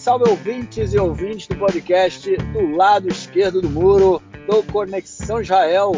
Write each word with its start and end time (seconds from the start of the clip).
salve 0.00 0.30
ouvintes 0.30 0.94
e 0.94 0.98
ouvintes 0.98 1.46
do 1.46 1.58
podcast 1.58 2.34
do 2.34 2.74
lado 2.74 3.06
esquerdo 3.06 3.60
do 3.60 3.68
muro 3.68 4.22
do 4.46 4.62
Conexão 4.72 5.42
Israel. 5.42 5.92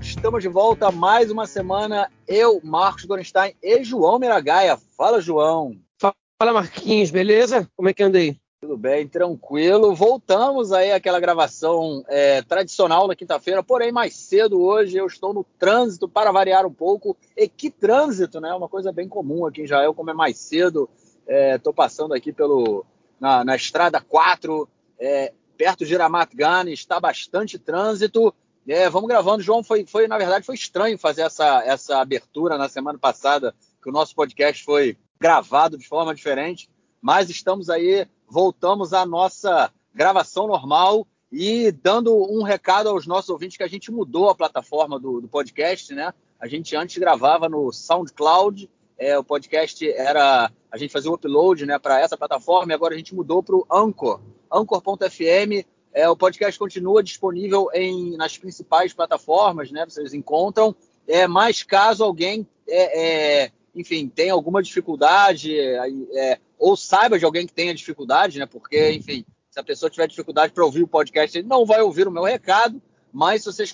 Estamos 0.00 0.42
de 0.42 0.48
volta 0.48 0.90
mais 0.90 1.30
uma 1.30 1.46
semana. 1.46 2.10
Eu, 2.26 2.62
Marcos 2.64 3.04
Gorenstein 3.04 3.54
e 3.62 3.84
João 3.84 4.18
Miragaia. 4.18 4.78
Fala, 4.96 5.20
João. 5.20 5.76
Fala, 6.00 6.54
Marquinhos, 6.54 7.10
beleza? 7.10 7.68
Como 7.76 7.90
é 7.90 7.92
que 7.92 8.02
andei? 8.02 8.38
Tudo 8.62 8.78
bem, 8.78 9.06
tranquilo. 9.06 9.94
Voltamos 9.94 10.72
aí 10.72 10.90
àquela 10.90 11.20
gravação 11.20 12.02
é, 12.08 12.40
tradicional 12.40 13.06
na 13.06 13.14
quinta-feira, 13.14 13.62
porém 13.62 13.92
mais 13.92 14.14
cedo 14.14 14.62
hoje 14.62 14.96
eu 14.96 15.06
estou 15.06 15.34
no 15.34 15.44
trânsito 15.58 16.08
para 16.08 16.32
variar 16.32 16.64
um 16.64 16.72
pouco. 16.72 17.14
E 17.36 17.46
que 17.46 17.70
trânsito, 17.70 18.40
né? 18.40 18.54
Uma 18.54 18.68
coisa 18.68 18.90
bem 18.90 19.06
comum 19.06 19.44
aqui 19.44 19.60
em 19.60 19.64
Israel, 19.64 19.92
como 19.92 20.08
é 20.08 20.14
mais 20.14 20.38
cedo. 20.38 20.88
Estou 21.28 21.72
é, 21.72 21.76
passando 21.76 22.14
aqui 22.14 22.32
pelo 22.32 22.84
na, 23.22 23.44
na 23.44 23.54
estrada 23.54 24.00
4, 24.00 24.68
é, 24.98 25.32
perto 25.56 25.86
de 25.86 25.94
Ramat 25.94 26.34
Gan, 26.34 26.68
está 26.68 26.98
bastante 26.98 27.56
trânsito. 27.56 28.34
É, 28.66 28.90
vamos 28.90 29.08
gravando. 29.08 29.44
João, 29.44 29.62
foi, 29.62 29.86
foi, 29.86 30.08
na 30.08 30.18
verdade, 30.18 30.44
foi 30.44 30.56
estranho 30.56 30.98
fazer 30.98 31.22
essa, 31.22 31.62
essa 31.64 32.00
abertura 32.00 32.58
na 32.58 32.68
semana 32.68 32.98
passada, 32.98 33.54
que 33.80 33.88
o 33.88 33.92
nosso 33.92 34.12
podcast 34.16 34.64
foi 34.64 34.98
gravado 35.20 35.78
de 35.78 35.86
forma 35.86 36.12
diferente, 36.12 36.68
mas 37.00 37.30
estamos 37.30 37.70
aí, 37.70 38.08
voltamos 38.28 38.92
à 38.92 39.06
nossa 39.06 39.72
gravação 39.94 40.48
normal 40.48 41.06
e 41.30 41.70
dando 41.70 42.12
um 42.28 42.42
recado 42.42 42.88
aos 42.88 43.06
nossos 43.06 43.30
ouvintes 43.30 43.56
que 43.56 43.62
a 43.62 43.68
gente 43.68 43.92
mudou 43.92 44.30
a 44.30 44.34
plataforma 44.34 44.98
do, 44.98 45.20
do 45.20 45.28
podcast, 45.28 45.94
né? 45.94 46.12
A 46.40 46.48
gente 46.48 46.74
antes 46.74 46.98
gravava 46.98 47.48
no 47.48 47.72
SoundCloud, 47.72 48.68
é, 48.98 49.18
o 49.18 49.24
podcast 49.24 49.90
era 49.92 50.50
a 50.70 50.78
gente 50.78 50.92
fazia 50.92 51.10
o 51.10 51.14
upload 51.14 51.66
né, 51.66 51.78
para 51.78 52.00
essa 52.00 52.16
plataforma 52.16 52.72
e 52.72 52.74
agora 52.74 52.94
a 52.94 52.96
gente 52.96 53.14
mudou 53.14 53.42
para 53.42 53.54
o 53.54 53.66
Anchor, 53.70 54.20
Anchor.fm. 54.50 55.66
É, 55.92 56.08
o 56.08 56.16
podcast 56.16 56.58
continua 56.58 57.02
disponível 57.02 57.68
em, 57.74 58.16
nas 58.16 58.38
principais 58.38 58.94
plataformas, 58.94 59.70
né? 59.70 59.84
Vocês 59.84 60.14
encontram. 60.14 60.74
É, 61.06 61.26
mas 61.26 61.62
caso 61.62 62.02
alguém, 62.02 62.46
é, 62.66 63.42
é, 63.44 63.52
enfim, 63.74 64.08
tenha 64.08 64.32
alguma 64.32 64.62
dificuldade, 64.62 65.54
é, 65.58 66.38
ou 66.58 66.74
saiba 66.76 67.18
de 67.18 67.24
alguém 67.26 67.46
que 67.46 67.52
tenha 67.52 67.74
dificuldade, 67.74 68.38
né? 68.38 68.46
Porque, 68.46 68.92
enfim, 68.92 69.26
se 69.50 69.60
a 69.60 69.62
pessoa 69.64 69.90
tiver 69.90 70.06
dificuldade 70.06 70.54
para 70.54 70.64
ouvir 70.64 70.82
o 70.82 70.88
podcast, 70.88 71.36
ele 71.36 71.46
não 71.46 71.66
vai 71.66 71.82
ouvir 71.82 72.08
o 72.08 72.10
meu 72.10 72.22
recado. 72.22 72.80
Mas 73.12 73.42
se 73.42 73.52
vocês 73.52 73.70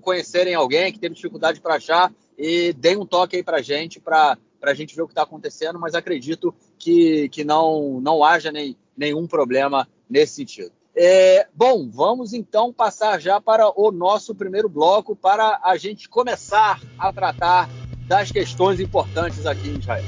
conhecerem 0.00 0.54
alguém 0.54 0.90
que 0.90 0.98
teve 0.98 1.14
dificuldade 1.14 1.60
para 1.60 1.74
achar, 1.74 2.10
e 2.42 2.72
deem 2.72 2.96
um 2.96 3.06
toque 3.06 3.36
aí 3.36 3.42
para 3.44 3.58
a 3.58 3.62
gente, 3.62 4.00
para 4.00 4.36
a 4.60 4.74
gente 4.74 4.96
ver 4.96 5.02
o 5.02 5.06
que 5.06 5.12
está 5.12 5.22
acontecendo, 5.22 5.78
mas 5.78 5.94
acredito 5.94 6.52
que, 6.76 7.28
que 7.28 7.44
não, 7.44 8.00
não 8.00 8.24
haja 8.24 8.50
nem, 8.50 8.76
nenhum 8.96 9.28
problema 9.28 9.88
nesse 10.10 10.34
sentido. 10.34 10.72
É, 10.94 11.46
bom, 11.54 11.88
vamos 11.88 12.32
então 12.32 12.72
passar 12.72 13.20
já 13.20 13.40
para 13.40 13.70
o 13.80 13.92
nosso 13.92 14.34
primeiro 14.34 14.68
bloco 14.68 15.14
para 15.14 15.60
a 15.62 15.76
gente 15.76 16.08
começar 16.08 16.80
a 16.98 17.12
tratar 17.12 17.70
das 18.08 18.32
questões 18.32 18.80
importantes 18.80 19.46
aqui 19.46 19.68
em 19.68 19.78
Israel. 19.78 20.04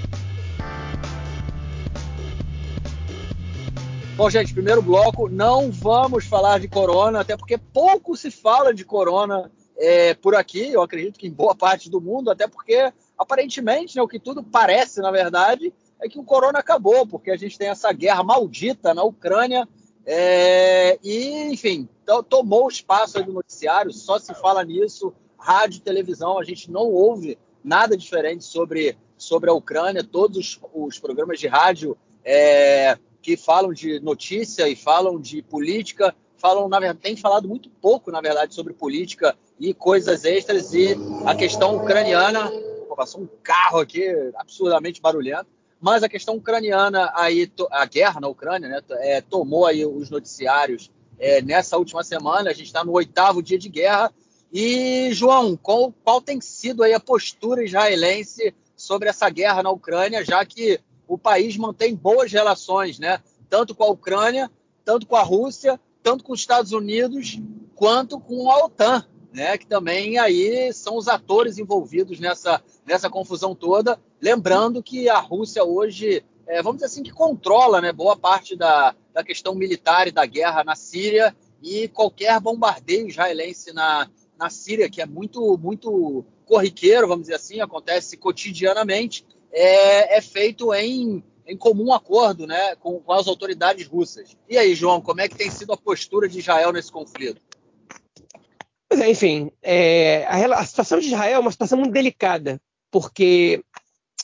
Bom, 4.16 4.28
gente, 4.28 4.52
primeiro 4.52 4.82
bloco, 4.82 5.28
não 5.28 5.70
vamos 5.70 6.24
falar 6.24 6.58
de 6.58 6.66
corona, 6.66 7.20
até 7.20 7.36
porque 7.36 7.56
pouco 7.56 8.16
se 8.16 8.32
fala 8.32 8.74
de 8.74 8.84
corona 8.84 9.52
é, 9.76 10.14
por 10.14 10.34
aqui, 10.34 10.72
eu 10.72 10.82
acredito 10.82 11.18
que 11.18 11.26
em 11.26 11.32
boa 11.32 11.54
parte 11.54 11.90
do 11.90 12.00
mundo, 12.00 12.30
até 12.30 12.46
porque 12.46 12.92
aparentemente, 13.18 13.96
né, 13.96 14.02
o 14.02 14.08
que 14.08 14.18
tudo 14.18 14.42
parece, 14.42 15.00
na 15.00 15.10
verdade, 15.10 15.72
é 16.00 16.08
que 16.08 16.18
o 16.18 16.24
corona 16.24 16.58
acabou, 16.58 17.06
porque 17.06 17.30
a 17.30 17.36
gente 17.36 17.58
tem 17.58 17.68
essa 17.68 17.92
guerra 17.92 18.22
maldita 18.22 18.94
na 18.94 19.02
Ucrânia 19.02 19.68
é, 20.06 20.98
e, 21.02 21.52
enfim, 21.52 21.88
tomou 22.28 22.68
espaço 22.68 23.22
do 23.22 23.32
noticiário, 23.32 23.92
só 23.92 24.18
se 24.18 24.34
fala 24.34 24.62
nisso, 24.64 25.14
rádio, 25.38 25.80
televisão, 25.80 26.38
a 26.38 26.44
gente 26.44 26.70
não 26.70 26.90
ouve 26.90 27.38
nada 27.62 27.96
diferente 27.96 28.44
sobre, 28.44 28.96
sobre 29.16 29.50
a 29.50 29.54
Ucrânia, 29.54 30.04
todos 30.04 30.36
os, 30.36 30.60
os 30.74 30.98
programas 30.98 31.40
de 31.40 31.46
rádio 31.46 31.96
é, 32.24 32.98
que 33.22 33.36
falam 33.36 33.72
de 33.72 33.98
notícia 34.00 34.68
e 34.68 34.76
falam 34.76 35.18
de 35.18 35.42
política 35.42 36.14
falam, 36.44 36.68
na 36.68 36.78
verdade, 36.78 37.00
tem 37.00 37.16
falado 37.16 37.48
muito 37.48 37.70
pouco, 37.70 38.10
na 38.10 38.20
verdade, 38.20 38.54
sobre 38.54 38.74
política 38.74 39.34
e 39.58 39.72
coisas 39.72 40.24
extras 40.24 40.72
e 40.74 40.96
a 41.24 41.34
questão 41.34 41.76
ucraniana. 41.76 42.50
Pô, 42.88 42.96
passou 42.96 43.22
um 43.22 43.28
carro 43.42 43.80
aqui 43.80 44.08
absurdamente 44.36 45.00
barulhento. 45.00 45.46
Mas 45.80 46.02
a 46.02 46.08
questão 46.08 46.36
ucraniana, 46.36 47.12
aí, 47.14 47.50
a 47.70 47.84
guerra 47.84 48.20
na 48.20 48.28
Ucrânia, 48.28 48.68
né, 48.68 48.80
é, 49.00 49.20
tomou 49.20 49.66
aí 49.66 49.84
os 49.84 50.08
noticiários 50.08 50.90
é, 51.18 51.42
nessa 51.42 51.76
última 51.76 52.02
semana. 52.02 52.50
A 52.50 52.54
gente 52.54 52.66
está 52.66 52.82
no 52.82 52.92
oitavo 52.92 53.42
dia 53.42 53.58
de 53.58 53.68
guerra. 53.68 54.10
E, 54.52 55.10
João, 55.12 55.56
qual, 55.56 55.92
qual 56.02 56.22
tem 56.22 56.40
sido 56.40 56.82
aí 56.82 56.94
a 56.94 57.00
postura 57.00 57.64
israelense 57.64 58.54
sobre 58.74 59.08
essa 59.08 59.28
guerra 59.28 59.62
na 59.62 59.70
Ucrânia, 59.70 60.24
já 60.24 60.44
que 60.44 60.80
o 61.06 61.18
país 61.18 61.56
mantém 61.56 61.94
boas 61.94 62.32
relações, 62.32 62.98
né? 62.98 63.20
Tanto 63.48 63.74
com 63.74 63.84
a 63.84 63.90
Ucrânia, 63.90 64.50
tanto 64.84 65.06
com 65.06 65.16
a 65.16 65.22
Rússia, 65.22 65.78
tanto 66.02 66.24
com 66.24 66.32
os 66.32 66.40
Estados 66.40 66.72
Unidos 66.72 67.40
quanto 67.74 68.18
com 68.18 68.50
a 68.50 68.64
OTAN, 68.64 69.06
né, 69.34 69.58
que 69.58 69.66
também 69.66 70.16
aí 70.16 70.72
são 70.72 70.96
os 70.96 71.08
atores 71.08 71.58
envolvidos 71.58 72.20
nessa, 72.20 72.62
nessa 72.86 73.10
confusão 73.10 73.52
toda. 73.52 74.00
Lembrando 74.20 74.80
que 74.80 75.08
a 75.08 75.18
Rússia 75.18 75.64
hoje, 75.64 76.24
é, 76.46 76.62
vamos 76.62 76.76
dizer 76.76 76.86
assim, 76.86 77.02
que 77.02 77.10
controla 77.10 77.80
né, 77.80 77.92
boa 77.92 78.16
parte 78.16 78.54
da, 78.54 78.94
da 79.12 79.24
questão 79.24 79.52
militar 79.56 80.06
e 80.06 80.12
da 80.12 80.24
guerra 80.24 80.62
na 80.62 80.76
Síria 80.76 81.34
e 81.60 81.88
qualquer 81.88 82.38
bombardeio 82.38 83.08
israelense 83.08 83.72
na, 83.72 84.08
na 84.38 84.48
Síria, 84.48 84.88
que 84.88 85.02
é 85.02 85.06
muito, 85.06 85.58
muito 85.58 86.24
corriqueiro, 86.46 87.08
vamos 87.08 87.22
dizer 87.22 87.34
assim, 87.34 87.60
acontece 87.60 88.16
cotidianamente, 88.16 89.26
é, 89.50 90.16
é 90.16 90.20
feito 90.20 90.72
em 90.72 91.24
em 91.46 91.58
comum 91.58 91.92
acordo 91.92 92.46
né, 92.46 92.74
com, 92.76 92.98
com, 93.00 93.12
as 93.12 93.28
autoridades 93.28 93.86
russas. 93.86 94.34
E 94.48 94.56
aí, 94.56 94.74
João, 94.74 95.02
como 95.02 95.20
é 95.20 95.28
que 95.28 95.36
tem 95.36 95.50
sido 95.50 95.74
a 95.74 95.76
postura 95.76 96.26
de 96.26 96.38
Israel 96.38 96.72
nesse 96.72 96.90
conflito? 96.90 97.38
É, 99.00 99.10
enfim, 99.10 99.50
é, 99.62 100.24
a, 100.26 100.60
a, 100.60 100.64
situação 100.64 100.98
de 100.98 101.06
Israel 101.06 101.36
é 101.36 101.38
uma 101.38 101.50
situação 101.52 101.78
muito 101.78 101.92
delicada, 101.92 102.60
porque, 102.90 103.62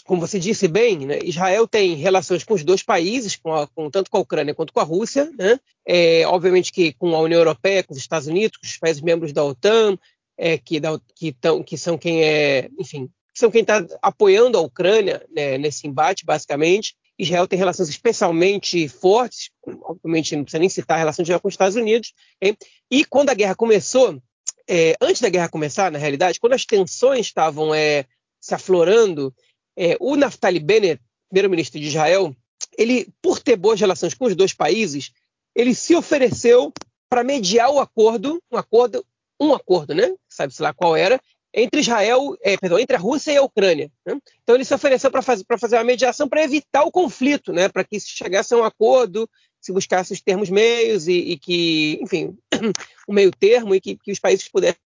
como 0.05 0.21
você 0.21 0.39
disse 0.39 0.69
bem, 0.69 1.07
né, 1.07 1.19
Israel 1.23 1.67
tem 1.67 1.95
relações 1.95 2.45
com 2.45 2.55
os 2.55 2.65
dois 2.65 2.83
países, 2.83 3.37
com, 3.37 3.53
a, 3.55 3.67
com 3.67 3.91
tanto 3.91 4.11
com 4.11 4.17
a 4.17 4.21
Ucrânia 4.21 4.55
quanto 4.55 4.73
com 4.73 4.81
a 4.81 4.85
Rússia, 4.85 5.31
né? 5.37 5.59
é, 5.87 6.27
obviamente 6.27 6.73
que 6.73 6.93
com 6.93 7.15
a 7.15 7.21
União 7.21 7.39
Europeia, 7.39 7.83
com 7.83 7.93
os 7.93 7.99
Estados 7.99 8.29
Unidos, 8.29 8.59
com 8.59 8.67
os 8.67 8.77
países 8.79 9.03
membros 9.03 9.33
da 9.33 9.45
OTAN, 9.45 9.99
é, 10.39 10.57
que, 10.57 10.81
da, 10.81 10.99
que, 11.15 11.33
tão, 11.33 11.63
que 11.63 11.77
são 11.77 11.99
quem 11.99 12.23
é, 12.23 12.71
enfim, 12.79 13.11
são 13.35 13.51
quem 13.51 13.63
está 13.63 13.85
apoiando 14.01 14.57
a 14.57 14.61
Ucrânia 14.61 15.27
né, 15.35 15.59
nesse 15.59 15.87
embate, 15.87 16.25
basicamente. 16.25 16.95
Israel 17.19 17.47
tem 17.47 17.59
relações 17.59 17.89
especialmente 17.89 18.89
fortes, 18.89 19.51
obviamente 19.83 20.35
não 20.35 20.45
precisa 20.45 20.61
nem 20.61 20.69
citar 20.69 20.97
a 20.97 21.01
relação 21.01 21.23
de 21.23 21.27
Israel 21.27 21.41
com 21.41 21.49
os 21.49 21.55
Estados 21.55 21.77
Unidos, 21.77 22.15
hein? 22.41 22.57
e 22.91 23.05
quando 23.05 23.29
a 23.29 23.35
guerra 23.35 23.55
começou, 23.55 24.21
é, 24.69 24.95
antes 25.01 25.21
da 25.21 25.29
guerra 25.29 25.49
começar, 25.49 25.91
na 25.91 25.99
realidade, 25.99 26.41
quando 26.41 26.55
as 26.55 26.65
tensões 26.65 27.27
estavam 27.27 27.75
é, 27.75 28.05
se 28.41 28.55
aflorando, 28.55 29.35
é, 29.77 29.97
o 30.01 30.17
Naftali 30.17 30.61
Bennett, 30.61 31.03
primeiro-ministro 31.29 31.81
de 31.81 31.87
Israel, 31.87 32.35
ele, 32.77 33.09
por 33.23 33.41
ter 33.41 33.57
boas 33.57 33.81
relações 33.81 34.15
com 34.15 34.27
os 34.27 34.35
dois 34.35 34.53
países, 34.53 35.13
ele 35.55 35.75
se 35.75 35.95
ofereceu 35.95 36.73
para 37.09 37.25
mediar 37.25 37.71
o 37.71 37.81
acordo, 37.81 38.43
um 38.51 38.57
acordo, 38.57 39.05
um 39.41 39.53
acordo, 39.53 39.95
né? 39.95 40.15
Sabe-se 40.29 40.63
lá 40.63 40.73
qual 40.73 40.97
era, 40.97 41.21
entre 41.53 41.81
Israel, 41.81 42.37
é, 42.43 42.57
perdão, 42.57 42.79
entre 42.79 42.97
a 42.97 42.99
Rússia 42.99 43.33
e 43.33 43.37
a 43.37 43.43
Ucrânia. 43.43 43.91
Né? 44.07 44.19
Então 44.43 44.55
ele 44.55 44.65
se 44.65 44.75
ofereceu 44.75 45.11
para 45.11 45.23
fazer, 45.23 45.45
fazer 45.59 45.77
uma 45.77 45.85
mediação 45.85 46.29
para 46.29 46.45
evitar 46.45 46.85
o 46.85 46.93
conflito, 46.93 47.53
né? 47.53 47.69
para 47.69 47.85
que 47.85 47.99
se 47.99 48.09
chegasse 48.11 48.55
a 48.55 48.57
um 48.57 48.65
acordo, 48.65 49.29
se 49.61 49.73
buscasse 49.73 50.13
os 50.13 50.21
termos 50.21 50.51
meios 50.51 51.07
e, 51.09 51.13
e 51.13 51.39
que, 51.39 51.99
enfim, 52.03 52.37
o 53.07 53.13
meio 53.13 53.31
termo 53.31 53.75
e 53.75 53.81
que, 53.81 53.97
que, 53.97 54.13
os 54.13 54.19
países 54.19 54.49
pudessem 54.49 54.79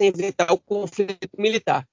evitar 0.00 0.52
o 0.52 0.58
conflito 0.58 1.28
militar. 1.38 1.86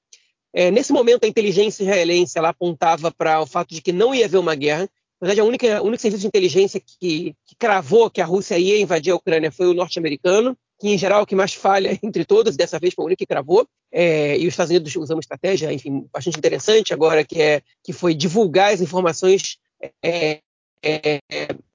É, 0.54 0.72
nesse 0.72 0.92
momento, 0.92 1.24
a 1.24 1.28
inteligência 1.28 1.84
israelense 1.84 2.38
ela 2.38 2.50
apontava 2.50 3.12
para 3.12 3.40
o 3.42 3.46
fato 3.46 3.74
de 3.74 3.82
que 3.82 3.92
não 3.92 4.14
ia 4.14 4.26
haver 4.26 4.38
uma 4.38 4.56
guerra. 4.56 4.90
Na 5.22 5.28
verdade, 5.28 5.42
a 5.42 5.44
única, 5.44 5.82
o 5.82 5.86
único 5.86 6.02
serviço 6.02 6.22
de 6.22 6.28
inteligência 6.28 6.80
que, 6.80 7.36
que 7.46 7.56
cravou 7.58 8.10
que 8.10 8.22
a 8.22 8.26
Rússia 8.26 8.58
ia 8.58 8.80
invadir 8.80 9.12
a 9.12 9.16
Ucrânia 9.16 9.52
foi 9.52 9.68
o 9.68 9.74
norte-americano 9.74 10.58
que 10.80 10.88
em 10.88 10.98
geral 10.98 11.20
é 11.20 11.24
o 11.24 11.26
que 11.26 11.36
mais 11.36 11.54
falha 11.54 11.92
entre 12.02 12.26
todas, 12.26 12.56
dessa 12.56 12.80
vez 12.80 12.94
foi 12.94 13.04
o 13.04 13.08
único 13.08 13.20
que 13.20 13.28
cravou, 13.28 13.68
é, 13.92 14.38
e 14.38 14.48
os 14.48 14.54
Estados 14.54 14.72
Unidos 14.72 14.96
usam 14.96 15.18
uma 15.18 15.22
estratégia, 15.22 15.72
enfim, 15.74 16.08
bastante 16.12 16.38
interessante 16.38 16.94
agora, 16.94 17.24
que, 17.24 17.42
é, 17.42 17.62
que 17.84 17.92
foi 17.92 18.16
divulgar 18.16 18.74
as 18.74 18.82
informações 18.82 19.58
é, 20.02 20.40
é, 20.82 21.20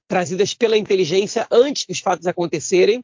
trazidas 0.07 0.55
pela 0.55 0.77
inteligência 0.77 1.47
antes 1.51 1.87
dos 1.87 1.99
fatos 1.99 2.27
acontecerem, 2.27 3.03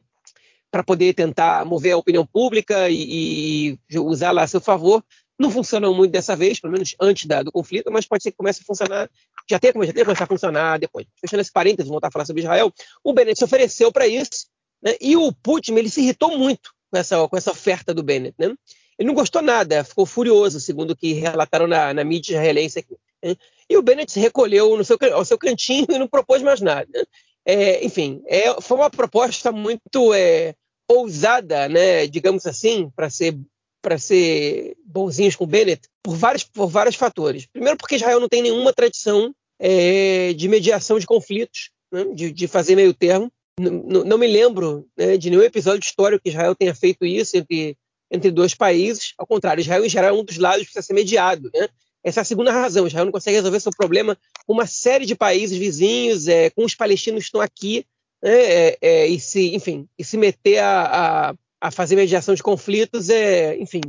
para 0.71 0.83
poder 0.83 1.13
tentar 1.13 1.65
mover 1.65 1.91
a 1.91 1.97
opinião 1.97 2.25
pública 2.25 2.89
e, 2.89 3.77
e 3.91 3.99
usá-la 3.99 4.43
a 4.43 4.47
seu 4.47 4.61
favor, 4.61 5.03
Não 5.37 5.51
funcionou 5.51 5.93
muito 5.93 6.11
dessa 6.11 6.35
vez, 6.35 6.59
pelo 6.59 6.71
menos 6.71 6.95
antes 6.99 7.25
da, 7.25 7.41
do 7.41 7.51
conflito, 7.51 7.91
mas 7.91 8.05
pode 8.05 8.23
ser 8.23 8.31
que 8.31 8.37
comece 8.37 8.61
a 8.61 8.65
funcionar, 8.65 9.09
já 9.49 9.59
tenha, 9.59 9.73
já 9.85 9.91
tenha 9.91 10.05
começado 10.05 10.23
a 10.25 10.27
funcionar 10.27 10.79
depois. 10.79 11.07
Fechando 11.19 11.41
esse 11.41 11.51
parênteses, 11.51 11.89
voltar 11.89 12.07
a 12.07 12.11
falar 12.11 12.25
sobre 12.25 12.43
Israel, 12.43 12.71
o 13.03 13.11
Bennett 13.11 13.39
se 13.39 13.43
ofereceu 13.43 13.91
para 13.91 14.07
isso, 14.07 14.47
né? 14.81 14.95
e 15.01 15.17
o 15.17 15.33
Putin 15.33 15.73
ele 15.75 15.89
se 15.89 16.01
irritou 16.01 16.37
muito 16.37 16.71
com 16.91 16.97
essa, 16.97 17.27
com 17.27 17.35
essa 17.35 17.51
oferta 17.51 17.93
do 17.93 18.03
Bennett. 18.03 18.35
Né? 18.37 18.53
Ele 18.97 19.07
não 19.07 19.15
gostou 19.15 19.41
nada, 19.41 19.83
ficou 19.83 20.05
furioso, 20.05 20.59
segundo 20.59 20.91
o 20.91 20.95
que 20.95 21.13
relataram 21.13 21.67
na, 21.67 21.93
na 21.93 22.03
mídia 22.03 22.33
israelense 22.33 22.79
aqui. 22.79 22.95
Né? 23.23 23.35
E 23.71 23.77
o 23.77 23.81
Bennett 23.81 24.11
se 24.11 24.19
recolheu 24.19 24.75
no 24.75 24.83
seu, 24.83 24.97
ao 25.13 25.23
seu 25.23 25.37
cantinho 25.37 25.85
e 25.89 25.97
não 25.97 26.05
propôs 26.05 26.41
mais 26.41 26.59
nada. 26.59 27.07
É, 27.45 27.85
enfim, 27.85 28.21
é, 28.27 28.59
foi 28.59 28.75
uma 28.75 28.89
proposta 28.89 29.49
muito 29.49 30.13
é, 30.13 30.53
ousada, 30.89 31.69
né, 31.69 32.05
digamos 32.05 32.45
assim, 32.45 32.91
para 32.93 33.09
ser 33.09 33.37
para 33.81 33.97
ser 33.97 34.75
bonzinhos 34.85 35.35
com 35.35 35.45
o 35.45 35.47
Bennett, 35.47 35.87
por 36.03 36.15
vários, 36.15 36.43
por 36.43 36.67
vários 36.67 36.95
fatores. 36.95 37.47
Primeiro, 37.47 37.77
porque 37.77 37.95
Israel 37.95 38.19
não 38.19 38.29
tem 38.29 38.43
nenhuma 38.43 38.71
tradição 38.71 39.33
é, 39.57 40.33
de 40.33 40.47
mediação 40.47 40.99
de 40.99 41.07
conflitos, 41.07 41.71
né, 41.91 42.05
de, 42.13 42.31
de, 42.31 42.47
fazer 42.47 42.75
meio 42.75 42.93
termo. 42.93 43.31
Não 43.59 44.19
me 44.19 44.27
lembro 44.27 44.85
né, 44.95 45.17
de 45.17 45.31
nenhum 45.31 45.41
episódio 45.41 45.83
histórico 45.83 46.21
que 46.21 46.29
Israel 46.29 46.53
tenha 46.53 46.75
feito 46.75 47.05
isso 47.05 47.35
entre, 47.35 47.75
entre 48.11 48.29
dois 48.29 48.53
países. 48.53 49.13
Ao 49.17 49.25
contrário, 49.25 49.61
Israel, 49.61 49.83
em 49.83 49.89
geral, 49.89 50.15
é 50.15 50.19
um 50.19 50.23
dos 50.23 50.37
lados 50.37 50.59
que 50.59 50.65
precisa 50.65 50.85
ser 50.85 50.93
mediado. 50.93 51.49
Né? 51.51 51.67
Essa 52.03 52.21
é 52.21 52.23
a 52.23 52.25
segunda 52.25 52.51
razão. 52.51 52.87
Israel 52.87 53.05
não 53.05 53.11
consegue 53.11 53.37
resolver 53.37 53.59
seu 53.59 53.71
problema 53.71 54.17
com 54.45 54.53
uma 54.53 54.65
série 54.65 55.05
de 55.05 55.15
países 55.15 55.57
vizinhos, 55.57 56.27
é, 56.27 56.49
com 56.49 56.63
os 56.63 56.75
palestinos 56.75 57.23
que 57.23 57.27
estão 57.27 57.41
aqui, 57.41 57.85
né, 58.21 58.31
é, 58.31 58.77
é, 58.81 59.07
e 59.07 59.19
se, 59.19 59.55
enfim, 59.55 59.87
e 59.97 60.03
se 60.03 60.17
meter 60.17 60.59
a, 60.59 61.29
a, 61.29 61.35
a, 61.59 61.71
fazer 61.71 61.95
mediação 61.95 62.35
de 62.35 62.43
conflitos, 62.43 63.09
é, 63.09 63.57
enfim, 63.57 63.81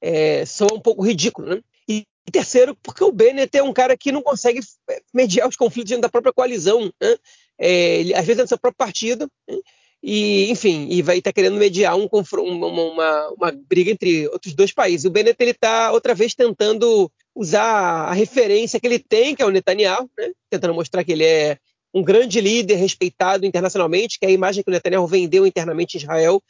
é, 0.00 0.44
soa 0.46 0.74
um 0.74 0.80
pouco 0.80 1.02
ridículo. 1.02 1.48
Né? 1.48 1.62
E, 1.88 2.06
e, 2.26 2.30
terceiro, 2.30 2.76
porque 2.82 3.04
o 3.04 3.12
Bennett 3.12 3.56
é 3.56 3.62
um 3.62 3.72
cara 3.72 3.96
que 3.96 4.12
não 4.12 4.22
consegue 4.22 4.60
é, 4.90 5.00
mediar 5.12 5.48
os 5.48 5.56
conflitos 5.56 5.90
dentro 5.90 6.02
da 6.02 6.08
própria 6.08 6.32
coalizão. 6.32 6.92
Né? 7.00 7.16
É, 7.58 8.00
ele, 8.00 8.14
às 8.14 8.24
vezes 8.24 8.40
é 8.40 8.44
do 8.44 8.48
seu 8.48 8.58
próprio 8.58 8.78
partido, 8.78 9.30
né? 9.48 9.58
e, 10.02 10.50
enfim, 10.50 10.88
e 10.90 11.02
vai 11.02 11.18
estar 11.18 11.30
tá 11.30 11.34
querendo 11.34 11.56
mediar 11.56 11.96
um, 11.96 12.08
uma, 12.10 12.66
uma, 12.66 13.28
uma, 13.30 13.52
briga 13.52 13.90
entre 13.90 14.28
outros 14.28 14.54
dois 14.54 14.72
países. 14.72 15.04
O 15.04 15.10
Bennett 15.10 15.42
está 15.42 15.92
outra 15.92 16.14
vez 16.14 16.34
tentando 16.34 17.10
usar 17.34 18.08
a 18.08 18.12
referência 18.12 18.78
que 18.78 18.86
ele 18.86 18.98
tem, 18.98 19.34
que 19.34 19.42
é 19.42 19.46
o 19.46 19.50
Netanyahu, 19.50 20.08
né? 20.16 20.30
tentando 20.48 20.74
mostrar 20.74 21.02
que 21.02 21.12
ele 21.12 21.24
é 21.24 21.58
um 21.92 22.02
grande 22.02 22.40
líder 22.40 22.76
respeitado 22.76 23.46
internacionalmente, 23.46 24.18
que 24.18 24.26
é 24.26 24.28
a 24.28 24.32
imagem 24.32 24.62
que 24.62 24.70
o 24.70 24.72
Netanyahu 24.72 25.06
vendeu 25.06 25.46
internamente 25.46 25.96
em 25.96 26.00
Israel. 26.00 26.42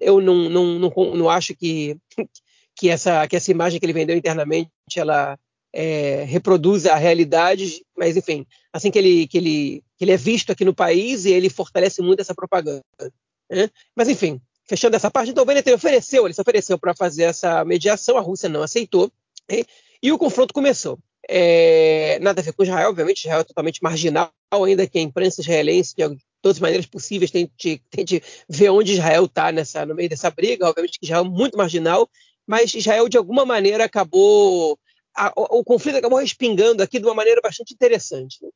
Eu 0.00 0.20
não, 0.20 0.48
não, 0.48 0.78
não, 0.78 0.90
não 1.14 1.30
acho 1.30 1.54
que, 1.54 1.96
que, 2.76 2.88
essa, 2.88 3.26
que 3.26 3.36
essa 3.36 3.50
imagem 3.50 3.78
que 3.78 3.86
ele 3.86 3.92
vendeu 3.92 4.16
internamente 4.16 4.70
ela 4.96 5.38
é, 5.72 6.24
reproduz 6.24 6.86
a 6.86 6.96
realidade, 6.96 7.84
mas 7.96 8.16
enfim, 8.16 8.46
assim 8.72 8.90
que 8.90 8.98
ele, 8.98 9.26
que, 9.26 9.36
ele, 9.36 9.84
que 9.98 10.04
ele 10.04 10.12
é 10.12 10.16
visto 10.16 10.50
aqui 10.50 10.64
no 10.64 10.74
país 10.74 11.24
e 11.24 11.32
ele 11.32 11.50
fortalece 11.50 12.00
muito 12.00 12.20
essa 12.20 12.34
propaganda. 12.34 12.82
Né? 13.50 13.68
Mas 13.94 14.08
enfim, 14.08 14.40
fechando 14.64 14.96
essa 14.96 15.10
parte, 15.10 15.30
então 15.30 15.42
o 15.42 15.46
Bennett 15.46 15.70
ofereceu, 15.72 16.24
ele 16.24 16.34
se 16.34 16.40
ofereceu 16.40 16.78
para 16.78 16.94
fazer 16.94 17.24
essa 17.24 17.64
mediação, 17.64 18.16
a 18.16 18.22
Rússia 18.22 18.48
não 18.48 18.62
aceitou. 18.62 19.12
Né? 19.50 19.64
E 20.02 20.12
o 20.12 20.18
confronto 20.18 20.54
começou. 20.54 20.98
É, 21.28 22.18
nada 22.20 22.40
a 22.40 22.44
ver 22.44 22.52
com 22.52 22.62
Israel, 22.62 22.90
obviamente, 22.90 23.24
Israel 23.24 23.40
é 23.40 23.44
totalmente 23.44 23.82
marginal, 23.82 24.30
ainda 24.52 24.86
que 24.86 24.98
a 24.98 25.02
imprensa 25.02 25.40
israelense, 25.40 25.94
de 25.96 26.02
todas 26.40 26.56
as 26.56 26.60
maneiras 26.60 26.86
possíveis, 26.86 27.30
tente, 27.30 27.82
tente 27.90 28.22
ver 28.48 28.70
onde 28.70 28.92
Israel 28.92 29.24
está 29.24 29.50
no 29.84 29.94
meio 29.94 30.08
dessa 30.08 30.30
briga. 30.30 30.68
Obviamente 30.68 30.98
que 30.98 31.06
Israel 31.06 31.24
é 31.24 31.28
muito 31.28 31.56
marginal, 31.56 32.08
mas 32.46 32.74
Israel, 32.74 33.08
de 33.08 33.18
alguma 33.18 33.44
maneira, 33.44 33.84
acabou. 33.84 34.78
A, 35.16 35.32
o, 35.34 35.60
o, 35.60 35.64
conflito 35.64 35.96
acabou 35.96 36.18
respingando 36.18 36.82
aqui 36.82 36.98
de 36.98 37.06
uma 37.06 37.14
maneira 37.14 37.40
bastante 37.40 37.74
interessante. 37.74 38.38
Né? 38.42 38.50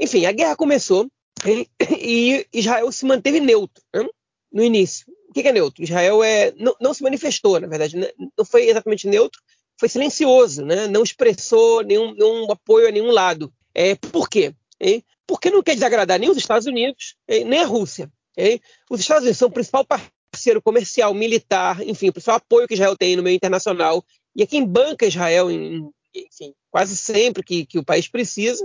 Enfim, 0.00 0.24
a 0.24 0.32
guerra 0.32 0.56
começou 0.56 1.06
e, 1.46 1.68
e 1.80 2.46
Israel 2.52 2.90
se 2.90 3.04
manteve 3.04 3.38
neutro 3.40 3.82
né? 3.94 4.06
no 4.50 4.64
início. 4.64 5.06
O 5.28 5.32
que 5.32 5.46
é 5.46 5.52
neutro? 5.52 5.82
Israel 5.82 6.22
é, 6.22 6.52
não, 6.56 6.74
não 6.80 6.92
se 6.92 7.02
manifestou, 7.02 7.60
na 7.60 7.66
verdade, 7.66 7.96
né? 7.96 8.08
não 8.36 8.44
foi 8.44 8.68
exatamente 8.68 9.06
neutro, 9.06 9.40
foi 9.82 9.88
silencioso, 9.88 10.64
né? 10.64 10.86
não 10.86 11.02
expressou 11.02 11.82
nenhum, 11.82 12.14
nenhum, 12.14 12.52
apoio 12.52 12.86
a 12.86 12.92
nenhum 12.92 13.10
lado. 13.10 13.52
É, 13.74 13.96
por 13.96 14.28
quê? 14.28 14.54
Porque 15.26 15.50
não 15.50 15.60
quer 15.60 15.74
desagradar 15.74 16.20
nem 16.20 16.30
os 16.30 16.36
Estados 16.36 16.68
Unidos, 16.68 17.16
nem 17.28 17.58
a 17.58 17.66
Rússia. 17.66 18.08
Os 18.88 19.00
Estados 19.00 19.24
Unidos 19.24 19.38
são 19.38 19.48
o 19.48 19.52
principal 19.52 19.84
parceiro 19.84 20.62
comercial, 20.62 21.12
militar, 21.12 21.82
enfim, 21.82 22.10
o 22.10 22.12
principal 22.12 22.36
apoio 22.36 22.68
que 22.68 22.74
Israel 22.74 22.96
tem 22.96 23.16
no 23.16 23.24
meio 23.24 23.34
internacional. 23.34 24.04
E 24.36 24.44
é 24.44 24.46
quem 24.46 24.64
banca 24.64 25.04
Israel, 25.04 25.50
em, 25.50 25.90
enfim, 26.14 26.54
quase 26.70 26.96
sempre 26.96 27.42
que, 27.42 27.66
que 27.66 27.78
o 27.80 27.84
país 27.84 28.06
precisa. 28.06 28.64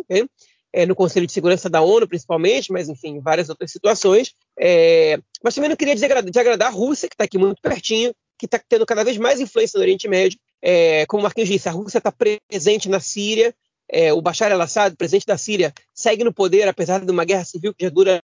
É? 0.71 0.85
No 0.85 0.93
Conselho 0.93 1.25
de 1.25 1.33
Segurança 1.33 1.67
da 1.67 1.81
ONU, 1.81 2.07
principalmente, 2.07 2.71
mas 2.71 2.89
enfim, 2.89 3.19
várias 3.19 3.49
outras 3.49 3.71
situações. 3.71 4.35
É, 4.59 5.17
mas 5.43 5.55
também 5.55 5.69
não 5.69 5.77
queria 5.77 5.95
desagradar, 5.95 6.29
desagradar 6.29 6.67
a 6.67 6.75
Rússia, 6.75 7.09
que 7.09 7.15
está 7.15 7.23
aqui 7.23 7.39
muito 7.39 7.59
pertinho, 7.59 8.13
que 8.37 8.45
está 8.45 8.61
tendo 8.69 8.85
cada 8.85 9.03
vez 9.03 9.17
mais 9.17 9.39
influência 9.39 9.79
no 9.79 9.81
Oriente 9.81 10.07
Médio. 10.07 10.37
É, 10.61 11.05
como 11.05 11.21
o 11.21 11.23
Marquinhos 11.23 11.49
disse, 11.49 11.69
a 11.69 11.71
Rússia 11.71 11.99
está 11.99 12.11
presente 12.11 12.89
na 12.89 12.99
Síria, 12.99 13.53
é, 13.89 14.11
o 14.11 14.21
Bashar 14.21 14.51
al-Assad, 14.51 14.95
presidente 14.95 15.25
da 15.25 15.37
Síria, 15.37 15.73
segue 15.93 16.23
no 16.23 16.33
poder, 16.33 16.67
apesar 16.67 17.03
de 17.03 17.11
uma 17.11 17.23
guerra 17.23 17.45
civil 17.45 17.73
que 17.73 17.85
já 17.85 17.89
dura 17.89 18.21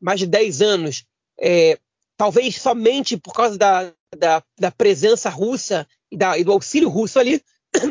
mais 0.00 0.20
de 0.20 0.26
10 0.26 0.62
anos, 0.62 1.04
é, 1.40 1.78
talvez 2.16 2.60
somente 2.60 3.16
por 3.16 3.34
causa 3.34 3.58
da, 3.58 3.92
da, 4.16 4.42
da 4.58 4.70
presença 4.70 5.28
russa 5.28 5.86
e, 6.10 6.16
da, 6.16 6.38
e, 6.38 6.44
do 6.44 6.52
auxílio 6.52 6.88
russo 6.88 7.18
ali. 7.18 7.42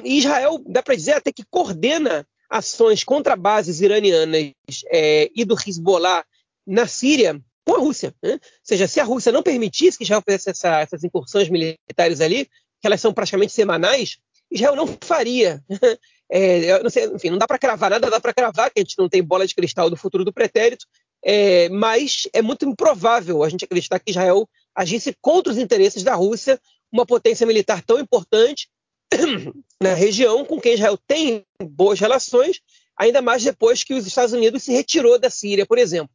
E 0.04 0.18
Israel, 0.18 0.64
dá 0.66 0.82
para 0.82 0.96
dizer 0.96 1.14
até 1.14 1.32
que 1.32 1.44
coordena 1.50 2.26
ações 2.50 3.04
contra 3.04 3.36
bases 3.36 3.82
iranianas 3.82 4.54
é, 4.88 5.30
e 5.36 5.44
do 5.44 5.56
Hezbollah 5.56 6.24
na 6.66 6.88
Síria 6.88 7.42
com 7.66 7.76
a 7.76 7.80
Rússia. 7.80 8.14
Né? 8.22 8.34
Ou 8.34 8.40
seja, 8.64 8.88
se 8.88 9.00
a 9.00 9.04
Rússia 9.04 9.32
não 9.32 9.44
permitisse 9.44 9.98
que 9.98 10.04
Israel 10.04 10.22
fizesse 10.22 10.52
essa, 10.52 10.80
essas 10.80 11.04
incursões 11.04 11.50
militares 11.50 12.22
ali, 12.22 12.48
que 12.84 12.88
elas 12.88 13.00
são 13.00 13.14
praticamente 13.14 13.54
semanais, 13.54 14.18
Israel 14.52 14.76
não 14.76 14.86
faria. 15.02 15.64
É, 16.36 16.82
não 16.82 16.90
sei, 16.90 17.06
enfim, 17.06 17.30
não 17.30 17.38
dá 17.38 17.46
para 17.46 17.60
cravar 17.60 17.92
nada, 17.92 18.10
dá 18.10 18.20
para 18.20 18.34
cravar 18.34 18.72
que 18.72 18.80
a 18.80 18.82
gente 18.82 18.98
não 18.98 19.08
tem 19.08 19.22
bola 19.22 19.46
de 19.46 19.54
cristal 19.54 19.88
do 19.88 19.96
futuro 19.96 20.26
do 20.26 20.34
pretérito, 20.34 20.88
é, 21.24 21.70
mas 21.70 22.28
é 22.34 22.42
muito 22.42 22.66
improvável 22.66 23.44
a 23.44 23.50
gente 23.50 23.66
acreditar 23.66 24.00
que 24.00 24.10
Israel 24.10 24.50
agisse 24.74 25.16
contra 25.22 25.52
os 25.52 25.60
interesses 25.60 26.02
da 26.02 26.16
Rússia, 26.16 26.60
uma 26.92 27.06
potência 27.06 27.46
militar 27.46 27.84
tão 27.84 28.00
importante 28.00 28.68
na 29.80 29.94
região, 29.94 30.44
com 30.44 30.60
quem 30.60 30.74
Israel 30.74 30.98
tem 31.06 31.46
boas 31.62 32.00
relações, 32.00 32.62
ainda 32.98 33.22
mais 33.22 33.44
depois 33.44 33.84
que 33.84 33.94
os 33.94 34.08
Estados 34.08 34.34
Unidos 34.34 34.64
se 34.64 34.72
retirou 34.72 35.20
da 35.20 35.30
Síria, 35.30 35.68
por 35.68 35.78
exemplo. 35.78 36.10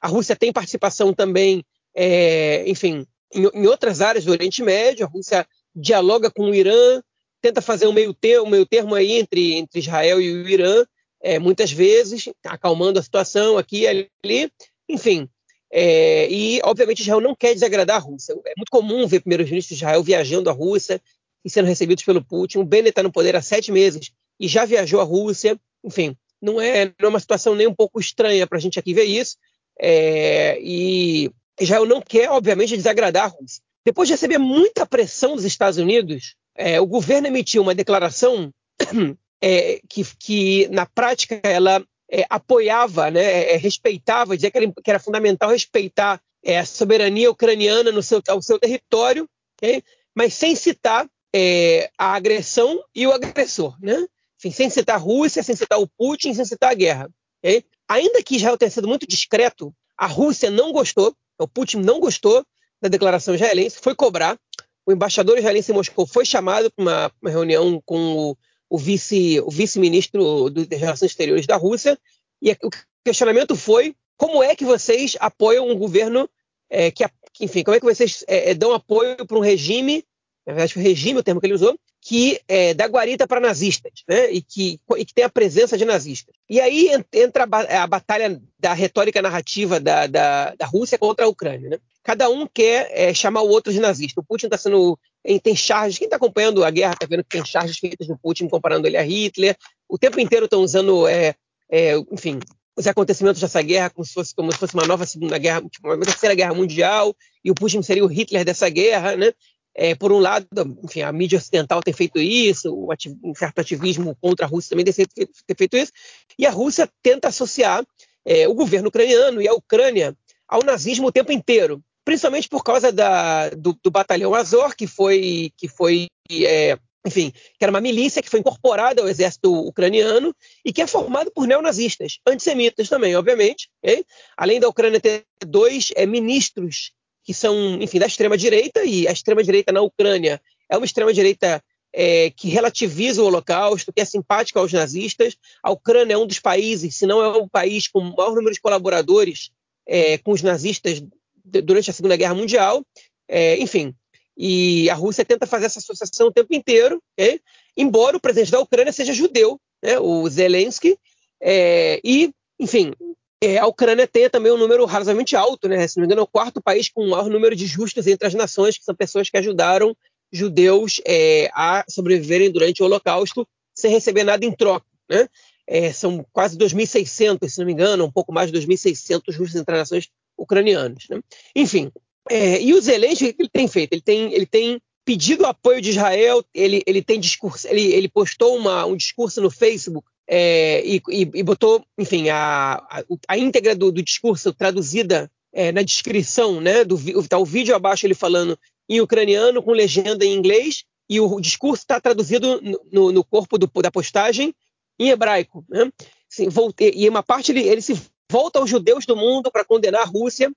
A 0.00 0.08
Rússia 0.08 0.34
tem 0.34 0.50
participação 0.50 1.12
também, 1.12 1.62
é, 1.94 2.64
enfim, 2.66 3.06
em, 3.34 3.50
em, 3.52 3.66
outras 3.66 4.00
áreas 4.00 4.24
do 4.24 4.32
Oriente 4.32 4.62
Médio. 4.62 5.04
A 5.04 5.08
Rússia 5.08 5.46
dialoga 5.78 6.30
com 6.30 6.50
o 6.50 6.54
Irã, 6.54 7.02
tenta 7.40 7.62
fazer 7.62 7.86
um 7.86 7.92
meio 7.92 8.12
termo, 8.12 8.50
meio 8.50 8.66
termo 8.66 8.94
aí 8.94 9.12
entre, 9.12 9.54
entre 9.54 9.80
Israel 9.80 10.20
e 10.20 10.32
o 10.32 10.48
Irã, 10.48 10.84
é, 11.20 11.38
muitas 11.38 11.70
vezes, 11.70 12.28
acalmando 12.44 12.98
a 12.98 13.02
situação 13.02 13.56
aqui 13.56 13.82
e 13.82 13.86
ali. 13.86 14.52
Enfim, 14.88 15.28
é, 15.70 16.30
e 16.30 16.60
obviamente 16.64 17.00
Israel 17.00 17.20
não 17.20 17.34
quer 17.34 17.54
desagradar 17.54 17.96
a 17.96 18.00
Rússia. 18.00 18.32
É 18.32 18.54
muito 18.56 18.70
comum 18.70 19.06
ver 19.06 19.20
primeiros-ministros 19.20 19.78
de 19.78 19.84
Israel 19.84 20.02
viajando 20.02 20.48
à 20.48 20.52
Rússia 20.52 21.00
e 21.44 21.50
sendo 21.50 21.66
recebidos 21.66 22.04
pelo 22.04 22.24
Putin. 22.24 22.58
O 22.58 22.64
Bennett 22.64 22.90
está 22.90 23.02
no 23.02 23.12
poder 23.12 23.36
há 23.36 23.42
sete 23.42 23.70
meses 23.70 24.10
e 24.40 24.48
já 24.48 24.64
viajou 24.64 25.00
à 25.00 25.04
Rússia. 25.04 25.58
Enfim, 25.84 26.16
não 26.40 26.60
é, 26.60 26.86
não 26.86 27.06
é 27.06 27.08
uma 27.08 27.20
situação 27.20 27.54
nem 27.54 27.66
um 27.66 27.74
pouco 27.74 28.00
estranha 28.00 28.46
para 28.46 28.58
a 28.58 28.60
gente 28.60 28.78
aqui 28.78 28.94
ver 28.94 29.04
isso. 29.04 29.36
É, 29.80 30.58
e 30.60 31.30
Israel 31.60 31.86
não 31.86 32.00
quer, 32.00 32.30
obviamente, 32.30 32.76
desagradar 32.76 33.24
a 33.24 33.28
Rússia. 33.28 33.62
Depois 33.88 34.06
de 34.06 34.12
receber 34.12 34.36
muita 34.36 34.84
pressão 34.84 35.34
dos 35.34 35.46
Estados 35.46 35.78
Unidos, 35.78 36.36
é, 36.54 36.78
o 36.78 36.84
governo 36.84 37.26
emitiu 37.26 37.62
uma 37.62 37.74
declaração 37.74 38.52
é, 39.40 39.80
que, 39.88 40.04
que, 40.18 40.68
na 40.68 40.84
prática, 40.84 41.40
ela 41.42 41.82
é, 42.06 42.26
apoiava, 42.28 43.10
né, 43.10 43.54
é, 43.54 43.56
respeitava, 43.56 44.36
dizia 44.36 44.50
que 44.50 44.58
era, 44.58 44.72
que 44.84 44.90
era 44.90 44.98
fundamental 44.98 45.48
respeitar 45.48 46.20
é, 46.44 46.58
a 46.58 46.66
soberania 46.66 47.30
ucraniana 47.30 47.90
no 47.90 48.02
seu, 48.02 48.22
ao 48.28 48.42
seu 48.42 48.58
território, 48.58 49.26
okay? 49.56 49.82
mas 50.14 50.34
sem 50.34 50.54
citar 50.54 51.08
é, 51.34 51.90
a 51.96 52.12
agressão 52.12 52.84
e 52.94 53.06
o 53.06 53.12
agressor. 53.12 53.74
Né? 53.80 54.06
Enfim, 54.38 54.50
sem 54.50 54.68
citar 54.68 54.96
a 54.96 54.98
Rússia, 54.98 55.42
sem 55.42 55.56
citar 55.56 55.80
o 55.80 55.88
Putin, 55.88 56.34
sem 56.34 56.44
citar 56.44 56.72
a 56.72 56.74
guerra. 56.74 57.10
Okay? 57.42 57.64
Ainda 57.88 58.22
que 58.22 58.36
Israel 58.36 58.58
tenha 58.58 58.70
sido 58.70 58.86
muito 58.86 59.06
discreto, 59.06 59.74
a 59.96 60.06
Rússia 60.06 60.50
não 60.50 60.72
gostou, 60.72 61.16
o 61.38 61.48
Putin 61.48 61.78
não 61.78 61.98
gostou 62.00 62.44
da 62.80 62.88
declaração 62.88 63.34
israelense, 63.34 63.78
foi 63.80 63.94
cobrar. 63.94 64.38
O 64.86 64.92
embaixador 64.92 65.38
israelense 65.38 65.70
em 65.70 65.74
Moscou 65.74 66.06
foi 66.06 66.24
chamado 66.24 66.70
para 66.70 66.82
uma, 66.82 67.12
uma, 67.20 67.30
reunião 67.30 67.82
com 67.84 68.30
o, 68.30 68.36
o 68.70 68.78
vice, 68.78 69.40
o 69.40 69.50
vice-ministro 69.50 70.50
das 70.50 70.80
Relações 70.80 71.10
Exteriores 71.10 71.46
da 71.46 71.56
Rússia, 71.56 71.98
e 72.40 72.52
o 72.52 72.70
questionamento 73.04 73.56
foi 73.56 73.94
como 74.16 74.42
é 74.42 74.54
que 74.56 74.64
vocês 74.64 75.16
apoiam 75.20 75.68
um 75.68 75.76
governo 75.76 76.28
é, 76.70 76.90
que, 76.90 77.04
enfim, 77.40 77.62
como 77.62 77.76
é 77.76 77.80
que 77.80 77.86
vocês 77.86 78.24
é, 78.26 78.50
é 78.50 78.54
dão 78.54 78.72
apoio 78.72 79.26
para 79.26 79.38
um 79.38 79.42
regime 79.42 80.04
na 80.48 80.54
verdade 80.54 80.72
foi 80.72 80.82
regime 80.82 81.20
o 81.20 81.22
termo 81.22 81.42
que 81.42 81.46
ele 81.46 81.52
usou, 81.52 81.78
que 82.00 82.40
é, 82.48 82.72
dá 82.72 82.86
guarita 82.86 83.28
para 83.28 83.38
nazistas, 83.38 83.92
né? 84.08 84.30
E 84.32 84.40
que, 84.40 84.80
e 84.96 85.04
que 85.04 85.12
tem 85.12 85.22
a 85.22 85.28
presença 85.28 85.76
de 85.76 85.84
nazistas. 85.84 86.34
E 86.48 86.58
aí 86.58 86.88
entra 87.12 87.46
a, 87.50 87.82
a 87.82 87.86
batalha 87.86 88.40
da 88.58 88.72
retórica 88.72 89.20
narrativa 89.20 89.78
da, 89.78 90.06
da, 90.06 90.54
da, 90.54 90.64
Rússia 90.64 90.96
contra 90.96 91.26
a 91.26 91.28
Ucrânia, 91.28 91.68
né? 91.68 91.78
Cada 92.02 92.30
um 92.30 92.46
quer 92.46 92.88
é, 92.92 93.12
chamar 93.12 93.42
o 93.42 93.48
outro 93.50 93.70
de 93.70 93.78
nazista. 93.78 94.22
O 94.22 94.24
Putin 94.24 94.46
está 94.46 94.56
sendo. 94.56 94.98
Tem 95.42 95.54
charges. 95.54 95.98
Quem 95.98 96.06
está 96.06 96.16
acompanhando 96.16 96.64
a 96.64 96.70
guerra 96.70 96.94
está 96.94 97.06
vendo 97.06 97.22
que 97.24 97.28
tem 97.28 97.44
charges 97.44 97.76
feitas 97.76 98.08
no 98.08 98.16
Putin 98.16 98.48
comparando 98.48 98.86
ele 98.86 98.96
a 98.96 99.02
Hitler. 99.02 99.54
O 99.86 99.98
tempo 99.98 100.18
inteiro 100.18 100.46
estão 100.46 100.62
usando, 100.62 101.06
é, 101.06 101.34
é, 101.70 101.94
enfim, 102.10 102.40
os 102.74 102.86
acontecimentos 102.86 103.42
dessa 103.42 103.60
guerra 103.60 103.90
como 103.90 104.06
se 104.06 104.14
fosse, 104.14 104.34
como 104.34 104.50
se 104.50 104.56
fosse 104.56 104.72
uma 104.72 104.86
nova 104.86 105.04
segunda 105.04 105.36
guerra, 105.36 105.60
tipo, 105.68 105.86
uma 105.86 105.98
terceira 105.98 106.34
guerra 106.34 106.54
mundial, 106.54 107.14
e 107.44 107.50
o 107.50 107.54
Putin 107.54 107.82
seria 107.82 108.04
o 108.04 108.06
Hitler 108.06 108.46
dessa 108.46 108.70
guerra, 108.70 109.14
né? 109.14 109.32
É, 109.80 109.94
por 109.94 110.10
um 110.10 110.18
lado, 110.18 110.48
enfim, 110.82 111.02
a 111.02 111.12
mídia 111.12 111.38
ocidental 111.38 111.80
tem 111.80 111.94
feito 111.94 112.18
isso, 112.18 112.74
o 112.74 112.90
ati 112.90 113.16
um 113.22 113.32
certo 113.32 113.60
ativismo 113.60 114.16
contra 114.20 114.44
a 114.44 114.48
Rússia 114.48 114.70
também 114.70 114.84
tem 114.84 114.92
feito, 114.92 115.12
tem 115.14 115.56
feito 115.56 115.76
isso, 115.76 115.92
e 116.36 116.44
a 116.44 116.50
Rússia 116.50 116.90
tenta 117.00 117.28
associar 117.28 117.86
é, 118.26 118.48
o 118.48 118.54
governo 118.54 118.88
ucraniano 118.88 119.40
e 119.40 119.46
a 119.46 119.54
Ucrânia 119.54 120.16
ao 120.48 120.64
nazismo 120.64 121.06
o 121.06 121.12
tempo 121.12 121.30
inteiro, 121.30 121.80
principalmente 122.04 122.48
por 122.48 122.64
causa 122.64 122.90
da, 122.90 123.50
do, 123.50 123.78
do, 123.80 123.88
batalhão 123.88 124.34
Azor, 124.34 124.74
que 124.74 124.88
foi, 124.88 125.52
que 125.56 125.68
foi 125.68 126.08
é, 126.28 126.76
enfim, 127.06 127.30
que 127.30 127.64
era 127.64 127.70
uma 127.70 127.80
milícia 127.80 128.20
que 128.20 128.28
foi 128.28 128.40
incorporada 128.40 129.00
ao 129.00 129.08
exército 129.08 129.52
ucraniano 129.52 130.34
e 130.64 130.72
que 130.72 130.82
é 130.82 130.88
formado 130.88 131.30
por 131.30 131.46
neonazistas, 131.46 132.18
antissemitas 132.26 132.88
também, 132.88 133.14
obviamente. 133.14 133.70
Okay? 133.80 134.04
Além 134.36 134.58
da 134.58 134.68
Ucrânia 134.68 135.00
ter 135.00 135.24
dois 135.46 135.92
é, 135.94 136.04
ministros 136.04 136.97
que 137.28 137.34
são, 137.34 137.74
enfim, 137.82 137.98
da 137.98 138.06
extrema-direita, 138.06 138.82
e 138.84 139.06
a 139.06 139.12
extrema-direita 139.12 139.70
na 139.70 139.82
Ucrânia 139.82 140.40
é 140.66 140.78
uma 140.78 140.86
extrema-direita 140.86 141.62
é, 141.92 142.30
que 142.30 142.48
relativiza 142.48 143.22
o 143.22 143.26
Holocausto, 143.26 143.92
que 143.92 144.00
é 144.00 144.04
simpática 144.06 144.58
aos 144.58 144.72
nazistas. 144.72 145.36
A 145.62 145.70
Ucrânia 145.70 146.14
é 146.14 146.16
um 146.16 146.26
dos 146.26 146.38
países, 146.38 146.96
se 146.96 147.04
não 147.04 147.20
é 147.22 147.28
o 147.28 147.46
país 147.46 147.86
com 147.86 147.98
o 147.98 148.16
maior 148.16 148.34
número 148.34 148.54
de 148.54 148.62
colaboradores 148.62 149.50
é, 149.86 150.16
com 150.16 150.32
os 150.32 150.40
nazistas 150.40 151.04
durante 151.44 151.90
a 151.90 151.92
Segunda 151.92 152.16
Guerra 152.16 152.34
Mundial. 152.34 152.82
É, 153.28 153.58
enfim, 153.58 153.94
e 154.34 154.88
a 154.88 154.94
Rússia 154.94 155.22
tenta 155.22 155.46
fazer 155.46 155.66
essa 155.66 155.80
associação 155.80 156.28
o 156.28 156.32
tempo 156.32 156.54
inteiro, 156.54 156.98
okay? 157.12 157.42
embora 157.76 158.16
o 158.16 158.20
presidente 158.20 158.52
da 158.52 158.60
Ucrânia 158.60 158.90
seja 158.90 159.12
judeu, 159.12 159.60
né, 159.82 159.98
o 159.98 160.26
Zelensky, 160.30 160.98
é, 161.42 162.00
e, 162.02 162.30
enfim, 162.58 162.94
é, 163.42 163.58
a 163.58 163.66
Ucrânia 163.66 164.06
tem 164.06 164.28
também 164.28 164.50
um 164.50 164.56
número 164.56 164.84
razoavelmente 164.84 165.36
alto, 165.36 165.68
né? 165.68 165.86
Se 165.86 165.96
não 165.96 166.02
me 166.02 166.06
engano, 166.06 166.20
é 166.20 166.24
o 166.24 166.28
quarto 166.28 166.60
país 166.60 166.88
com 166.88 167.04
o 167.04 167.10
maior 167.10 167.28
número 167.28 167.54
de 167.54 167.66
justos 167.66 168.06
entre 168.06 168.26
as 168.26 168.34
nações, 168.34 168.76
que 168.76 168.84
são 168.84 168.94
pessoas 168.94 169.30
que 169.30 169.36
ajudaram 169.36 169.96
judeus 170.32 171.00
é, 171.06 171.48
a 171.54 171.84
sobreviverem 171.88 172.50
durante 172.50 172.82
o 172.82 172.86
Holocausto 172.86 173.46
sem 173.74 173.90
receber 173.90 174.24
nada 174.24 174.44
em 174.44 174.52
troca, 174.52 174.86
né? 175.08 175.28
É, 175.66 175.92
são 175.92 176.26
quase 176.32 176.56
2.600, 176.56 177.48
se 177.48 177.58
não 177.58 177.66
me 177.66 177.72
engano, 177.72 178.04
um 178.04 178.10
pouco 178.10 178.32
mais 178.32 178.50
de 178.50 178.58
2.600 178.58 179.32
justos 179.32 179.54
entre 179.54 179.74
as 179.74 179.80
nações 179.80 180.08
ucranianos. 180.36 181.06
Né? 181.10 181.20
Enfim, 181.54 181.92
é, 182.30 182.60
e 182.60 182.72
o 182.72 182.80
Zelensky, 182.80 183.28
o 183.28 183.34
que 183.34 183.42
ele 183.42 183.50
tem 183.50 183.68
feito? 183.68 183.92
Ele 183.92 184.00
tem, 184.00 184.32
ele 184.32 184.46
tem 184.46 184.80
pedido 185.04 185.44
apoio 185.44 185.80
de 185.80 185.90
Israel, 185.90 186.42
ele, 186.54 186.82
ele 186.86 187.02
tem 187.02 187.20
discurso, 187.20 187.68
ele, 187.68 187.92
ele 187.92 188.08
postou 188.08 188.56
uma, 188.56 188.86
um 188.86 188.96
discurso 188.96 189.42
no 189.42 189.50
Facebook 189.50 190.08
é, 190.28 190.82
e, 190.84 191.02
e, 191.08 191.30
e, 191.34 191.42
botou, 191.42 191.82
enfim, 191.96 192.28
a, 192.28 192.74
a, 192.74 193.02
a 193.28 193.38
íntegra 193.38 193.74
do, 193.74 193.90
do, 193.90 194.02
discurso 194.02 194.52
traduzida 194.52 195.30
é, 195.52 195.72
na 195.72 195.82
descrição, 195.82 196.60
né? 196.60 196.84
Do, 196.84 196.98
tá 197.26 197.38
o 197.38 197.46
vídeo 197.46 197.74
abaixo 197.74 198.06
ele 198.06 198.14
falando 198.14 198.58
em 198.88 199.00
ucraniano 199.00 199.62
com 199.62 199.72
legenda 199.72 200.24
em 200.24 200.34
inglês 200.34 200.84
e 201.08 201.18
o 201.18 201.40
discurso 201.40 201.82
está 201.82 201.98
traduzido 201.98 202.60
no, 202.92 203.10
no 203.10 203.24
corpo 203.24 203.56
do, 203.56 203.66
da 203.80 203.90
postagem 203.90 204.54
em 204.98 205.08
hebraico, 205.08 205.64
né? 205.68 205.90
Assim, 206.30 206.50
voltei, 206.50 206.92
e 206.94 207.08
uma 207.08 207.22
parte 207.22 207.52
ele, 207.52 207.66
ele 207.66 207.80
se 207.80 207.98
volta 208.30 208.58
aos 208.58 208.68
judeus 208.68 209.06
do 209.06 209.16
mundo 209.16 209.50
para 209.50 209.64
condenar 209.64 210.02
a 210.02 210.04
Rússia. 210.04 210.52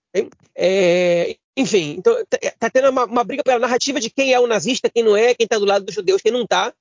É, 0.53 1.37
enfim, 1.55 1.95
então 1.97 2.17
está 2.19 2.51
tá 2.59 2.69
tendo 2.69 2.89
uma, 2.89 3.05
uma, 3.05 3.23
briga 3.23 3.43
pela 3.43 3.59
narrativa 3.59 4.01
de 4.01 4.09
quem 4.09 4.33
é 4.33 4.39
o 4.39 4.47
nazista, 4.47 4.89
quem 4.89 5.03
não 5.03 5.15
é, 5.15 5.33
quem 5.33 5.45
está 5.45 5.57
do 5.57 5.65
lado 5.65 5.85
dos 5.85 5.95
judeus, 5.95 6.21
quem 6.21 6.31
não 6.31 6.43
está. 6.43 6.73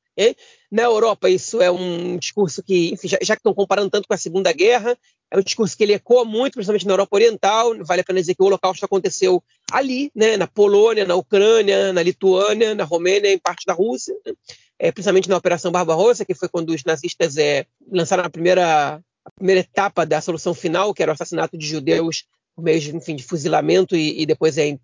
Na 0.70 0.82
Europa, 0.82 1.28
isso 1.28 1.60
é 1.60 1.70
um 1.70 2.16
discurso 2.16 2.62
que, 2.62 2.92
enfim, 2.92 3.08
já, 3.08 3.18
já, 3.22 3.34
que 3.34 3.40
estão 3.40 3.54
comparando 3.54 3.90
tanto 3.90 4.06
com 4.06 4.14
a 4.14 4.18
Segunda 4.18 4.52
Guerra, 4.52 4.96
é 5.30 5.38
um 5.38 5.42
discurso 5.42 5.76
que 5.76 5.82
ele 5.82 5.94
ecoa 5.94 6.24
muito, 6.24 6.54
principalmente 6.54 6.86
na 6.86 6.92
Europa 6.92 7.16
Oriental. 7.16 7.72
Vale 7.84 8.00
a 8.00 8.04
pena 8.04 8.20
dizer 8.20 8.34
que 8.34 8.42
o 8.42 8.46
Holocausto 8.46 8.84
aconteceu 8.84 9.42
ali, 9.70 10.10
né, 10.14 10.36
na 10.36 10.46
Polônia, 10.46 11.04
na 11.04 11.14
Ucrânia, 11.14 11.92
na 11.92 12.02
Lituânia, 12.02 12.74
na 12.74 12.84
Romênia, 12.84 13.32
em 13.32 13.38
parte 13.38 13.64
da 13.64 13.72
Rússia, 13.72 14.14
né? 14.26 14.32
é, 14.78 14.90
principalmente 14.90 15.28
na 15.28 15.36
Operação 15.36 15.70
Barbarossa, 15.70 16.24
que 16.24 16.34
foi 16.34 16.48
quando 16.48 16.70
os 16.70 16.82
nazistas 16.84 17.36
é, 17.36 17.66
lançaram 17.90 18.24
a 18.24 18.30
primeira, 18.30 19.00
a 19.24 19.30
primeira 19.36 19.60
etapa 19.60 20.04
da 20.04 20.20
solução 20.20 20.54
final, 20.54 20.92
que 20.92 21.02
era 21.02 21.12
o 21.12 21.14
assassinato 21.14 21.56
de 21.56 21.66
judeus 21.66 22.24
por 22.54 22.62
meio 22.62 22.80
de, 22.80 22.94
enfim, 22.94 23.16
de 23.16 23.22
fuzilamento 23.22 23.96
e, 23.96 24.22
e 24.22 24.26
depois 24.26 24.58
é, 24.58 24.78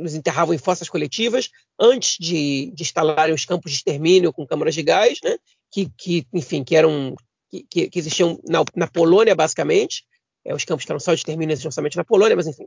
os 0.00 0.14
enterravam 0.14 0.54
em 0.54 0.58
fossas 0.58 0.88
coletivas, 0.88 1.50
antes 1.78 2.16
de, 2.18 2.72
de 2.74 2.82
instalarem 2.82 3.34
os 3.34 3.44
campos 3.44 3.70
de 3.70 3.78
extermínio 3.78 4.32
com 4.32 4.46
câmaras 4.46 4.74
de 4.74 4.82
gás, 4.82 5.18
né, 5.22 5.36
que, 5.70 5.90
que 5.96 6.26
enfim, 6.32 6.64
que 6.64 6.76
eram 6.76 7.14
que, 7.70 7.88
que 7.90 7.98
existiam 7.98 8.40
na, 8.48 8.64
na, 8.74 8.86
Polônia, 8.86 9.34
basicamente. 9.34 10.04
É, 10.44 10.54
os 10.54 10.64
campos 10.64 10.84
de 10.84 11.12
extermínio 11.12 11.52
existiam 11.52 11.70
somente 11.70 11.96
na 11.96 12.04
Polônia, 12.04 12.34
mas 12.34 12.46
enfim. 12.46 12.66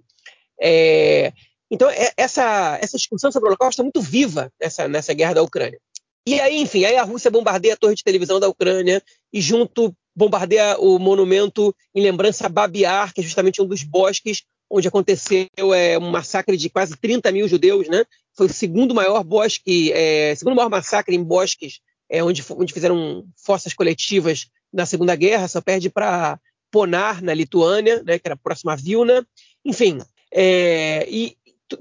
É, 0.62 1.34
então, 1.70 1.90
é, 1.90 2.12
essa, 2.16 2.78
essa 2.82 2.98
discussão 2.98 3.32
sobre 3.32 3.48
o 3.48 3.50
Holocausto 3.50 3.82
é 3.82 3.84
muito 3.84 4.02
viva 4.02 4.52
nessa, 4.62 4.88
nessa 4.88 5.14
guerra 5.14 5.34
da 5.34 5.42
Ucrânia. 5.42 5.80
E 6.28 6.40
aí, 6.40 6.60
enfim, 6.60 6.86
aí 6.86 6.96
a 6.98 7.04
Rússia 7.04 7.30
bombardeia 7.30 7.74
a 7.74 7.78
torre 7.78 7.96
de 7.96 8.04
televisão 8.04 8.40
da 8.40 8.48
Ucrânia 8.48 9.02
e 9.32 9.42
junto 9.42 9.96
bombardeia 10.16 10.78
o 10.80 10.98
monumento 10.98 11.76
em 11.94 12.02
lembrança 12.02 12.46
a 12.46 12.50
Babiar, 12.50 13.14
que 13.14 13.22
é 13.22 13.24
justamente 13.24 13.62
um 13.62 13.66
dos 13.66 13.84
bosques 13.84 14.44
onde 14.70 14.88
aconteceu 14.88 15.48
é, 15.74 15.98
um 15.98 16.10
massacre 16.10 16.58
de 16.58 16.70
quase 16.70 16.96
30 16.98 17.32
mil 17.32 17.48
judeus, 17.48 17.88
né? 17.88 18.04
Foi 18.36 18.48
o 18.48 18.54
segundo 18.54 18.96
maior 18.96 19.24
bosque, 19.24 19.92
é, 19.94 20.34
segundo 20.36 20.56
maior 20.56 20.70
massacre 20.70 21.16
em 21.16 21.24
bosques, 21.24 21.80
é, 22.10 22.24
onde, 22.24 22.44
onde 22.52 22.74
fizeram 22.74 23.26
fossas 23.38 23.74
coletivas 23.74 24.48
na 24.74 24.86
Segunda 24.86 25.16
Guerra, 25.16 25.48
só 25.48 25.62
perde 25.62 25.90
para 25.90 26.40
Ponar, 26.72 27.24
na 27.24 27.34
Lituânia, 27.34 28.04
né, 28.04 28.20
que 28.20 28.28
era 28.28 28.36
próxima 28.36 28.74
a 28.74 28.76
Vilna. 28.76 29.26
Enfim, 29.64 30.00
é, 30.32 31.08
e 31.10 31.38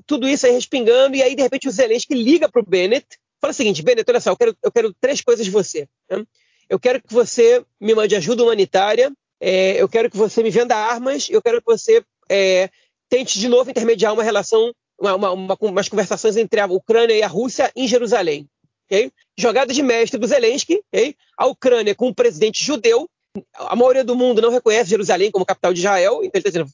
tudo 0.07 0.29
isso 0.29 0.47
aí 0.47 0.53
respingando, 0.53 1.17
e 1.17 1.23
aí, 1.23 1.35
de 1.35 1.43
repente, 1.43 1.69
o 1.69 1.73
Zelensky 1.73 2.14
liga 2.14 2.49
para 2.49 2.62
o 2.62 2.64
Bennett, 2.64 3.07
fala 3.41 3.50
o 3.50 3.55
seguinte, 3.55 3.83
Bennett, 3.83 4.09
olha 4.09 4.21
só, 4.21 4.31
eu 4.31 4.37
quero, 4.37 4.57
eu 4.62 4.73
quero 4.73 4.95
três 5.00 5.21
coisas 5.21 5.45
de 5.45 5.50
você. 5.50 5.88
Né? 6.09 6.25
Eu 6.68 6.78
quero 6.78 7.00
que 7.00 7.12
você 7.12 7.64
me 7.80 7.94
mande 7.94 8.16
ajuda 8.16 8.42
humanitária, 8.42 9.12
é, 9.40 9.80
eu 9.80 9.88
quero 9.88 10.11
que 10.11 10.16
você 10.16 10.42
me 10.42 10.50
venda 10.50 10.76
armas, 10.76 11.28
eu 11.28 11.42
quero 11.42 11.61
que 11.61 11.66
você 11.66 12.02
é, 12.30 12.71
tente 13.09 13.38
de 13.38 13.49
novo 13.49 13.71
intermediar 13.71 14.12
uma 14.12 14.23
relação, 14.23 14.73
uma, 14.99 15.14
uma, 15.14 15.30
uma, 15.33 15.56
umas 15.61 15.88
conversações 15.88 16.37
entre 16.37 16.61
a 16.61 16.66
Ucrânia 16.66 17.14
e 17.14 17.23
a 17.23 17.28
Rússia 17.28 17.71
em 17.76 17.87
Jerusalém. 17.87 18.49
Okay? 18.87 19.11
Jogada 19.37 19.73
de 19.73 19.83
mestre 19.83 20.18
do 20.18 20.26
Zelensky, 20.26 20.83
okay? 20.92 21.14
a 21.37 21.47
Ucrânia 21.47 21.94
com 21.94 22.09
um 22.09 22.14
presidente 22.14 22.64
judeu, 22.64 23.09
a 23.54 23.75
maioria 23.75 24.04
do 24.04 24.14
mundo 24.14 24.40
não 24.40 24.50
reconhece 24.50 24.90
Jerusalém 24.90 25.30
como 25.30 25.44
capital 25.44 25.73
de 25.73 25.80
Israel, 25.80 26.21
então 26.23 26.40
ele 26.40 26.49
está 26.49 26.50
dizendo, 26.50 26.71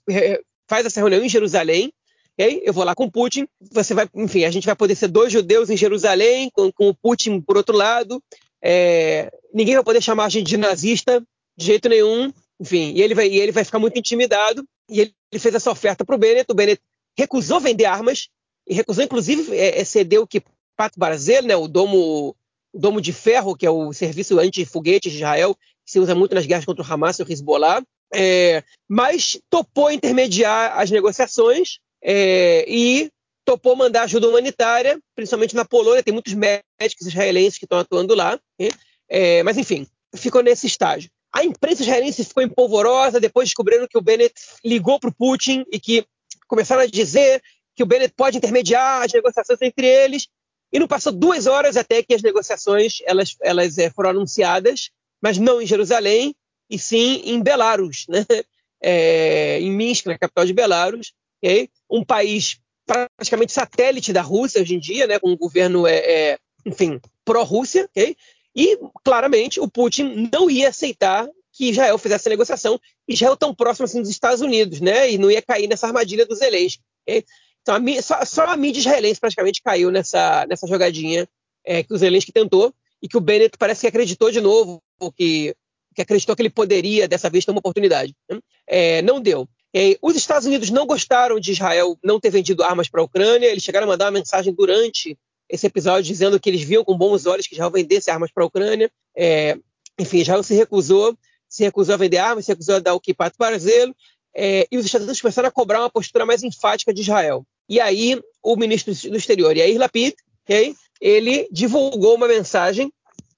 faz 0.68 0.87
essa 0.87 1.00
reunião 1.00 1.25
em 1.25 1.28
Jerusalém, 1.28 1.92
okay? 2.35 2.62
eu 2.64 2.73
vou 2.73 2.85
lá 2.85 2.94
com 2.94 3.11
Putin, 3.11 3.49
você 3.73 3.94
vai, 3.94 4.09
enfim, 4.14 4.44
a 4.44 4.50
gente 4.50 4.66
vai 4.66 4.76
poder 4.76 4.94
ser 4.94 5.09
dois 5.09 5.32
judeus 5.32 5.70
em 5.70 5.76
Jerusalém, 5.76 6.50
com, 6.52 6.70
com 6.70 6.88
o 6.88 6.94
Putin 6.94 7.40
por 7.40 7.56
outro 7.56 7.76
lado, 7.76 8.23
é, 8.62 9.32
ninguém 9.52 9.75
vai 9.75 9.85
poder 9.85 10.02
chamar 10.02 10.25
a 10.25 10.28
gente 10.28 10.47
de 10.47 10.57
nazista 10.57 11.23
de 11.57 11.66
jeito 11.66 11.88
nenhum, 11.88 12.33
enfim, 12.59 12.92
e 12.95 13.02
ele 13.02 13.14
vai, 13.14 13.28
e 13.28 13.38
ele 13.38 13.52
vai 13.52 13.64
ficar 13.64 13.78
muito 13.78 13.99
intimidado, 13.99 14.64
e 14.88 15.00
ele, 15.00 15.14
ele 15.30 15.40
fez 15.40 15.54
essa 15.54 15.71
oferta 15.71 16.04
para 16.04 16.14
o 16.14 16.19
Bennett, 16.19 16.50
o 16.50 16.54
Bennett 16.54 16.80
recusou 17.16 17.61
vender 17.61 17.85
armas, 17.85 18.28
e 18.66 18.75
recusou 18.75 19.04
inclusive 19.04 19.54
é, 19.57 19.80
é 19.80 19.85
ceder 19.85 20.21
o 20.21 20.26
que 20.26 20.42
Pato 20.76 20.99
Barzel, 20.99 21.42
né, 21.42 21.54
o 21.57 21.69
domo, 21.69 22.35
o 22.73 22.78
domo 22.78 23.00
de 23.00 23.12
ferro, 23.12 23.57
que 23.57 23.66
é 23.66 23.71
o 23.71 23.92
serviço 23.92 24.38
anti-foguetes 24.38 25.12
de 25.12 25.19
Israel, 25.19 25.54
que 25.85 25.92
se 25.92 26.00
usa 26.00 26.14
muito 26.14 26.35
nas 26.35 26.47
guerras 26.47 26.64
contra 26.64 26.83
o 26.83 26.87
Hamas 26.90 27.19
e 27.19 27.23
o 27.23 27.30
Hezbollah, 27.30 27.83
é, 28.14 28.64
mas 28.88 29.38
topou 29.50 29.90
intermediar 29.90 30.78
as 30.78 30.90
negociações 30.90 31.78
é, 32.02 32.64
e 32.66 33.11
topou 33.45 33.76
mandar 33.76 34.02
ajuda 34.02 34.28
humanitária, 34.28 34.99
principalmente 35.14 35.54
na 35.54 35.64
Polônia, 35.64 36.02
tem 36.02 36.14
muitos 36.14 36.33
médicos 36.33 37.07
israelenses 37.07 37.59
que 37.59 37.64
estão 37.64 37.78
atuando 37.78 38.14
lá, 38.14 38.38
né? 38.59 38.69
É, 39.11 39.43
mas 39.43 39.59
enfim, 39.59 39.87
ficou 40.14 40.43
nesse 40.43 40.67
estágio. 40.67 41.11
A 41.33 41.45
imprensa 41.45 41.83
israelense 41.83 42.25
ficou 42.25 42.43
empolvorosa, 42.43 43.21
depois 43.21 43.49
descobrindo 43.49 43.88
que 43.88 43.99
o 43.99 44.02
Bennett 44.02 44.35
ligou 44.64 44.99
para 44.99 45.11
o 45.11 45.14
Putin 45.14 45.64
e 45.71 45.79
que 45.79 46.05
começaram 46.49 46.83
a 46.83 46.87
dizer 46.87 47.43
que 47.75 47.83
o 47.83 47.87
Bennett 47.87 48.14
pode 48.17 48.38
intermediar 48.38 49.02
as 49.02 49.12
negociações 49.12 49.61
entre 49.62 49.87
eles, 49.87 50.29
e 50.73 50.79
não 50.79 50.87
passou 50.87 51.12
duas 51.12 51.47
horas 51.47 51.76
até 51.76 52.02
que 52.02 52.14
as 52.14 52.23
negociações 52.23 52.99
elas, 53.05 53.37
elas 53.43 53.79
é, 53.79 53.90
foram 53.90 54.11
anunciadas, 54.11 54.90
mas 55.21 55.38
não 55.38 55.61
em 55.61 55.67
Jerusalém, 55.67 56.35
e 56.69 56.79
sim 56.79 57.23
em 57.25 57.43
Belarus, 57.43 58.07
né? 58.09 58.25
É, 58.83 59.61
em 59.61 59.71
Minsk, 59.71 60.07
na 60.07 60.17
capital 60.17 60.47
de 60.47 60.55
Belarus, 60.55 61.12
okay? 61.37 61.69
um 61.90 62.02
país 62.02 62.59
praticamente 62.87 63.52
satélite 63.52 64.11
da 64.11 64.23
Rússia 64.23 64.62
hoje 64.62 64.75
em 64.75 64.81
dia, 64.81 65.07
né, 65.07 65.19
com 65.19 65.29
um 65.29 65.37
governo, 65.37 65.87
é, 65.87 65.99
é 65.99 66.38
enfim, 66.64 66.99
pró-Rússia, 67.23 67.85
okay? 67.90 68.17
E 68.54 68.78
claramente 69.04 69.61
o 69.61 69.69
Putin 69.69 70.28
não 70.33 70.50
ia 70.50 70.69
aceitar 70.69 71.28
que 71.52 71.71
Israel 71.71 71.99
fizesse 71.99 72.28
a 72.28 72.30
negociação, 72.30 72.80
Israel 73.07 73.37
tão 73.37 73.54
próximo 73.54 73.85
assim 73.85 74.00
dos 74.00 74.11
Estados 74.11 74.40
Unidos, 74.40 74.80
né, 74.80 75.11
e 75.11 75.19
não 75.19 75.30
ia 75.30 75.42
cair 75.42 75.69
nessa 75.69 75.87
armadilha 75.87 76.25
do 76.25 76.35
Zelensky. 76.35 76.83
Okay? 77.02 77.25
Então, 77.62 77.75
a, 77.75 78.02
só, 78.02 78.25
só, 78.25 78.45
a 78.47 78.57
mídia 78.57 78.80
israelense 78.80 79.21
praticamente 79.21 79.62
caiu 79.62 79.90
nessa, 79.90 80.47
nessa 80.47 80.66
jogadinha 80.66 81.28
é, 81.64 81.83
que 81.83 81.92
o 81.92 81.99
Zelensky 81.99 82.33
tentou 82.33 82.73
e 83.02 83.09
que 83.09 83.16
o 83.16 83.21
Bennett 83.21 83.57
parece 83.59 83.83
que 83.83 83.87
acreditou 83.87 84.30
de 84.30 84.40
novo, 84.40 84.83
que, 85.16 85.54
que 85.95 86.02
acreditou 86.02 86.35
que 86.35 86.42
ele 86.42 86.50
poderia, 86.50 87.09
dessa 87.09 87.28
vez, 87.30 87.45
ter 87.45 87.50
uma 87.50 87.61
oportunidade. 87.61 88.14
Né? 88.30 88.38
É, 88.66 89.02
não 89.02 89.21
deu. 89.21 89.49
É, 89.75 89.97
os 90.02 90.16
Estados 90.16 90.47
Unidos 90.47 90.71
não 90.71 90.87
gostaram 90.87 91.38
de 91.38 91.52
Israel 91.52 91.97
não 92.02 92.19
ter 92.19 92.30
vendido 92.30 92.62
armas 92.62 92.88
para 92.88 93.00
a 93.00 93.04
Ucrânia, 93.04 93.47
eles 93.47 93.62
chegaram 93.62 93.87
a 93.87 93.90
mandar 93.90 94.07
uma 94.07 94.19
mensagem 94.19 94.52
durante 94.52 95.16
esse 95.50 95.66
episódio 95.66 96.04
dizendo 96.04 96.38
que 96.38 96.49
eles 96.49 96.62
viam 96.62 96.85
com 96.85 96.97
bons 96.97 97.26
olhos 97.26 97.47
que 97.47 97.54
Israel 97.54 97.71
vendesse 97.71 98.11
armas 98.11 98.30
para 98.30 98.45
a 98.45 98.47
Ucrânia. 98.47 98.90
É, 99.16 99.59
enfim, 99.99 100.19
Israel 100.19 100.42
se 100.42 100.54
recusou, 100.54 101.16
se 101.49 101.64
recusou 101.64 101.95
a 101.95 101.99
vender 101.99 102.19
armas, 102.19 102.47
se 102.47 102.52
recusou 102.52 102.76
a 102.76 102.78
dar 102.78 102.95
o 102.95 103.00
Kipat 103.00 103.35
Barzelo, 103.37 103.95
é, 104.35 104.66
e 104.71 104.78
os 104.78 104.87
Estados 104.87 105.04
Unidos 105.04 105.21
começaram 105.21 105.49
a 105.49 105.52
cobrar 105.52 105.80
uma 105.80 105.90
postura 105.90 106.25
mais 106.25 106.42
enfática 106.42 106.95
de 106.95 107.02
Israel. 107.02 107.45
E 107.69 107.80
aí, 107.80 108.21
o 108.42 108.57
ministro 108.57 108.95
do 109.11 109.16
Exterior, 109.16 109.57
Yair 109.57 109.78
Lapid, 109.78 110.14
okay, 110.45 110.75
ele 111.00 111.49
divulgou 111.50 112.14
uma 112.14 112.28
mensagem 112.28 112.92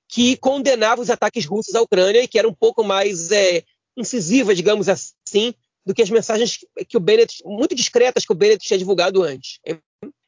que 0.09 0.37
condenava 0.37 1.01
os 1.01 1.09
ataques 1.09 1.47
russos 1.47 1.75
à 1.75 1.81
Ucrânia 1.81 2.23
e 2.23 2.29
que 2.29 2.39
era 2.39 2.49
um 2.49 2.53
pouco 2.53 2.85
mais 2.85 3.31
é, 3.31 3.63
incisiva, 3.97 4.55
digamos 4.55 4.89
assim, 4.89 5.55
do 5.85 5.95
que 5.95 6.03
as 6.03 6.11
mensagens 6.11 6.59
que 6.87 6.97
o 6.97 7.01
Bennett, 7.01 7.43
muito 7.45 7.75
discretas 7.75 8.25
que 8.25 8.33
o 8.33 8.35
Bennett 8.35 8.67
tinha 8.67 8.79
divulgado 8.79 9.23
antes. 9.23 9.59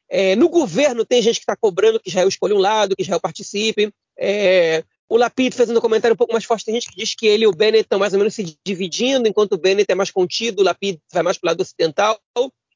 É, 0.09 0.35
no 0.35 0.49
governo 0.49 1.05
tem 1.05 1.21
gente 1.21 1.35
que 1.35 1.43
está 1.43 1.55
cobrando 1.55 1.99
que 1.99 2.09
Israel 2.09 2.27
escolha 2.27 2.55
um 2.55 2.59
lado, 2.59 2.95
que 2.95 3.01
Israel 3.01 3.19
participe. 3.19 3.91
É, 4.17 4.83
o 5.07 5.17
Lapid 5.17 5.53
fez 5.53 5.69
um 5.69 5.79
comentário 5.79 6.13
um 6.13 6.17
pouco 6.17 6.33
mais 6.33 6.45
forte, 6.45 6.65
tem 6.65 6.75
gente 6.75 6.89
que 6.89 6.95
diz 6.95 7.15
que 7.15 7.27
ele 7.27 7.43
e 7.43 7.47
o 7.47 7.51
Bennett 7.51 7.83
estão 7.83 7.99
mais 7.99 8.13
ou 8.13 8.19
menos 8.19 8.33
se 8.33 8.57
dividindo, 8.65 9.27
enquanto 9.27 9.53
o 9.53 9.57
Bennett 9.57 9.91
é 9.91 9.95
mais 9.95 10.09
contido, 10.09 10.61
o 10.61 10.63
Lapid 10.63 10.97
vai 11.13 11.21
mais 11.21 11.37
para 11.37 11.47
o 11.47 11.51
lado 11.51 11.61
ocidental. 11.61 12.19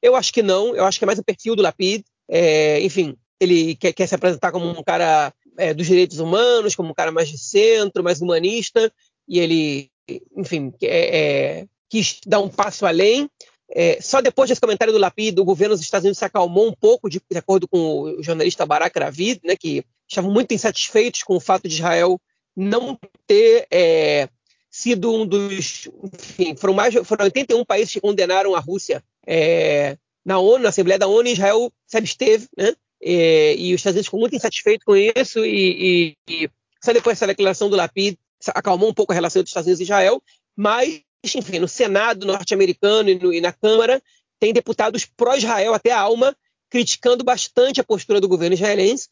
Eu 0.02 0.14
acho 0.16 0.32
que 0.32 0.42
não, 0.42 0.74
eu 0.74 0.84
acho 0.84 0.98
que 0.98 1.04
é 1.04 1.06
mais 1.06 1.18
o 1.18 1.24
perfil 1.24 1.56
do 1.56 1.62
Lapid. 1.62 2.02
É, 2.28 2.80
enfim, 2.80 3.16
ele 3.40 3.74
quer, 3.74 3.92
quer, 3.92 4.06
se 4.06 4.14
apresentar 4.14 4.52
como 4.52 4.66
um 4.66 4.82
cara 4.82 5.32
é, 5.58 5.74
dos 5.74 5.86
direitos 5.86 6.20
humanos, 6.20 6.74
como 6.74 6.90
um 6.90 6.94
cara 6.94 7.10
mais 7.10 7.28
de 7.28 7.38
centro, 7.38 8.04
mais 8.04 8.20
humanista, 8.20 8.92
e 9.28 9.40
ele, 9.40 9.90
enfim, 10.36 10.72
é, 10.82 11.66
quis 11.88 12.20
dar 12.24 12.40
um 12.40 12.48
passo 12.48 12.86
além. 12.86 13.28
É, 13.72 14.00
só 14.00 14.20
depois 14.20 14.48
desse 14.48 14.60
comentário 14.60 14.92
do 14.92 14.98
Lapid, 14.98 15.38
o 15.38 15.44
governo 15.44 15.74
dos 15.74 15.84
Estados 15.84 16.04
Unidos 16.04 16.18
se 16.18 16.24
acalmou 16.24 16.68
um 16.68 16.72
pouco, 16.72 17.08
de, 17.08 17.20
de 17.30 17.38
acordo 17.38 17.68
com 17.68 18.02
o 18.02 18.22
jornalista 18.22 18.66
Barack 18.66 18.98
Ravid, 18.98 19.40
né, 19.44 19.56
que 19.56 19.84
estavam 20.08 20.30
muito 20.30 20.52
insatisfeitos 20.52 21.22
com 21.22 21.36
o 21.36 21.40
fato 21.40 21.68
de 21.68 21.74
Israel 21.74 22.20
não 22.56 22.98
ter 23.26 23.66
é, 23.70 24.28
sido 24.70 25.14
um 25.14 25.26
dos. 25.26 25.88
Enfim, 26.14 26.56
foram, 26.56 26.74
mais, 26.74 26.94
foram 27.04 27.24
81 27.24 27.64
países 27.64 27.92
que 27.92 28.00
condenaram 28.00 28.54
a 28.54 28.60
Rússia 28.60 29.02
é, 29.26 29.96
na 30.24 30.38
ONU, 30.38 30.62
na 30.62 30.68
Assembleia 30.68 30.98
da 30.98 31.06
ONU, 31.06 31.28
Israel 31.28 31.72
se 31.86 31.96
absteve, 31.96 32.48
né? 32.56 32.74
É, 33.02 33.54
e 33.56 33.72
os 33.72 33.80
Estados 33.80 33.94
Unidos 33.94 34.06
ficou 34.06 34.20
muito 34.20 34.36
insatisfeito 34.36 34.84
com 34.84 34.94
isso, 34.94 35.44
e, 35.44 36.16
e, 36.28 36.44
e 36.44 36.50
só 36.82 36.92
depois 36.92 37.16
dessa 37.16 37.26
declaração 37.26 37.70
do 37.70 37.76
Lapid 37.76 38.16
acalmou 38.48 38.90
um 38.90 38.94
pouco 38.94 39.12
a 39.12 39.14
relação 39.14 39.42
dos 39.42 39.50
Estados 39.50 39.66
Unidos 39.66 39.80
e 39.80 39.84
Israel, 39.84 40.22
mas, 40.54 41.00
enfim, 41.24 41.58
no 41.58 41.68
Senado 41.68 42.26
norte-americano 42.26 43.10
e, 43.10 43.36
e, 43.36 43.40
na 43.40 43.52
Câmara, 43.52 44.02
tem 44.38 44.52
deputados 44.52 45.04
pró-Israel 45.04 45.74
até 45.74 45.90
a 45.90 46.00
alma, 46.00 46.36
criticando 46.70 47.24
bastante 47.24 47.80
a 47.80 47.84
postura 47.84 48.20
do 48.20 48.28
governo 48.28 48.54
israelense, 48.54 49.08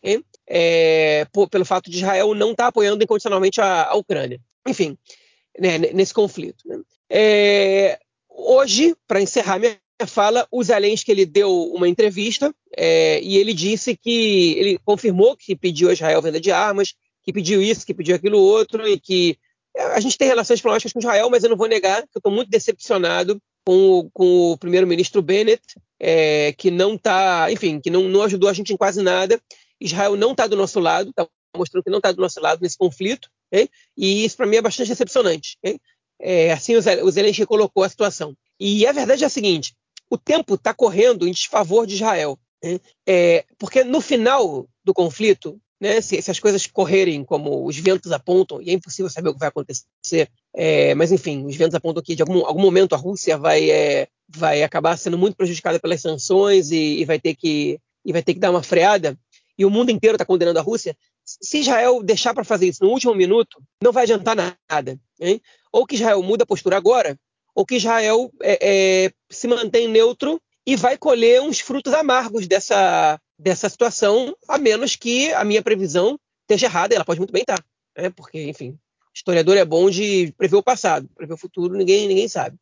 é, 0.47 1.27
por, 1.33 1.49
pelo 1.49 1.65
fato 1.65 1.91
de 1.91 1.99
Israel 1.99 2.35
não 2.35 2.53
estar 2.53 2.65
tá 2.65 2.69
apoiando 2.69 3.03
incondicionalmente 3.03 3.61
a, 3.61 3.85
a 3.85 3.95
Ucrânia. 3.97 4.41
Enfim, 4.67 4.97
né, 5.59 5.79
nesse 5.79 6.15
conflito. 6.15 6.67
Né? 6.67 6.81
É, 7.11 7.99
hoje, 8.29 8.95
para 9.07 9.21
encerrar 9.21 9.59
minha 9.59 9.79
fala, 10.07 10.47
o 10.51 10.63
Zelensky 10.63 11.11
ele 11.11 11.27
deu 11.27 11.51
uma 11.73 11.89
entrevista 11.89 12.55
é, 12.77 13.21
e 13.21 13.37
ele 13.37 13.53
disse 13.53 13.97
que 13.97 14.55
ele 14.57 14.79
confirmou 14.85 15.37
que 15.37 15.57
pediu 15.57 15.91
a 15.91 15.93
Israel 15.93 16.23
venda 16.23 16.41
de 16.41 16.53
armas, 16.53 16.95
que 17.25 17.33
pediu 17.33 17.61
isso, 17.61 17.85
que 17.85 17.93
pediu 17.93 18.15
aquilo 18.15 18.39
outro 18.39 18.87
e 18.87 18.99
que 18.99 19.37
a 19.95 20.01
gente 20.01 20.19
tem 20.19 20.29
relações 20.29 20.59
diplomáticas 20.59 20.93
com 20.93 20.99
Israel, 20.99 21.31
mas 21.31 21.43
eu 21.43 21.51
não 21.51 21.57
vou 21.57 21.69
negar 21.69 22.03
que 22.03 22.17
eu 22.17 22.19
estou 22.19 22.33
muito 22.33 22.51
decepcionado 22.51 23.41
com 23.67 23.99
o, 23.99 24.11
com 24.11 24.53
o 24.53 24.59
primeiro-ministro 24.59 25.21
Bennett, 25.21 25.63
é, 26.01 26.53
que 26.53 26.71
não 26.71 26.95
está, 26.95 27.51
enfim, 27.51 27.81
que 27.81 27.91
não, 27.91 28.05
não, 28.05 28.23
ajudou 28.23 28.49
a 28.49 28.53
gente 28.53 28.73
em 28.73 28.77
quase 28.77 29.03
nada. 29.03 29.41
Israel 29.81 30.17
não 30.17 30.33
está 30.33 30.47
do 30.47 30.57
nosso 30.57 30.81
lado, 30.81 31.11
está 31.11 31.27
mostrando 31.57 31.85
que 31.85 31.91
não 31.91 31.99
está 31.99 32.13
do 32.13 32.21
nosso 32.21 32.41
lado 32.41 32.61
nesse 32.63 32.77
conflito, 32.77 33.29
e 33.97 34.25
isso 34.25 34.37
para 34.37 34.47
mim 34.47 34.57
é 34.57 34.63
bastante 34.63 34.89
decepcionante. 34.89 35.59
É, 36.21 36.53
assim 36.53 36.77
o 36.77 37.11
Zelensky 37.11 37.47
colocou 37.47 37.83
a 37.85 37.89
situação. 37.89 38.35
E 38.59 38.87
a 38.87 38.93
verdade 38.93 39.25
é 39.25 39.27
a 39.27 39.31
seguinte: 39.31 39.75
o 40.11 40.19
tempo 40.19 40.55
está 40.55 40.75
correndo 40.75 41.27
em 41.27 41.33
desfavor 41.33 41.87
de 41.87 41.95
Israel. 41.95 42.39
É, 43.07 43.45
porque 43.57 43.85
no 43.85 44.01
final 44.01 44.69
do 44.85 44.93
conflito, 44.93 45.61
né, 45.81 46.01
se, 46.01 46.21
se, 46.21 46.31
as 46.31 46.41
coisas 46.41 46.67
correrem 46.67 47.25
como 47.25 47.65
os 47.67 47.77
ventos 47.77 48.11
apontam, 48.11 48.61
e 48.61 48.71
é 48.71 48.73
impossível 48.73 49.11
saber 49.11 49.29
o 49.29 49.35
que 49.35 49.39
vai 49.39 49.49
acontecer, 49.49 50.29
é, 50.55 50.95
mas 50.95 51.13
enfim, 51.13 51.45
os 51.47 51.57
ventos 51.57 51.75
apontam 51.75 52.03
que 52.03 52.15
de 52.15 52.23
algum, 52.23 52.45
algum 52.45 52.61
momento 52.61 52.95
a 52.95 52.99
Rússia 52.99 53.39
vai, 53.39 53.71
é, 53.71 54.09
vai 54.29 54.63
acabar 54.63 54.97
sendo 54.97 55.17
muito 55.17 55.37
prejudicada 55.37 55.79
pelas 55.79 56.01
sanções 56.01 56.71
e, 56.71 57.01
e, 57.01 57.05
vai 57.05 57.21
ter 57.21 57.35
que, 57.35 57.79
e 58.05 58.13
vai 58.13 58.23
ter 58.23 58.35
que 58.35 58.41
dar 58.41 58.51
uma 58.51 58.63
freada, 58.63 59.17
e 59.57 59.65
o 59.65 59.71
mundo 59.71 59.91
inteiro 59.91 60.17
está 60.17 60.25
condenando 60.25 60.59
a 60.59 60.63
Rússia. 60.63 60.97
Se 61.25 61.59
Israel 61.59 62.03
deixar 62.03 62.33
para 62.33 62.45
fazer 62.45 62.69
isso 62.69 62.85
no 62.85 62.91
último 62.91 63.15
minuto, 63.15 63.61
não 63.83 63.93
vai 63.93 64.05
adiantar 64.05 64.37
nada. 64.37 64.99
Hein? 65.21 65.41
Ou 65.73 65.85
que 65.85 65.97
Israel 65.97 66.23
muda 66.23 66.45
a 66.45 66.47
postura 66.47 66.77
agora, 66.77 67.19
ou 67.55 67.67
que 67.67 67.77
Israel 67.77 68.33
é, 68.41 68.59
é, 69.07 69.13
se 69.29 69.49
mantém 69.49 69.89
neutro 69.89 70.41
e 70.65 70.77
vai 70.77 70.97
colher 70.97 71.43
uns 71.43 71.59
frutos 71.59 71.93
amargos 71.93 72.47
dessa, 72.47 73.21
dessa 73.39 73.69
situação, 73.69 74.37
a 74.49 74.59
menos 74.59 74.97
que 74.97 75.33
a 75.33 75.45
minha 75.45 75.63
previsão 75.63 76.19
esteja 76.43 76.67
errada, 76.67 76.95
ela 76.95 77.05
pode 77.05 77.21
muito 77.21 77.33
bem 77.33 77.43
estar, 77.43 77.63
né? 77.97 78.11
porque, 78.11 78.43
enfim, 78.45 78.79
historiador 79.15 79.57
é 79.57 79.65
bom 79.65 79.91
de 79.91 80.33
prever 80.37 80.57
o 80.57 80.63
passado, 80.63 81.09
prever 81.15 81.35
o 81.35 81.39
futuro 81.39 81.77
ninguém, 81.77 82.09
ninguém 82.09 82.29
sabe. 82.29 82.57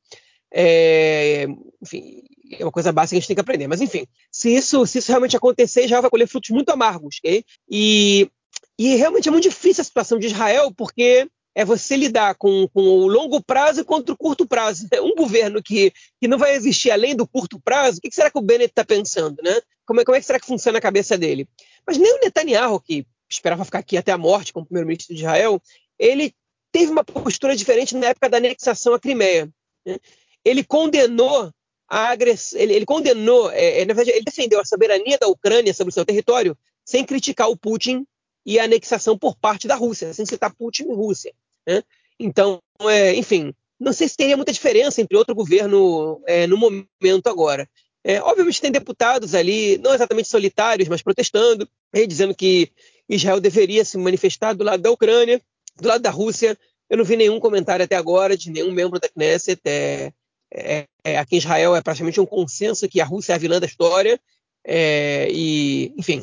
É, 0.53 1.47
enfim, 1.83 2.23
é 2.53 2.65
uma 2.65 2.73
coisa 2.73 2.93
básica 2.93 3.11
que 3.11 3.17
a 3.17 3.21
gente 3.21 3.29
tem 3.29 3.37
que 3.37 3.41
aprender. 3.41 3.67
Mas, 3.67 3.81
enfim, 3.81 4.07
se 4.31 4.55
isso, 4.55 4.87
se 4.87 4.99
isso 4.99 5.11
realmente 5.11 5.37
acontecer, 5.37 5.89
já 5.89 6.01
vai 6.01 6.11
colher 6.11 6.29
frutos 6.29 6.51
muito 6.51 6.71
amargos. 6.71 7.19
Okay? 7.19 7.45
E, 7.69 8.31
e 8.79 8.95
realmente 8.97 9.29
é 9.29 9.33
muito 9.33 9.49
difícil 9.49 9.83
a 9.83 9.85
situação 9.85 10.19
de 10.19 10.27
Israel, 10.27 10.73
porque 10.75 11.29
é 11.57 11.65
você 11.65 11.97
lidar 11.97 12.35
com, 12.35 12.69
com 12.69 12.83
o 12.83 13.07
longo 13.07 13.43
prazo 13.43 13.83
contra 13.83 14.13
o 14.13 14.17
curto 14.17 14.47
prazo. 14.47 14.87
Um 15.01 15.15
governo 15.15 15.63
que, 15.63 15.91
que 16.21 16.29
não 16.29 16.37
vai 16.37 16.55
existir 16.55 16.91
além 16.91 17.17
do 17.17 17.27
curto 17.27 17.59
prazo, 17.59 17.97
o 17.97 18.01
que 18.03 18.15
será 18.15 18.31
que 18.31 18.39
o 18.39 18.43
Bennett 18.43 18.73
está 18.73 18.85
pensando? 18.85 19.43
Né? 19.43 19.59
Como, 19.87 19.99
é, 19.99 20.05
como 20.05 20.15
é 20.15 20.21
que 20.21 20.27
será 20.27 20.39
que 20.39 20.47
funciona 20.47 20.77
a 20.77 20.83
cabeça 20.83 21.17
dele? 21.17 21.49
Mas 21.87 21.97
nem 21.97 22.15
o 22.15 22.21
Netanyahu, 22.21 22.79
que 22.79 23.07
esperava 23.27 23.65
ficar 23.65 23.79
aqui 23.79 23.97
até 23.97 24.13
a 24.13 24.19
morte 24.19 24.53
como 24.53 24.67
primeiro-ministro 24.67 25.15
de 25.15 25.23
Israel, 25.23 25.61
ele 25.99 26.35
teve 26.71 26.93
uma 26.93 27.03
postura 27.03 27.57
diferente 27.57 27.97
na 27.97 28.09
época 28.09 28.29
da 28.29 28.37
anexação 28.37 28.93
à 28.93 29.01
Crimeia. 29.01 29.49
Né? 29.87 29.97
Ele 30.45 30.63
condenou 30.63 31.51
a 31.89 32.09
agressão, 32.11 32.61
ele, 32.61 32.75
ele 32.75 32.85
condenou, 32.85 33.51
é, 33.51 33.81
é, 33.81 33.85
na 33.87 33.95
verdade, 33.95 34.11
ele 34.11 34.25
defendeu 34.25 34.61
a 34.61 34.65
soberania 34.65 35.17
da 35.17 35.27
Ucrânia 35.27 35.73
sobre 35.73 35.91
o 35.91 35.95
seu 35.95 36.05
território 36.05 36.57
sem 36.85 37.03
criticar 37.03 37.49
o 37.49 37.57
Putin 37.57 38.05
e 38.45 38.59
a 38.59 38.65
anexação 38.65 39.17
por 39.17 39.37
parte 39.37 39.67
da 39.67 39.75
Rússia, 39.75 40.13
sem 40.13 40.27
citar 40.27 40.55
Putin 40.55 40.83
e 40.85 40.95
Rússia. 40.95 41.33
Né? 41.67 41.83
Então, 42.19 42.61
é, 42.83 43.15
enfim, 43.15 43.53
não 43.79 43.93
sei 43.93 44.09
se 44.09 44.17
teria 44.17 44.37
muita 44.37 44.53
diferença 44.53 45.01
entre 45.01 45.17
outro 45.17 45.35
governo 45.35 46.23
é, 46.27 46.47
no 46.47 46.57
momento 46.57 47.27
agora. 47.27 47.69
É, 48.05 48.23
obviamente 48.23 48.61
tem 48.61 48.71
deputados 48.71 49.35
ali, 49.35 49.79
não 49.79 49.93
exatamente 49.93 50.29
solitários, 50.29 50.89
mas 50.89 51.03
protestando, 51.03 51.69
dizendo 52.07 52.35
que 52.35 52.71
Israel 53.09 53.41
deveria 53.41 53.85
se 53.85 53.99
manifestar 53.99 54.53
do 54.53 54.65
lado 54.65 54.81
da 54.81 54.91
Ucrânia, 54.91 55.43
do 55.81 55.89
lado 55.89 56.03
da 56.03 56.11
Rússia. 56.11 56.57
Eu 56.89 56.99
não 56.99 57.05
vi 57.05 57.17
nenhum 57.17 57.41
comentário 57.41 57.85
até 57.85 57.97
agora 57.97 58.37
de 58.37 58.51
nenhum 58.51 58.73
membro 58.73 59.01
da 59.01 59.09
Knesset. 59.09 59.61
É, 59.65 60.13
é, 60.53 60.85
é 61.05 61.19
aqui 61.19 61.35
em 61.35 61.39
Israel 61.39 61.75
é 61.75 61.83
praticamente 61.83 62.21
um 62.21 62.27
consenso 62.27 62.89
que 62.89 63.01
a 63.01 63.05
Rússia 63.05 63.33
é 63.33 63.35
a 63.35 63.39
vilã 63.39 63.59
da 63.59 63.67
história. 63.67 64.21
É, 64.65 65.29
e, 65.31 65.93
enfim, 65.97 66.21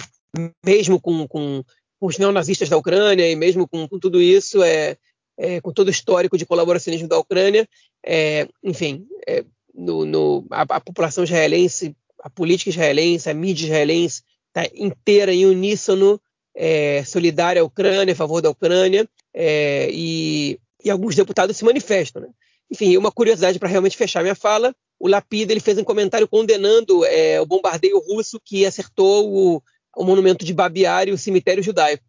mesmo 0.66 1.00
com, 1.00 1.28
com, 1.28 1.64
com, 2.00 2.08
os 2.08 2.18
neonazistas 2.18 2.70
da 2.70 2.78
Ucrânia 2.78 3.30
e 3.30 3.36
mesmo 3.36 3.68
com, 3.68 3.88
com 3.88 4.00
tudo 4.00 4.22
isso, 4.22 4.62
é, 4.64 4.98
é, 5.38 5.62
com 5.62 5.72
todo 5.72 5.88
o 5.88 5.92
histórico 5.92 6.38
de 6.38 6.46
colaboracionismo 6.46 7.08
da 7.08 7.18
Ucrânia, 7.18 7.68
é, 8.06 8.48
enfim, 8.64 9.06
é, 9.28 9.44
no, 9.74 10.06
no, 10.06 10.46
a, 10.52 10.62
a, 10.62 10.80
população 10.80 11.24
israelense, 11.24 11.96
a 12.22 12.30
política 12.30 12.70
israelense, 12.70 13.30
a 13.30 13.34
mídia 13.34 13.66
israelense 13.66 14.24
está 14.48 14.70
inteira 14.76 15.34
em 15.34 15.46
uníssono, 15.46 16.22
é, 16.56 17.04
solidária 17.04 17.62
à 17.62 17.66
Ucrânia, 17.66 18.14
a 18.14 18.18
favor 18.18 18.42
da 18.42 18.50
Ucrânia, 18.50 19.08
é, 19.34 19.90
e, 19.92 20.60
e, 20.84 20.90
alguns 20.90 21.16
deputados 21.16 21.58
se 21.58 21.66
manifestam. 21.66 22.22
Né? 22.22 22.30
Enfim, 22.72 22.96
uma 22.96 23.12
curiosidade 23.12 23.58
para 23.58 23.70
realmente 23.70 23.98
fechar 23.98 24.22
minha 24.22 24.36
fala, 24.36 24.76
o 25.00 25.08
Lapid 25.08 25.50
ele 25.50 25.60
fez 25.60 25.78
um 25.78 25.84
comentário 25.84 26.28
condenando 26.28 27.04
é, 27.06 27.42
o 27.42 27.46
bombardeio 27.46 28.00
russo 28.00 28.40
que 28.40 28.66
acertou 28.66 29.30
o, 29.30 29.64
o 29.98 30.04
monumento 30.04 30.46
de 30.46 30.54
Babiar 30.54 31.08
e 31.08 31.12
o 31.12 31.18
cemitério 31.18 31.64
judaico. 31.64 32.04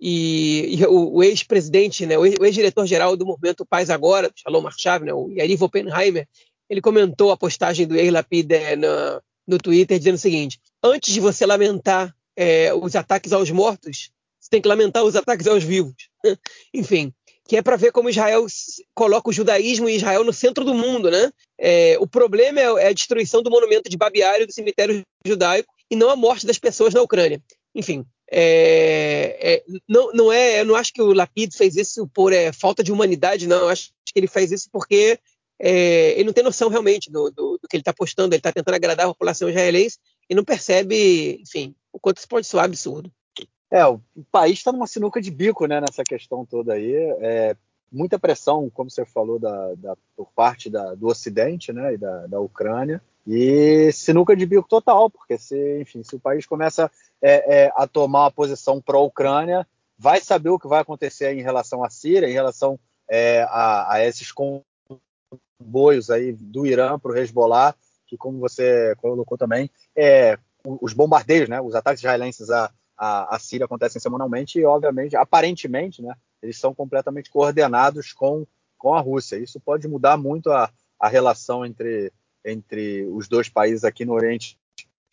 E, 0.00 0.76
e, 0.78 0.86
o, 0.86 1.14
o 1.14 1.22
ex-presidente, 1.22 2.06
né, 2.06 2.16
o 2.16 2.24
ex-diretor-geral 2.24 3.16
do 3.16 3.26
movimento 3.26 3.66
Paz 3.66 3.90
Agora, 3.90 4.30
Shalom 4.34 4.66
Arshav, 4.66 5.04
né, 5.04 5.12
o 5.12 5.30
Yariv 5.30 5.62
Oppenheimer, 5.62 6.26
ele 6.70 6.80
comentou 6.80 7.32
a 7.32 7.36
postagem 7.36 7.86
do 7.86 7.96
Yair 7.96 8.12
Lapid 8.12 8.50
é, 8.52 8.76
no, 8.76 8.88
no 9.46 9.58
Twitter 9.58 9.98
dizendo 9.98 10.16
o 10.16 10.18
seguinte: 10.18 10.60
antes 10.82 11.12
de 11.12 11.20
você 11.20 11.46
lamentar 11.46 12.14
é, 12.36 12.72
os 12.74 12.94
ataques 12.94 13.32
aos 13.32 13.50
mortos, 13.50 14.10
você 14.38 14.50
tem 14.50 14.60
que 14.60 14.68
lamentar 14.68 15.02
os 15.02 15.16
ataques 15.16 15.46
aos 15.46 15.64
vivos. 15.64 16.08
Enfim, 16.72 17.12
que 17.48 17.56
é 17.56 17.62
para 17.62 17.76
ver 17.76 17.90
como 17.90 18.10
Israel 18.10 18.46
coloca 18.94 19.30
o 19.30 19.32
judaísmo 19.32 19.88
e 19.88 19.96
Israel 19.96 20.22
no 20.22 20.32
centro 20.32 20.64
do 20.64 20.74
mundo, 20.74 21.10
né? 21.10 21.30
É, 21.58 21.96
o 21.98 22.06
problema 22.06 22.60
é, 22.60 22.64
é 22.64 22.88
a 22.88 22.92
destruição 22.92 23.42
do 23.42 23.50
monumento 23.50 23.88
de 23.88 23.96
Babiário 23.96 24.46
do 24.46 24.52
cemitério 24.52 25.02
judaico 25.24 25.72
e 25.90 25.96
não 25.96 26.10
a 26.10 26.16
morte 26.16 26.46
das 26.46 26.58
pessoas 26.58 26.92
na 26.92 27.00
Ucrânia. 27.00 27.42
Enfim, 27.74 28.04
é, 28.30 29.54
é, 29.54 29.64
não, 29.88 30.12
não 30.12 30.32
é, 30.32 30.60
eu 30.60 30.66
não 30.66 30.74
acho 30.74 30.92
que 30.92 31.00
o 31.00 31.12
Lapid 31.12 31.54
fez 31.56 31.76
isso 31.76 32.06
por 32.08 32.32
é, 32.32 32.52
falta 32.52 32.82
de 32.84 32.92
humanidade, 32.92 33.46
não. 33.46 33.60
Eu 33.62 33.68
acho 33.70 33.90
que 34.04 34.18
ele 34.18 34.26
faz 34.26 34.52
isso 34.52 34.68
porque 34.70 35.18
é, 35.58 36.12
ele 36.12 36.24
não 36.24 36.32
tem 36.32 36.44
noção 36.44 36.68
realmente 36.68 37.10
do, 37.10 37.30
do, 37.30 37.58
do 37.58 37.68
que 37.68 37.76
ele 37.76 37.80
está 37.80 37.92
postando. 37.92 38.34
Ele 38.34 38.40
está 38.40 38.52
tentando 38.52 38.74
agradar 38.74 39.06
a 39.06 39.10
população 39.10 39.48
israelense 39.48 39.98
e 40.28 40.34
não 40.34 40.44
percebe, 40.44 41.40
enfim, 41.40 41.74
o 41.92 41.98
quanto 41.98 42.18
isso 42.18 42.28
pode 42.28 42.46
soar 42.46 42.66
absurdo. 42.66 43.10
É, 43.70 43.84
o 43.86 44.00
país 44.30 44.58
está 44.58 44.72
numa 44.72 44.86
sinuca 44.86 45.20
de 45.20 45.30
bico, 45.30 45.66
né, 45.66 45.80
nessa 45.80 46.02
questão 46.02 46.44
toda 46.44 46.74
aí. 46.74 46.94
É, 47.20 47.56
muita 47.90 48.18
pressão, 48.18 48.70
como 48.70 48.90
você 48.90 49.04
falou, 49.04 49.38
da, 49.38 49.74
da 49.74 49.96
por 50.16 50.30
parte 50.34 50.70
da, 50.70 50.94
do 50.94 51.06
Ocidente, 51.06 51.72
né, 51.72 51.94
e 51.94 51.98
da, 51.98 52.26
da 52.26 52.40
Ucrânia. 52.40 53.02
E 53.26 53.90
sinuca 53.92 54.34
de 54.34 54.46
bico 54.46 54.66
total, 54.66 55.10
porque 55.10 55.36
se, 55.36 55.80
enfim, 55.80 56.02
se 56.02 56.16
o 56.16 56.20
país 56.20 56.46
começa 56.46 56.90
é, 57.22 57.64
é, 57.64 57.72
a 57.74 57.86
tomar 57.86 58.24
uma 58.24 58.30
posição 58.30 58.80
pró-Ucrânia, 58.80 59.66
vai 59.98 60.20
saber 60.20 60.50
o 60.50 60.58
que 60.58 60.68
vai 60.68 60.80
acontecer 60.80 61.32
em 61.34 61.42
relação 61.42 61.82
à 61.82 61.90
Síria, 61.90 62.28
em 62.28 62.32
relação 62.32 62.78
é, 63.08 63.42
a, 63.42 63.94
a, 63.94 64.04
esses 64.04 64.32
comboios 64.32 66.10
aí 66.10 66.32
do 66.32 66.66
Irã 66.66 66.98
para 66.98 67.12
o 67.12 67.16
Hezbollah, 67.16 67.74
que 68.06 68.16
como 68.16 68.38
você 68.38 68.94
colocou 68.96 69.36
também, 69.36 69.70
é, 69.96 70.38
os 70.64 70.92
bombardeios, 70.92 71.48
né, 71.48 71.60
os 71.60 71.74
ataques 71.74 72.00
israelenses 72.00 72.50
à, 72.50 72.70
à, 72.96 73.34
à 73.34 73.38
Síria 73.38 73.64
acontecem 73.64 74.00
semanalmente 74.00 74.58
e, 74.58 74.64
obviamente, 74.64 75.16
aparentemente, 75.16 76.02
né, 76.02 76.14
eles 76.42 76.58
são 76.58 76.74
completamente 76.74 77.30
coordenados 77.30 78.12
com, 78.12 78.46
com 78.76 78.94
a 78.94 79.00
Rússia. 79.00 79.36
Isso 79.36 79.58
pode 79.60 79.88
mudar 79.88 80.16
muito 80.16 80.50
a, 80.50 80.70
a 80.98 81.08
relação 81.08 81.64
entre 81.64 82.12
entre 82.44 83.04
os 83.06 83.28
dois 83.28 83.48
países 83.48 83.84
aqui 83.84 84.04
no 84.04 84.14
Oriente 84.14 84.58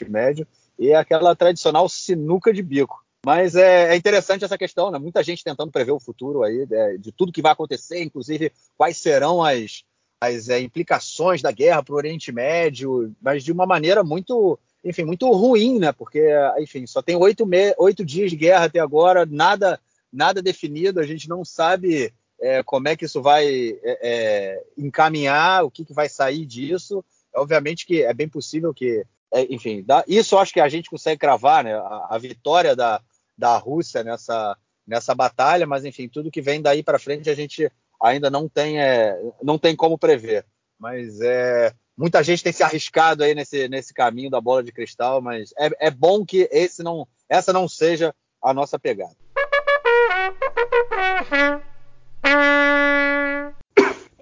Médio 0.07 0.47
e 0.77 0.89
é 0.89 0.95
aquela 0.95 1.35
tradicional 1.35 1.87
sinuca 1.87 2.53
de 2.53 2.61
bico. 2.61 3.03
Mas 3.25 3.55
é, 3.55 3.93
é, 3.93 3.95
interessante 3.95 4.45
essa 4.45 4.57
questão, 4.57 4.91
né? 4.91 4.99
Muita 4.99 5.23
gente 5.23 5.43
tentando 5.43 5.71
prever 5.71 5.91
o 5.91 5.99
futuro 5.99 6.43
aí 6.43 6.67
é, 6.71 6.97
de 6.97 7.11
tudo 7.11 7.31
que 7.31 7.41
vai 7.41 7.53
acontecer, 7.53 8.03
inclusive 8.03 8.51
quais 8.77 8.97
serão 8.97 9.43
as, 9.43 9.83
as 10.21 10.47
é, 10.47 10.59
implicações 10.59 11.41
da 11.41 11.51
guerra 11.51 11.81
para 11.81 11.93
o 11.93 11.97
Oriente 11.97 12.31
Médio, 12.31 13.15
mas 13.19 13.43
de 13.43 13.51
uma 13.51 13.65
maneira 13.65 14.03
muito, 14.03 14.59
enfim, 14.83 15.05
muito 15.05 15.31
ruim, 15.31 15.79
né? 15.79 15.91
Porque, 15.91 16.23
enfim, 16.59 16.85
só 16.85 17.01
tem 17.01 17.15
oito, 17.15 17.49
oito 17.79 18.05
dias 18.05 18.29
de 18.29 18.37
guerra 18.37 18.65
até 18.65 18.79
agora, 18.79 19.25
nada, 19.25 19.79
nada 20.13 20.39
definido, 20.39 20.99
a 20.99 21.03
gente 21.03 21.27
não 21.27 21.43
sabe 21.43 22.13
é, 22.39 22.61
como 22.61 22.87
é 22.87 22.95
que 22.95 23.05
isso 23.05 23.23
vai 23.23 23.79
é, 23.83 24.63
encaminhar, 24.77 25.63
o 25.63 25.71
que, 25.71 25.83
que 25.83 25.93
vai 25.93 26.07
sair 26.07 26.45
disso 26.45 27.03
obviamente 27.35 27.85
que 27.85 28.01
é 28.01 28.13
bem 28.13 28.27
possível 28.27 28.73
que, 28.73 29.05
enfim, 29.43 29.83
dá, 29.83 30.03
isso 30.07 30.35
eu 30.35 30.39
acho 30.39 30.53
que 30.53 30.59
a 30.59 30.69
gente 30.69 30.89
consegue 30.89 31.19
cravar, 31.19 31.63
né? 31.63 31.75
A, 31.75 32.07
a, 32.11 32.17
vitória 32.17 32.75
da, 32.75 33.01
da 33.37 33.57
Rússia 33.57 34.03
nessa, 34.03 34.57
nessa 34.87 35.13
batalha, 35.13 35.65
mas 35.65 35.83
enfim, 35.85 36.07
tudo 36.07 36.31
que 36.31 36.41
vem 36.41 36.61
daí 36.61 36.81
para 36.83 36.99
frente 36.99 37.29
a 37.29 37.35
gente 37.35 37.71
ainda 38.01 38.29
não 38.29 38.47
tem, 38.47 38.79
é, 38.79 39.19
não 39.41 39.57
tem 39.57 39.75
como 39.75 39.97
prever. 39.97 40.45
Mas 40.79 41.19
é, 41.21 41.73
muita 41.97 42.23
gente 42.23 42.43
tem 42.43 42.53
se 42.53 42.63
arriscado 42.63 43.23
aí 43.23 43.33
nesse, 43.33 43.67
nesse 43.67 43.93
caminho 43.93 44.29
da 44.29 44.41
bola 44.41 44.63
de 44.63 44.71
cristal, 44.71 45.21
mas 45.21 45.53
é, 45.57 45.87
é 45.87 45.91
bom 45.91 46.25
que 46.25 46.47
esse 46.51 46.83
não, 46.83 47.07
essa 47.29 47.51
não 47.51 47.67
seja 47.67 48.13
a 48.41 48.53
nossa 48.53 48.77
pegada. 48.77 49.15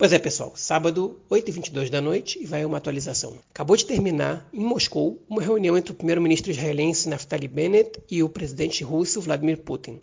Pois 0.03 0.11
é, 0.11 0.19
pessoal, 0.19 0.51
sábado, 0.53 1.17
8h22 1.31 1.89
da 1.89 2.01
noite, 2.01 2.37
e 2.41 2.45
vai 2.45 2.65
uma 2.65 2.77
atualização. 2.77 3.37
Acabou 3.49 3.77
de 3.77 3.85
terminar, 3.85 4.45
em 4.53 4.59
Moscou, 4.59 5.23
uma 5.29 5.41
reunião 5.41 5.77
entre 5.77 5.93
o 5.93 5.95
primeiro-ministro 5.95 6.51
israelense 6.51 7.07
Naftali 7.07 7.47
Bennett 7.47 8.01
e 8.11 8.21
o 8.21 8.27
presidente 8.27 8.83
russo 8.83 9.21
Vladimir 9.21 9.59
Putin. 9.59 10.01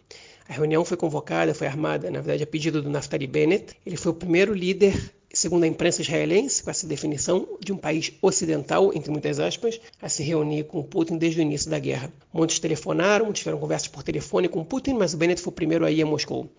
A 0.48 0.54
reunião 0.54 0.86
foi 0.86 0.96
convocada, 0.96 1.52
foi 1.52 1.66
armada, 1.66 2.10
na 2.10 2.22
verdade, 2.22 2.42
a 2.42 2.46
pedido 2.46 2.80
do 2.80 2.88
Naftali 2.88 3.26
Bennett. 3.26 3.74
Ele 3.84 3.98
foi 3.98 4.12
o 4.12 4.14
primeiro 4.14 4.54
líder, 4.54 5.12
segundo 5.34 5.64
a 5.64 5.66
imprensa 5.66 6.00
israelense, 6.00 6.62
com 6.62 6.70
essa 6.70 6.86
definição, 6.86 7.46
de 7.62 7.70
um 7.70 7.76
país 7.76 8.10
ocidental, 8.22 8.94
entre 8.94 9.10
muitas 9.10 9.38
aspas, 9.38 9.78
a 10.00 10.08
se 10.08 10.22
reunir 10.22 10.64
com 10.64 10.82
Putin 10.82 11.18
desde 11.18 11.40
o 11.40 11.42
início 11.42 11.68
da 11.68 11.78
guerra. 11.78 12.10
Muitos 12.32 12.58
telefonaram, 12.58 13.30
tiveram 13.34 13.58
conversas 13.58 13.88
por 13.88 14.02
telefone 14.02 14.48
com 14.48 14.64
Putin, 14.64 14.94
mas 14.94 15.12
o 15.12 15.18
Bennett 15.18 15.42
foi 15.42 15.50
o 15.50 15.54
primeiro 15.54 15.84
a 15.84 15.90
ir 15.90 16.00
a 16.00 16.06
Moscou. 16.06 16.50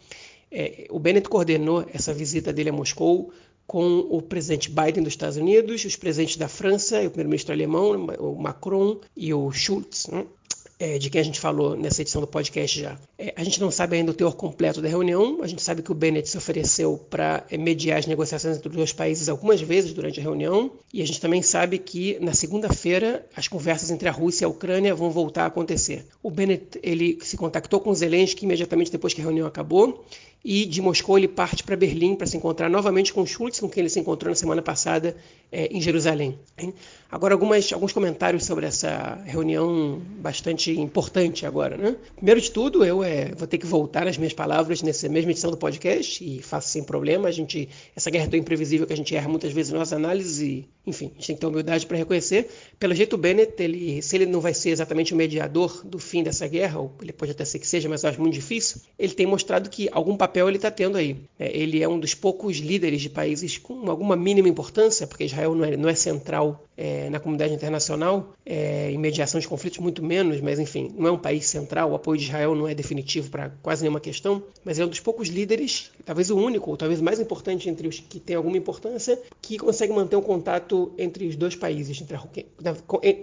É, 0.52 0.88
o 0.90 1.00
Bennett 1.00 1.30
coordenou 1.30 1.86
essa 1.94 2.14
visita 2.14 2.52
dele 2.52 2.70
a 2.70 2.74
Moscou 2.74 3.32
com 3.66 4.00
o 4.10 4.22
presidente 4.22 4.70
Biden 4.70 5.04
dos 5.04 5.14
Estados 5.14 5.38
Unidos, 5.38 5.86
os 5.86 5.96
presidentes 5.96 6.36
da 6.36 6.50
França, 6.50 6.98
o 6.98 7.10
primeiro-ministro 7.10 7.54
alemão, 7.54 7.92
o 8.20 8.36
Macron 8.36 9.00
e 9.16 9.34
o 9.34 9.50
Schultz. 9.52 10.08
Né? 10.08 10.26
é, 10.82 10.98
de 10.98 11.12
quem 11.12 11.22
a 11.22 11.24
gente 11.24 11.40
falou 11.40 11.78
nessa 11.78 12.02
edição 12.02 12.20
do 12.20 12.28
podcast 12.28 12.80
já. 12.80 12.98
É, 13.18 13.34
a 13.38 13.44
gente 13.44 13.62
não 13.62 13.70
sabe 13.70 13.96
ainda 13.96 14.10
o 14.10 14.16
teor 14.16 14.36
completo 14.36 14.82
da 14.82 14.90
reunião, 14.90 15.44
a 15.44 15.48
gente 15.48 15.62
sabe 15.62 15.84
que 15.84 15.92
o 15.92 15.96
Bennett 15.96 16.28
se 16.28 16.38
ofereceu 16.38 16.98
para 17.10 17.46
é, 17.52 17.58
mediar 17.58 18.00
as 18.00 18.08
negociações 18.08 18.58
entre 18.58 18.68
os 18.68 18.76
dois 18.76 18.92
países 18.92 19.30
algumas 19.30 19.62
vezes 19.62 19.94
durante 19.94 20.20
a 20.20 20.24
reunião, 20.24 20.72
e 20.92 21.04
a 21.04 21.06
gente 21.06 21.22
também 21.22 21.44
sabe 21.44 21.78
que 21.78 22.18
na 22.20 22.34
segunda-feira 22.34 23.24
as 23.36 23.48
conversas 23.48 23.92
entre 23.92 24.10
a 24.10 24.12
Rússia 24.12 24.44
e 24.44 24.48
a 24.48 24.50
Ucrânia 24.50 24.96
vão 24.96 25.12
voltar 25.12 25.44
a 25.44 25.48
acontecer. 25.48 26.04
O 26.24 26.32
Bennett 26.32 26.80
ele 26.82 27.20
se 27.22 27.38
contactou 27.38 27.80
com 27.80 27.94
Zelensky 27.94 28.46
imediatamente 28.46 28.92
depois 28.92 29.14
que 29.14 29.22
a 29.22 29.24
reunião 29.24 29.46
acabou, 29.46 30.04
e 30.44 30.66
de 30.66 30.82
Moscou 30.82 31.18
ele 31.18 31.28
parte 31.28 31.64
para 31.64 31.76
Berlim 31.76 32.16
para 32.16 32.28
se 32.28 32.36
encontrar 32.36 32.70
novamente 32.70 33.14
com 33.14 33.26
Schultz, 33.26 33.60
com 33.60 33.70
quem 33.70 33.82
ele 33.82 33.90
se 33.90 34.00
encontrou 34.00 34.30
na 34.30 34.36
semana 34.36 34.62
passada 34.62 35.16
é, 35.52 35.68
em 35.68 35.82
Jerusalém. 35.82 36.40
Agora, 37.12 37.34
algumas, 37.34 37.72
alguns 37.74 37.92
comentários 37.92 38.46
sobre 38.46 38.66
essa 38.66 39.22
reunião 39.26 40.02
bastante 40.20 40.72
importante 40.72 41.46
agora. 41.46 41.76
Né? 41.76 41.96
Primeiro 42.16 42.40
de 42.40 42.50
tudo, 42.50 42.86
eu 42.86 43.04
é, 43.04 43.34
vou 43.36 43.48
ter 43.48 43.58
que 43.58 43.66
voltar 43.66 44.06
nas 44.06 44.18
minhas 44.18 44.34
palavras 44.34 44.82
nessa 44.82 45.10
mesma 45.10 45.32
edição 45.32 45.52
do 45.52 45.58
podcast 45.58 46.24
e 46.24 46.42
faço 46.42 46.70
sem 46.70 46.84
problema. 46.84 47.28
A 47.28 47.32
gente, 47.32 47.68
essa 47.96 48.10
guerra 48.10 48.26
é 48.26 48.30
tão 48.30 48.40
imprevisível 48.40 48.88
que 48.88 48.94
a 48.94 48.98
gente 48.98 49.14
erra 49.14 49.28
muitas 49.28 49.52
vezes 49.52 49.74
nas 49.74 49.92
análises 49.92 50.40
e, 50.40 50.70
enfim, 50.88 51.12
a 51.14 51.16
gente 51.16 51.28
tem 51.28 51.36
que 51.36 51.42
ter 51.42 51.48
humildade 51.48 51.86
para 51.86 51.98
reconhecer. 51.98 52.50
Pelo 52.80 52.96
jeito, 52.96 53.14
o 53.14 53.18
Bennett, 53.18 53.62
ele, 53.62 54.02
se 54.02 54.16
ele 54.16 54.26
não 54.26 54.40
vai 54.40 54.54
ser 54.54 54.70
exatamente 54.70 55.14
o 55.14 55.18
mediador 55.18 55.86
do 55.86 56.00
fim 56.00 56.24
dessa 56.24 56.48
guerra, 56.48 56.80
ou 56.80 56.94
ele 57.02 57.12
pode 57.12 57.32
até 57.32 57.44
ser 57.44 57.60
que 57.60 57.68
seja, 57.68 57.90
mas 57.90 58.04
eu 58.04 58.10
acho 58.10 58.22
muito 58.22 58.34
difícil, 58.34 58.80
ele 58.98 59.14
tem 59.14 59.26
mostrado 59.26 59.70
que 59.70 59.90
algum 59.92 60.16
papel 60.16 60.31
ele 60.40 60.58
está 60.58 60.72
tendo 60.72 60.98
aí. 60.98 61.18
É, 61.38 61.56
ele 61.58 61.82
é 61.82 61.88
um 61.88 62.00
dos 62.00 62.14
poucos 62.14 62.58
líderes 62.58 63.02
de 63.02 63.10
países 63.10 63.58
com 63.58 63.90
alguma 63.90 64.16
mínima 64.16 64.48
importância, 64.48 65.08
porque 65.08 65.26
Israel 65.26 65.56
não 65.56 65.66
é, 65.66 65.78
não 65.78 65.90
é 65.90 65.96
central 65.96 66.64
é, 66.78 67.10
na 67.10 67.20
comunidade 67.20 67.54
internacional, 67.54 68.34
é, 68.46 68.92
em 68.92 68.98
mediação 68.98 69.40
de 69.40 69.48
conflitos 69.48 69.80
muito 69.80 70.04
menos, 70.04 70.42
mas 70.42 70.60
enfim, 70.60 70.92
não 70.98 71.08
é 71.08 71.12
um 71.12 71.18
país 71.18 71.46
central, 71.46 71.92
o 71.92 71.96
apoio 71.96 72.18
de 72.18 72.26
Israel 72.26 72.56
não 72.56 72.68
é 72.68 72.74
definitivo 72.74 73.30
para 73.30 73.52
quase 73.62 73.84
nenhuma 73.84 74.00
questão, 74.00 74.42
mas 74.64 74.80
é 74.80 74.86
um 74.86 74.88
dos 74.88 75.00
poucos 75.00 75.28
líderes, 75.28 75.92
talvez 76.06 76.30
o 76.32 76.38
único, 76.38 76.72
ou 76.72 76.78
talvez 76.78 77.00
o 77.00 77.04
mais 77.04 77.20
importante 77.20 77.70
entre 77.70 77.88
os 77.88 78.00
que 78.00 78.20
tem 78.20 78.36
alguma 78.36 78.58
importância, 78.58 79.22
que 79.42 79.58
consegue 79.58 79.94
manter 79.94 80.16
um 80.16 80.22
contato 80.22 80.92
entre 80.98 81.28
os 81.28 81.36
dois 81.36 81.56
países, 81.56 82.02
a, 82.04 82.74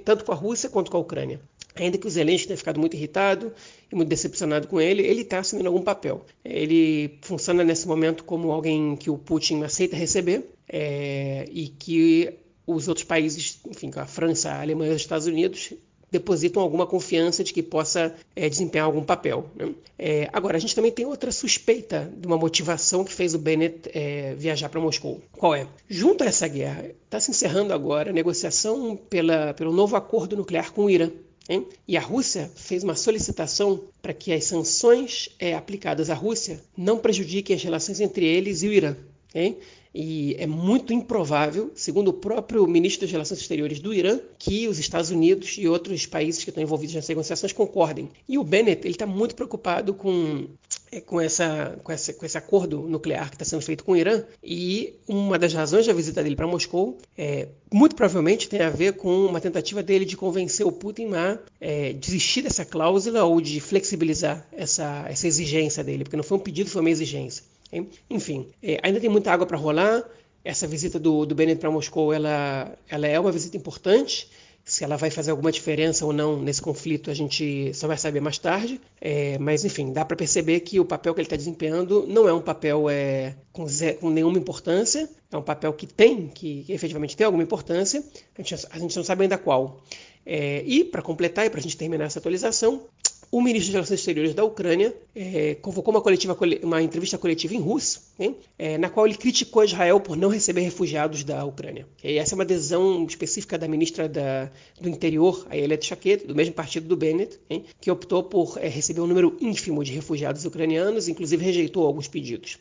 tanto 0.04 0.24
com 0.24 0.32
a 0.32 0.36
Rússia 0.36 0.68
quanto 0.68 0.90
com 0.90 0.96
a 0.96 1.00
Ucrânia. 1.00 1.40
Ainda 1.74 1.96
que 1.96 2.06
o 2.06 2.10
Zelensky 2.10 2.48
tenha 2.48 2.56
ficado 2.56 2.80
muito 2.80 2.94
irritado 2.94 3.52
e 3.90 3.94
muito 3.94 4.08
decepcionado 4.08 4.66
com 4.66 4.80
ele, 4.80 5.02
ele 5.02 5.22
está 5.22 5.38
assumindo 5.38 5.68
algum 5.68 5.82
papel. 5.82 6.24
Ele 6.44 7.18
funciona 7.22 7.62
nesse 7.62 7.86
momento 7.86 8.24
como 8.24 8.50
alguém 8.50 8.96
que 8.96 9.10
o 9.10 9.16
Putin 9.16 9.62
aceita 9.62 9.96
receber 9.96 10.44
é, 10.68 11.44
e 11.50 11.68
que 11.68 12.34
os 12.66 12.88
outros 12.88 13.04
países, 13.04 13.60
enfim, 13.66 13.90
a 13.96 14.06
França, 14.06 14.50
a 14.50 14.60
Alemanha 14.60 14.92
e 14.92 14.96
os 14.96 15.00
Estados 15.00 15.26
Unidos 15.26 15.72
depositam 16.10 16.62
alguma 16.62 16.86
confiança 16.86 17.44
de 17.44 17.52
que 17.52 17.62
possa 17.62 18.14
é, 18.34 18.48
desempenhar 18.48 18.86
algum 18.86 19.02
papel. 19.02 19.50
Né? 19.54 19.74
É, 19.98 20.28
agora, 20.32 20.56
a 20.56 20.60
gente 20.60 20.74
também 20.74 20.90
tem 20.90 21.04
outra 21.04 21.30
suspeita 21.30 22.10
de 22.16 22.26
uma 22.26 22.36
motivação 22.36 23.04
que 23.04 23.12
fez 23.12 23.34
o 23.34 23.38
Bennett 23.38 23.90
é, 23.92 24.34
viajar 24.34 24.68
para 24.68 24.80
Moscou. 24.80 25.20
Qual 25.32 25.54
é? 25.54 25.66
Junto 25.88 26.24
a 26.24 26.26
essa 26.26 26.48
guerra, 26.48 26.86
está 27.04 27.20
se 27.20 27.30
encerrando 27.30 27.72
agora 27.72 28.10
a 28.10 28.12
negociação 28.12 28.96
pela, 28.96 29.52
pelo 29.54 29.72
novo 29.72 29.96
acordo 29.96 30.36
nuclear 30.36 30.72
com 30.72 30.84
o 30.84 30.90
Irã. 30.90 31.10
Hein? 31.48 31.66
E 31.86 31.96
a 31.96 32.00
Rússia 32.00 32.50
fez 32.54 32.84
uma 32.84 32.94
solicitação 32.94 33.82
para 34.02 34.12
que 34.12 34.32
as 34.32 34.44
sanções 34.44 35.30
é, 35.38 35.54
aplicadas 35.54 36.10
à 36.10 36.14
Rússia 36.14 36.62
não 36.76 36.98
prejudiquem 36.98 37.56
as 37.56 37.62
relações 37.62 38.00
entre 38.00 38.26
eles 38.26 38.62
e 38.62 38.68
o 38.68 38.72
Irã. 38.72 38.96
Hein? 39.34 39.56
E 40.00 40.36
é 40.38 40.46
muito 40.46 40.92
improvável, 40.92 41.72
segundo 41.74 42.08
o 42.08 42.12
próprio 42.12 42.64
ministro 42.68 43.00
das 43.00 43.10
Relações 43.10 43.40
Exteriores 43.40 43.80
do 43.80 43.92
Irã, 43.92 44.20
que 44.38 44.68
os 44.68 44.78
Estados 44.78 45.10
Unidos 45.10 45.56
e 45.58 45.66
outros 45.66 46.06
países 46.06 46.44
que 46.44 46.50
estão 46.50 46.62
envolvidos 46.62 46.94
nessas 46.94 47.08
negociações 47.08 47.52
concordem. 47.52 48.08
E 48.28 48.38
o 48.38 48.44
Bennett 48.44 48.86
ele 48.86 48.94
está 48.94 49.06
muito 49.06 49.34
preocupado 49.34 49.92
com 49.92 50.46
é, 50.92 51.00
com, 51.00 51.20
essa, 51.20 51.76
com, 51.82 51.90
essa, 51.90 52.12
com 52.12 52.24
esse 52.24 52.38
acordo 52.38 52.82
nuclear 52.82 53.28
que 53.28 53.34
está 53.34 53.44
sendo 53.44 53.60
feito 53.60 53.82
com 53.82 53.90
o 53.90 53.96
Irã. 53.96 54.22
E 54.40 54.94
uma 55.08 55.36
das 55.36 55.52
razões 55.52 55.84
da 55.84 55.92
visita 55.92 56.22
dele 56.22 56.36
para 56.36 56.46
Moscou 56.46 56.96
é, 57.16 57.48
muito 57.72 57.96
provavelmente 57.96 58.48
tem 58.48 58.60
a 58.60 58.70
ver 58.70 58.92
com 58.92 59.26
uma 59.26 59.40
tentativa 59.40 59.82
dele 59.82 60.04
de 60.04 60.16
convencer 60.16 60.64
o 60.64 60.70
Putin 60.70 61.12
a 61.14 61.40
é, 61.60 61.92
desistir 61.92 62.42
dessa 62.42 62.64
cláusula 62.64 63.24
ou 63.24 63.40
de 63.40 63.58
flexibilizar 63.58 64.46
essa, 64.52 65.06
essa 65.08 65.26
exigência 65.26 65.82
dele, 65.82 66.04
porque 66.04 66.16
não 66.16 66.24
foi 66.24 66.38
um 66.38 66.40
pedido, 66.40 66.70
foi 66.70 66.82
uma 66.82 66.90
exigência. 66.90 67.42
Enfim, 68.08 68.48
é, 68.62 68.78
ainda 68.82 69.00
tem 69.00 69.10
muita 69.10 69.32
água 69.32 69.46
para 69.46 69.56
rolar. 69.56 70.04
Essa 70.44 70.66
visita 70.66 70.98
do, 70.98 71.26
do 71.26 71.34
Bennett 71.34 71.60
para 71.60 71.70
Moscou 71.70 72.12
ela, 72.12 72.72
ela 72.88 73.06
é 73.06 73.18
uma 73.18 73.32
visita 73.32 73.56
importante. 73.56 74.30
Se 74.64 74.84
ela 74.84 74.96
vai 74.96 75.10
fazer 75.10 75.30
alguma 75.30 75.50
diferença 75.50 76.04
ou 76.04 76.12
não 76.12 76.40
nesse 76.40 76.60
conflito, 76.60 77.10
a 77.10 77.14
gente 77.14 77.72
só 77.72 77.86
vai 77.86 77.96
saber 77.96 78.20
mais 78.20 78.36
tarde. 78.36 78.78
É, 79.00 79.38
mas, 79.38 79.64
enfim, 79.64 79.92
dá 79.92 80.04
para 80.04 80.16
perceber 80.16 80.60
que 80.60 80.78
o 80.78 80.84
papel 80.84 81.14
que 81.14 81.20
ele 81.20 81.26
está 81.26 81.36
desempenhando 81.36 82.06
não 82.06 82.28
é 82.28 82.32
um 82.34 82.40
papel 82.40 82.88
é, 82.88 83.34
com, 83.50 83.64
com, 83.98 84.10
nenhuma 84.10 84.38
importância. 84.38 85.08
É 85.32 85.36
um 85.36 85.42
papel 85.42 85.72
que 85.72 85.86
tem, 85.86 86.28
que, 86.28 86.64
que 86.64 86.72
efetivamente 86.72 87.16
tem 87.16 87.24
alguma 87.24 87.42
importância. 87.42 88.04
A 88.36 88.42
gente, 88.42 88.66
a 88.70 88.78
gente 88.78 88.94
não 88.94 89.04
sabe 89.04 89.22
ainda 89.22 89.38
qual. 89.38 89.82
É, 90.24 90.62
e, 90.66 90.84
para 90.84 91.00
completar 91.00 91.46
e 91.46 91.50
para 91.50 91.60
a 91.60 91.62
gente 91.62 91.76
terminar 91.76 92.04
essa 92.04 92.18
atualização, 92.18 92.82
o 93.30 93.42
ministro 93.42 93.72
das 93.72 93.74
Relações 93.74 94.00
Exteriores 94.00 94.34
da 94.34 94.44
Ucrânia 94.44 94.94
é, 95.14 95.54
convocou 95.56 95.92
uma, 95.92 96.00
coletiva, 96.00 96.36
uma, 96.62 96.82
entrevista 96.82 97.18
coletiva 97.18 97.54
em 97.54 97.60
russo, 97.60 98.02
é, 98.58 98.78
na 98.78 98.88
qual 98.88 99.06
ele 99.06 99.16
criticou 99.16 99.62
Israel 99.62 100.00
por 100.00 100.16
não 100.16 100.30
receber 100.30 100.62
refugiados 100.62 101.24
da 101.24 101.44
Ucrânia. 101.44 101.86
E 102.02 102.16
essa 102.16 102.34
é 102.34 102.36
uma 102.36 102.44
adesão 102.44 103.04
específica 103.04 103.58
da 103.58 103.68
ministra 103.68 104.08
da, 104.08 104.50
do 104.80 104.88
Interior, 104.88 105.46
a 105.50 105.56
Elet 105.56 105.84
Shaked, 105.84 106.26
do 106.26 106.34
mesmo 106.34 106.54
partido 106.54 106.88
do 106.88 106.96
Bennett, 106.96 107.38
hein, 107.50 107.64
que 107.80 107.90
optou 107.90 108.22
por 108.22 108.58
é, 108.58 108.68
receber 108.68 109.00
um 109.00 109.06
número 109.06 109.36
ínfimo 109.40 109.84
de 109.84 109.92
refugiados 109.92 110.44
ucranianos, 110.44 111.08
inclusive 111.08 111.44
rejeitou 111.44 111.86
alguns 111.86 112.08
pedidos. 112.08 112.58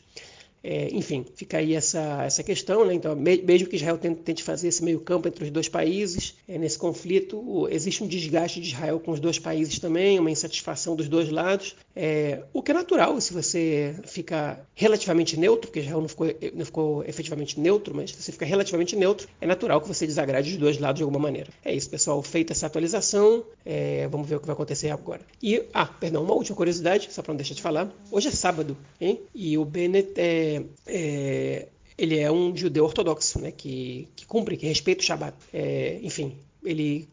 É, 0.62 0.88
enfim, 0.92 1.24
fica 1.34 1.58
aí 1.58 1.74
essa, 1.74 2.24
essa 2.24 2.42
questão, 2.42 2.84
né? 2.84 2.94
Então, 2.94 3.14
mesmo 3.14 3.68
que 3.68 3.76
Israel 3.76 3.98
tente, 3.98 4.20
tente 4.22 4.42
fazer 4.42 4.68
esse 4.68 4.82
meio 4.84 5.00
campo 5.00 5.28
entre 5.28 5.44
os 5.44 5.50
dois 5.50 5.68
países, 5.68 6.34
é, 6.48 6.58
nesse 6.58 6.78
conflito, 6.78 7.68
existe 7.70 8.02
um 8.02 8.06
desgaste 8.06 8.60
de 8.60 8.68
Israel 8.68 8.98
com 8.98 9.12
os 9.12 9.20
dois 9.20 9.38
países 9.38 9.78
também, 9.78 10.18
uma 10.18 10.30
insatisfação 10.30 10.96
dos 10.96 11.08
dois 11.08 11.30
lados, 11.30 11.76
é, 11.94 12.42
o 12.52 12.62
que 12.62 12.70
é 12.70 12.74
natural 12.74 13.20
se 13.20 13.32
você 13.32 13.94
fica 14.04 14.60
relativamente 14.74 15.38
neutro, 15.38 15.68
porque 15.68 15.80
Israel 15.80 16.00
não 16.00 16.08
ficou, 16.08 16.26
não 16.54 16.64
ficou 16.64 17.04
efetivamente 17.04 17.58
neutro, 17.58 17.94
mas 17.94 18.10
se 18.10 18.22
você 18.22 18.32
fica 18.32 18.44
relativamente 18.44 18.96
neutro, 18.96 19.28
é 19.40 19.46
natural 19.46 19.80
que 19.80 19.88
você 19.88 20.06
desagrade 20.06 20.50
os 20.50 20.56
dois 20.56 20.78
lados 20.78 20.98
de 20.98 21.02
alguma 21.02 21.20
maneira. 21.20 21.50
É 21.64 21.74
isso, 21.74 21.88
pessoal, 21.88 22.22
feita 22.22 22.52
essa 22.52 22.66
atualização, 22.66 23.44
é, 23.64 24.08
vamos 24.08 24.28
ver 24.28 24.36
o 24.36 24.40
que 24.40 24.46
vai 24.46 24.54
acontecer 24.54 24.90
agora. 24.90 25.20
E, 25.42 25.62
ah, 25.72 25.86
perdão, 25.86 26.22
uma 26.22 26.34
última 26.34 26.56
curiosidade, 26.56 27.08
só 27.10 27.22
para 27.22 27.32
não 27.32 27.36
deixar 27.36 27.54
de 27.54 27.62
falar, 27.62 27.88
hoje 28.10 28.28
é 28.28 28.30
sábado, 28.32 28.76
hein? 29.00 29.20
E 29.34 29.56
o 29.56 29.64
Bennett 29.64 30.18
é 30.48 30.62
é, 30.86 31.68
ele 31.98 32.18
é 32.18 32.30
um 32.30 32.56
judeu 32.56 32.84
ortodoxo, 32.84 33.40
né, 33.40 33.50
que, 33.50 34.08
que 34.14 34.24
cumpre, 34.24 34.56
que 34.56 34.66
respeita 34.66 35.02
o 35.02 35.04
Shabat. 35.04 35.36
É, 35.52 35.98
enfim, 36.02 36.36
ele 36.64 37.08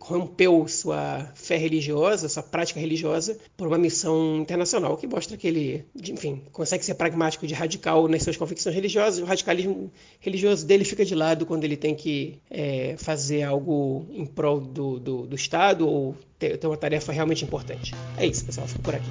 rompeu 0.00 0.66
sua 0.68 1.30
fé 1.34 1.56
religiosa, 1.56 2.28
sua 2.28 2.42
prática 2.42 2.78
religiosa, 2.78 3.38
por 3.56 3.66
uma 3.66 3.78
missão 3.78 4.38
internacional, 4.38 4.96
que 4.96 5.06
mostra 5.06 5.36
que 5.36 5.46
ele, 5.46 5.84
enfim, 5.96 6.42
consegue 6.52 6.84
ser 6.84 6.94
pragmático 6.94 7.46
de 7.46 7.54
radical 7.54 8.06
nas 8.06 8.22
suas 8.22 8.36
convicções 8.36 8.74
religiosas. 8.74 9.20
O 9.20 9.24
radicalismo 9.24 9.90
religioso 10.20 10.66
dele 10.66 10.84
fica 10.84 11.04
de 11.04 11.14
lado 11.14 11.46
quando 11.46 11.64
ele 11.64 11.76
tem 11.76 11.94
que 11.94 12.38
é, 12.50 12.96
fazer 12.98 13.42
algo 13.42 14.06
em 14.10 14.26
prol 14.26 14.60
do, 14.60 14.98
do, 15.00 15.26
do 15.26 15.36
Estado 15.36 15.88
ou 15.88 16.14
ter, 16.38 16.58
ter 16.58 16.66
uma 16.66 16.76
tarefa 16.76 17.12
realmente 17.12 17.44
importante. 17.44 17.94
É 18.16 18.26
isso, 18.26 18.44
pessoal. 18.44 18.66
Fico 18.66 18.82
por 18.82 18.94
aqui. 18.94 19.10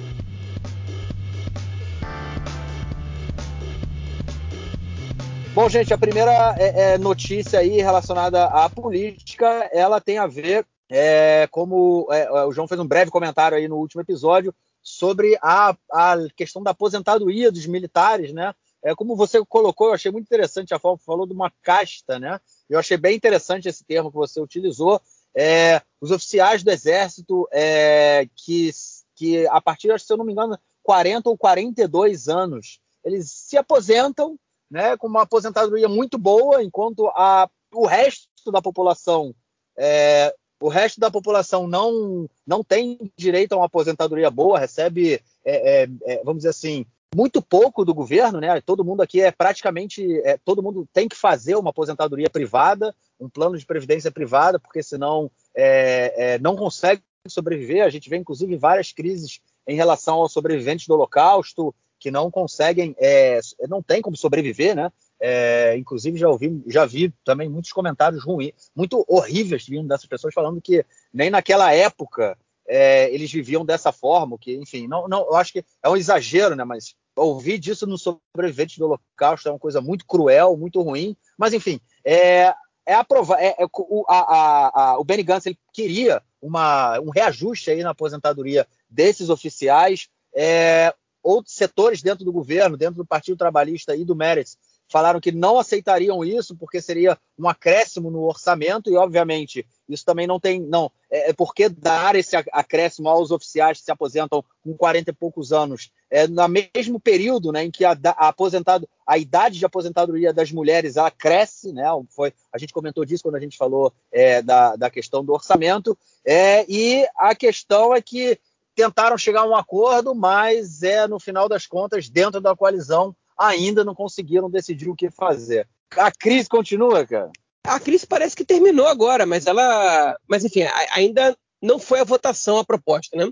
Bom, 5.60 5.68
gente, 5.68 5.92
a 5.92 5.98
primeira 5.98 6.54
é, 6.56 6.92
é 6.92 6.98
notícia 6.98 7.58
aí 7.58 7.78
relacionada 7.82 8.44
à 8.44 8.70
política, 8.70 9.68
ela 9.72 10.00
tem 10.00 10.16
a 10.16 10.24
ver, 10.24 10.64
é, 10.88 11.48
como 11.50 12.06
é, 12.12 12.26
é, 12.26 12.44
o 12.44 12.52
João 12.52 12.68
fez 12.68 12.80
um 12.80 12.86
breve 12.86 13.10
comentário 13.10 13.58
aí 13.58 13.66
no 13.66 13.76
último 13.76 14.00
episódio, 14.00 14.54
sobre 14.80 15.36
a, 15.42 15.76
a 15.90 16.16
questão 16.36 16.62
da 16.62 16.70
aposentadoria 16.70 17.50
dos 17.50 17.66
militares, 17.66 18.32
né? 18.32 18.54
É, 18.84 18.94
como 18.94 19.16
você 19.16 19.44
colocou, 19.46 19.88
eu 19.88 19.94
achei 19.94 20.12
muito 20.12 20.26
interessante 20.26 20.72
a 20.72 20.78
que 20.78 21.04
falou 21.04 21.26
de 21.26 21.32
uma 21.32 21.52
casta, 21.60 22.20
né? 22.20 22.40
Eu 22.70 22.78
achei 22.78 22.96
bem 22.96 23.16
interessante 23.16 23.68
esse 23.68 23.82
termo 23.82 24.12
que 24.12 24.16
você 24.16 24.40
utilizou. 24.40 25.02
É, 25.34 25.82
os 26.00 26.12
oficiais 26.12 26.62
do 26.62 26.70
Exército 26.70 27.48
é, 27.50 28.28
que, 28.36 28.70
que, 29.16 29.44
a 29.48 29.60
partir, 29.60 29.98
se 29.98 30.12
eu 30.12 30.18
não 30.18 30.24
me 30.24 30.30
engano, 30.30 30.56
40 30.84 31.28
ou 31.28 31.36
42 31.36 32.28
anos, 32.28 32.78
eles 33.04 33.28
se 33.28 33.56
aposentam 33.56 34.38
né, 34.70 34.96
com 34.96 35.06
uma 35.06 35.22
aposentadoria 35.22 35.88
muito 35.88 36.18
boa, 36.18 36.62
enquanto 36.62 37.06
a, 37.08 37.48
o 37.72 37.86
resto 37.86 38.50
da 38.52 38.60
população 38.60 39.34
é, 39.76 40.34
o 40.60 40.68
resto 40.68 40.98
da 40.98 41.10
população 41.10 41.68
não, 41.68 42.28
não 42.46 42.64
tem 42.64 42.98
direito 43.16 43.52
a 43.52 43.56
uma 43.56 43.66
aposentadoria 43.66 44.30
boa, 44.30 44.58
recebe, 44.58 45.22
é, 45.44 45.82
é, 45.82 45.88
é 46.04 46.16
vamos 46.24 46.38
dizer 46.38 46.48
assim, 46.48 46.84
muito 47.14 47.40
pouco 47.40 47.84
do 47.84 47.94
governo, 47.94 48.40
né? 48.40 48.60
Todo 48.60 48.84
mundo 48.84 49.00
aqui 49.00 49.20
é 49.20 49.30
praticamente, 49.30 50.20
é, 50.24 50.36
todo 50.44 50.62
mundo 50.62 50.86
tem 50.92 51.08
que 51.08 51.16
fazer 51.16 51.54
uma 51.54 51.70
aposentadoria 51.70 52.28
privada, 52.28 52.94
um 53.18 53.28
plano 53.28 53.56
de 53.56 53.64
previdência 53.64 54.10
privada, 54.10 54.58
porque 54.58 54.82
senão 54.82 55.30
é, 55.54 56.38
não 56.40 56.56
consegue 56.56 57.02
sobreviver. 57.26 57.84
A 57.84 57.88
gente 57.88 58.10
vê, 58.10 58.16
inclusive, 58.16 58.56
várias 58.56 58.92
crises 58.92 59.40
em 59.66 59.76
relação 59.76 60.16
aos 60.16 60.32
sobreviventes 60.32 60.86
do 60.86 60.94
Holocausto, 60.94 61.74
que 61.98 62.10
não 62.10 62.30
conseguem, 62.30 62.94
é, 62.98 63.40
não 63.68 63.82
tem 63.82 64.00
como 64.00 64.16
sobreviver, 64.16 64.74
né? 64.74 64.90
É, 65.20 65.76
inclusive 65.76 66.16
já 66.16 66.28
ouvi, 66.28 66.62
já 66.68 66.86
vi 66.86 67.12
também 67.24 67.48
muitos 67.48 67.72
comentários 67.72 68.24
ruins, 68.24 68.70
muito 68.74 69.04
horríveis 69.08 69.66
vindo 69.66 69.88
dessas 69.88 70.06
pessoas 70.06 70.32
falando 70.32 70.60
que 70.60 70.84
nem 71.12 71.28
naquela 71.28 71.74
época 71.74 72.38
é, 72.68 73.12
eles 73.12 73.32
viviam 73.32 73.64
dessa 73.64 73.90
forma, 73.90 74.38
que 74.38 74.54
enfim, 74.54 74.86
não, 74.86 75.08
não, 75.08 75.20
eu 75.22 75.34
acho 75.34 75.52
que 75.52 75.64
é 75.82 75.88
um 75.88 75.96
exagero, 75.96 76.54
né? 76.54 76.64
Mas 76.64 76.94
ouvir 77.16 77.58
disso 77.58 77.86
no 77.86 77.98
sobrevivente 77.98 78.78
do 78.78 78.84
Holocausto 78.84 79.48
é 79.48 79.52
uma 79.52 79.58
coisa 79.58 79.80
muito 79.80 80.06
cruel, 80.06 80.56
muito 80.56 80.80
ruim. 80.82 81.16
Mas 81.36 81.52
enfim, 81.52 81.80
é, 82.04 82.54
é 82.86 82.94
aprovar, 82.94 83.40
é, 83.40 83.56
é, 83.58 83.66
o, 83.66 84.04
a, 84.08 84.92
a, 84.92 84.98
o 84.98 85.04
Benny 85.04 85.22
Gantz 85.22 85.46
ele 85.46 85.58
queria 85.72 86.22
uma, 86.40 87.00
um 87.00 87.10
reajuste 87.10 87.70
aí 87.70 87.82
na 87.82 87.90
aposentadoria 87.90 88.66
desses 88.88 89.30
oficiais. 89.30 90.08
É, 90.34 90.94
outros 91.28 91.54
setores 91.54 92.02
dentro 92.02 92.24
do 92.24 92.32
governo, 92.32 92.76
dentro 92.76 92.96
do 92.96 93.06
Partido 93.06 93.36
Trabalhista 93.36 93.94
e 93.94 94.04
do 94.04 94.16
Meretz, 94.16 94.56
falaram 94.88 95.20
que 95.20 95.30
não 95.30 95.58
aceitariam 95.58 96.24
isso 96.24 96.56
porque 96.56 96.80
seria 96.80 97.18
um 97.38 97.48
acréscimo 97.48 98.10
no 98.10 98.22
orçamento 98.22 98.90
e, 98.90 98.96
obviamente, 98.96 99.66
isso 99.88 100.04
também 100.04 100.26
não 100.26 100.40
tem. 100.40 100.60
Não, 100.60 100.90
é, 101.10 101.30
é 101.30 101.32
porque 101.32 101.68
dar 101.68 102.16
esse 102.16 102.34
acréscimo 102.36 103.08
aos 103.08 103.30
oficiais 103.30 103.78
que 103.78 103.84
se 103.84 103.90
aposentam 103.90 104.42
com 104.64 104.74
40 104.74 105.10
e 105.10 105.14
poucos 105.14 105.52
anos, 105.52 105.90
é 106.10 106.26
no 106.26 106.42
mesmo 106.48 106.98
período 106.98 107.52
né, 107.52 107.64
em 107.64 107.70
que 107.70 107.84
a, 107.84 107.92
a, 107.92 108.28
aposentado, 108.28 108.88
a 109.06 109.18
idade 109.18 109.58
de 109.58 109.64
aposentadoria 109.66 110.32
das 110.32 110.50
mulheres 110.50 110.96
ela 110.96 111.10
cresce, 111.10 111.72
né? 111.72 111.84
Foi, 112.10 112.32
a 112.52 112.58
gente 112.58 112.72
comentou 112.72 113.04
disso 113.04 113.22
quando 113.22 113.36
a 113.36 113.40
gente 113.40 113.56
falou 113.56 113.92
é, 114.10 114.42
da, 114.42 114.76
da 114.76 114.90
questão 114.90 115.24
do 115.24 115.32
orçamento, 115.32 115.96
é, 116.24 116.64
e 116.68 117.06
a 117.16 117.34
questão 117.34 117.94
é 117.94 118.00
que 118.00 118.38
tentaram 118.78 119.18
chegar 119.18 119.40
a 119.40 119.48
um 119.48 119.56
acordo, 119.56 120.14
mas 120.14 120.84
é 120.84 121.08
no 121.08 121.18
final 121.18 121.48
das 121.48 121.66
contas, 121.66 122.08
dentro 122.08 122.40
da 122.40 122.54
coalizão, 122.54 123.12
ainda 123.36 123.84
não 123.84 123.92
conseguiram 123.92 124.48
decidir 124.48 124.88
o 124.88 124.94
que 124.94 125.10
fazer. 125.10 125.68
A 125.96 126.12
crise 126.12 126.48
continua, 126.48 127.04
cara? 127.04 127.32
A 127.66 127.80
crise 127.80 128.06
parece 128.06 128.36
que 128.36 128.44
terminou 128.44 128.86
agora, 128.86 129.26
mas 129.26 129.48
ela. 129.48 130.16
Mas 130.28 130.44
enfim, 130.44 130.62
ainda 130.92 131.36
não 131.60 131.80
foi 131.80 131.98
a 131.98 132.04
votação 132.04 132.58
a 132.58 132.64
proposta, 132.64 133.16
né? 133.16 133.28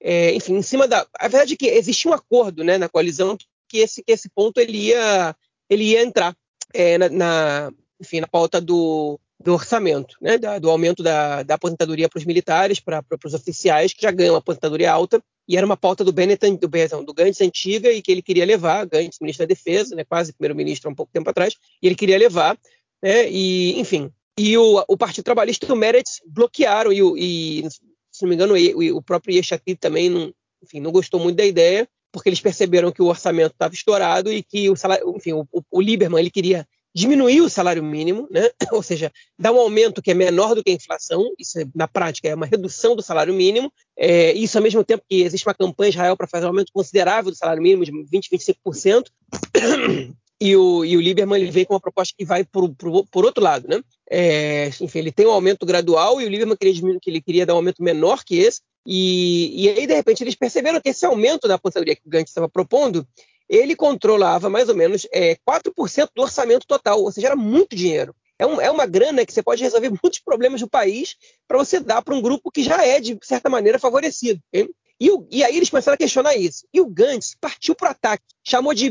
É, 0.00 0.32
enfim, 0.32 0.54
em 0.54 0.62
cima 0.62 0.86
da. 0.86 1.04
A 1.18 1.26
verdade 1.26 1.54
é 1.54 1.56
que 1.56 1.66
existia 1.66 2.08
um 2.08 2.14
acordo 2.14 2.62
né, 2.62 2.78
na 2.78 2.88
coalizão 2.88 3.36
que 3.68 3.78
esse, 3.78 4.00
que 4.00 4.12
esse 4.12 4.28
ponto 4.28 4.60
ele 4.60 4.78
ia, 4.78 5.34
ele 5.68 5.84
ia 5.90 6.04
entrar 6.04 6.36
é, 6.72 6.98
na, 6.98 7.08
na, 7.08 7.72
enfim, 8.00 8.20
na 8.20 8.28
pauta 8.28 8.60
do, 8.60 9.18
do 9.44 9.52
orçamento, 9.52 10.16
né, 10.22 10.38
da, 10.38 10.58
do 10.58 10.70
aumento 10.70 11.02
da, 11.02 11.42
da 11.42 11.54
aposentadoria 11.54 12.08
para 12.08 12.18
os 12.18 12.24
militares, 12.24 12.80
para 12.80 13.04
os 13.24 13.34
oficiais 13.34 13.92
que 13.92 14.00
já 14.00 14.10
ganham 14.10 14.34
aposentadoria 14.34 14.90
alta, 14.90 15.22
e 15.46 15.56
era 15.56 15.66
uma 15.66 15.76
pauta 15.76 16.02
do 16.02 16.12
Bennett, 16.12 16.50
do, 16.56 16.66
do 17.04 17.14
Gantz 17.14 17.42
antiga 17.42 17.92
e 17.92 18.00
que 18.00 18.10
ele 18.10 18.22
queria 18.22 18.46
levar, 18.46 18.86
Gantz, 18.86 19.18
ministro 19.20 19.46
da 19.46 19.54
Defesa, 19.54 19.94
né, 19.94 20.02
quase 20.02 20.32
primeiro-ministro 20.32 20.88
há 20.88 20.92
um 20.92 20.94
pouco 20.94 21.12
tempo 21.12 21.28
atrás, 21.28 21.54
e 21.82 21.86
ele 21.86 21.94
queria 21.94 22.16
levar, 22.16 22.58
né, 23.02 23.30
e 23.30 23.78
enfim, 23.78 24.10
e 24.38 24.56
o, 24.56 24.82
o 24.88 24.96
Partido 24.96 25.24
Trabalhista 25.24 25.66
e 25.66 25.72
o 25.72 25.76
Meretz 25.76 26.22
bloquearam, 26.26 26.90
e, 26.90 27.00
e 27.60 27.70
se 28.10 28.22
não 28.22 28.30
me 28.30 28.34
engano 28.34 28.54
o, 28.54 28.96
o 28.96 29.02
próprio 29.02 29.36
Yeshatit 29.36 29.78
também 29.78 30.08
não, 30.08 30.32
enfim, 30.62 30.80
não 30.80 30.90
gostou 30.90 31.20
muito 31.20 31.36
da 31.36 31.44
ideia, 31.44 31.86
porque 32.10 32.30
eles 32.30 32.40
perceberam 32.40 32.90
que 32.90 33.02
o 33.02 33.06
orçamento 33.06 33.52
estava 33.52 33.74
estourado 33.74 34.32
e 34.32 34.42
que 34.42 34.70
o 34.70 34.76
salário, 34.76 35.12
enfim, 35.14 35.32
o, 35.32 35.46
o 35.70 35.80
Lieberman 35.82 36.20
ele 36.20 36.30
queria 36.30 36.66
diminuir 36.94 37.40
o 37.40 37.50
salário 37.50 37.82
mínimo, 37.82 38.28
né? 38.30 38.48
ou 38.72 38.82
seja, 38.82 39.10
dar 39.38 39.52
um 39.52 39.58
aumento 39.58 40.00
que 40.00 40.10
é 40.10 40.14
menor 40.14 40.54
do 40.54 40.62
que 40.62 40.70
a 40.70 40.74
inflação, 40.74 41.34
isso 41.38 41.58
é, 41.58 41.66
na 41.74 41.88
prática 41.88 42.28
é 42.28 42.34
uma 42.34 42.46
redução 42.46 42.94
do 42.94 43.02
salário 43.02 43.34
mínimo, 43.34 43.72
é, 43.98 44.32
isso 44.32 44.56
ao 44.56 44.62
mesmo 44.62 44.84
tempo 44.84 45.04
que 45.08 45.22
existe 45.22 45.46
uma 45.46 45.54
campanha 45.54 45.88
em 45.88 45.92
Israel 45.92 46.16
para 46.16 46.28
fazer 46.28 46.44
um 46.44 46.48
aumento 46.48 46.72
considerável 46.72 47.30
do 47.30 47.36
salário 47.36 47.62
mínimo 47.62 47.84
de 47.84 47.92
20%, 47.92 48.54
25%, 48.64 49.04
e 50.40 50.56
o, 50.56 50.84
e 50.84 50.96
o 50.96 51.00
Lieberman 51.00 51.40
ele 51.40 51.50
vem 51.50 51.64
com 51.64 51.74
uma 51.74 51.80
proposta 51.80 52.14
que 52.16 52.24
vai 52.24 52.44
por, 52.44 52.72
por, 52.74 53.06
por 53.06 53.24
outro 53.24 53.42
lado, 53.42 53.66
né? 53.66 53.82
É, 54.10 54.68
enfim, 54.80 54.98
ele 54.98 55.12
tem 55.12 55.26
um 55.26 55.30
aumento 55.30 55.66
gradual 55.66 56.20
e 56.20 56.26
o 56.26 56.28
Lieberman 56.28 56.56
queria 56.56 56.98
que 57.00 57.10
ele 57.10 57.20
queria 57.20 57.46
dar 57.46 57.54
um 57.54 57.58
aumento 57.58 57.82
menor 57.82 58.22
que 58.24 58.36
esse, 58.36 58.60
e, 58.86 59.64
e 59.64 59.68
aí, 59.68 59.86
de 59.86 59.94
repente, 59.94 60.22
eles 60.22 60.34
perceberam 60.34 60.80
que 60.80 60.90
esse 60.90 61.06
aumento 61.06 61.48
da 61.48 61.54
aposentadoria 61.54 61.96
que 61.96 62.06
o 62.06 62.10
Gantz 62.10 62.30
estava 62.30 62.48
propondo 62.48 63.06
ele 63.48 63.76
controlava 63.76 64.48
mais 64.48 64.68
ou 64.68 64.74
menos 64.74 65.06
é, 65.12 65.36
4% 65.48 66.08
do 66.14 66.22
orçamento 66.22 66.66
total, 66.66 67.02
ou 67.02 67.12
seja, 67.12 67.28
era 67.28 67.36
muito 67.36 67.76
dinheiro. 67.76 68.14
É, 68.38 68.46
um, 68.46 68.60
é, 68.60 68.70
uma 68.70 68.86
grana 68.86 69.24
que 69.24 69.32
você 69.32 69.42
pode 69.42 69.62
resolver 69.62 69.90
muitos 70.02 70.18
problemas 70.18 70.60
do 70.60 70.68
país 70.68 71.16
para 71.46 71.58
você 71.58 71.78
dar 71.80 72.02
para 72.02 72.14
um 72.14 72.22
grupo 72.22 72.50
que 72.50 72.62
já 72.62 72.84
é, 72.84 73.00
de 73.00 73.18
certa 73.22 73.48
maneira, 73.48 73.78
favorecido. 73.78 74.40
E, 75.00 75.10
o, 75.10 75.26
e, 75.30 75.44
aí 75.44 75.56
eles 75.56 75.70
começaram 75.70 75.94
a 75.94 75.98
questionar 75.98 76.36
isso. 76.36 76.66
E 76.72 76.80
o 76.80 76.86
Gantz 76.86 77.36
partiu 77.40 77.74
para 77.74 77.88
o 77.88 77.90
ataque, 77.90 78.24
chamou 78.44 78.72
de 78.72 78.90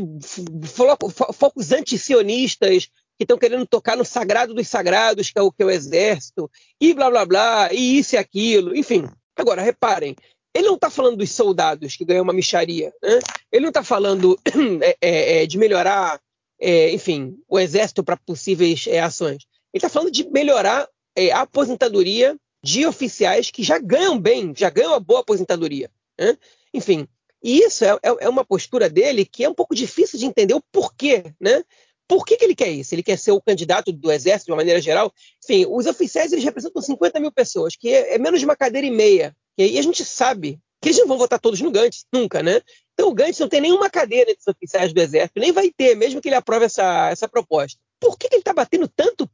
focos 1.34 1.72
antisionistas, 1.72 2.88
que 3.16 3.22
estão 3.22 3.38
querendo 3.38 3.66
tocar 3.66 3.96
no 3.96 4.04
sagrado 4.04 4.54
dos 4.54 4.66
sagrados, 4.66 5.30
que 5.30 5.38
é 5.38 5.42
o 5.42 5.52
que 5.52 5.62
é 5.62 5.66
o 5.66 5.70
exército, 5.70 6.50
e 6.80 6.92
blá 6.92 7.08
blá 7.08 7.24
blá, 7.24 7.72
e 7.72 7.98
isso 7.98 8.16
e 8.16 8.18
aquilo, 8.18 8.76
enfim. 8.76 9.08
Agora, 9.36 9.62
reparem, 9.62 10.14
ele 10.54 10.68
não 10.68 10.76
está 10.76 10.88
falando 10.88 11.16
dos 11.16 11.32
soldados 11.32 11.96
que 11.96 12.04
ganham 12.04 12.22
uma 12.22 12.32
micharia. 12.32 12.92
Né? 13.02 13.18
Ele 13.50 13.62
não 13.62 13.70
está 13.70 13.82
falando 13.82 14.38
é, 14.80 14.96
é, 15.00 15.42
é, 15.42 15.46
de 15.46 15.58
melhorar, 15.58 16.20
é, 16.60 16.92
enfim, 16.92 17.36
o 17.48 17.58
exército 17.58 18.04
para 18.04 18.16
possíveis 18.16 18.86
é, 18.86 19.00
ações. 19.00 19.46
Ele 19.72 19.78
está 19.78 19.88
falando 19.88 20.12
de 20.12 20.28
melhorar 20.30 20.88
é, 21.16 21.32
a 21.32 21.40
aposentadoria 21.40 22.36
de 22.62 22.86
oficiais 22.86 23.50
que 23.50 23.62
já 23.62 23.78
ganham 23.78 24.18
bem, 24.18 24.54
já 24.56 24.70
ganham 24.70 24.92
uma 24.92 25.00
boa 25.00 25.20
aposentadoria. 25.20 25.90
Né? 26.18 26.38
Enfim, 26.72 27.08
e 27.42 27.58
isso 27.58 27.84
é, 27.84 28.28
uma 28.28 28.44
postura 28.44 28.88
dele 28.88 29.26
que 29.26 29.44
é 29.44 29.48
um 29.48 29.54
pouco 29.54 29.74
difícil 29.74 30.18
de 30.18 30.24
entender 30.24 30.54
o 30.54 30.62
porquê, 30.72 31.24
né? 31.38 31.62
Por 32.08 32.24
que, 32.24 32.36
que, 32.36 32.44
ele 32.44 32.54
quer 32.54 32.68
isso? 32.68 32.94
Ele 32.94 33.02
quer 33.02 33.18
ser 33.18 33.32
o 33.32 33.40
candidato 33.40 33.92
do 33.92 34.12
exército 34.12 34.46
de 34.46 34.52
uma 34.52 34.58
maneira 34.58 34.80
geral? 34.80 35.12
Enfim, 35.42 35.66
os 35.68 35.86
oficiais 35.86 36.32
eles 36.32 36.44
representam 36.44 36.82
50 36.82 37.18
mil 37.20 37.32
pessoas, 37.32 37.74
que 37.76 37.88
é, 37.88 38.18
menos 38.18 38.40
de 38.40 38.46
uma 38.46 38.56
cadeira 38.56 38.86
e 38.86 38.90
meia 38.90 39.34
e 39.56 39.78
a 39.78 39.82
gente 39.82 40.04
sabe 40.04 40.58
que 40.80 40.88
eles 40.88 40.98
não 40.98 41.06
vão 41.06 41.18
votar 41.18 41.38
todos 41.38 41.60
no 41.60 41.70
Gantz, 41.70 42.04
nunca, 42.12 42.42
né? 42.42 42.60
Então 42.92 43.08
o 43.08 43.14
Gantz 43.14 43.38
não 43.38 43.48
tem 43.48 43.60
nenhuma 43.60 43.88
cadeira 43.88 44.30
entre 44.30 44.40
os 44.40 44.48
oficiais 44.48 44.92
do 44.92 45.00
Exército, 45.00 45.40
nem 45.40 45.52
vai 45.52 45.70
ter, 45.70 45.94
mesmo 45.94 46.20
que 46.20 46.28
ele 46.28 46.34
aprove 46.34 46.66
essa, 46.66 47.10
essa 47.10 47.28
proposta. 47.28 47.80
Por 48.00 48.18
que, 48.18 48.28
que 48.28 48.34
ele 48.34 48.40
está 48.40 48.52
batendo 48.52 48.88
tanto 48.88 49.24
o 49.24 49.30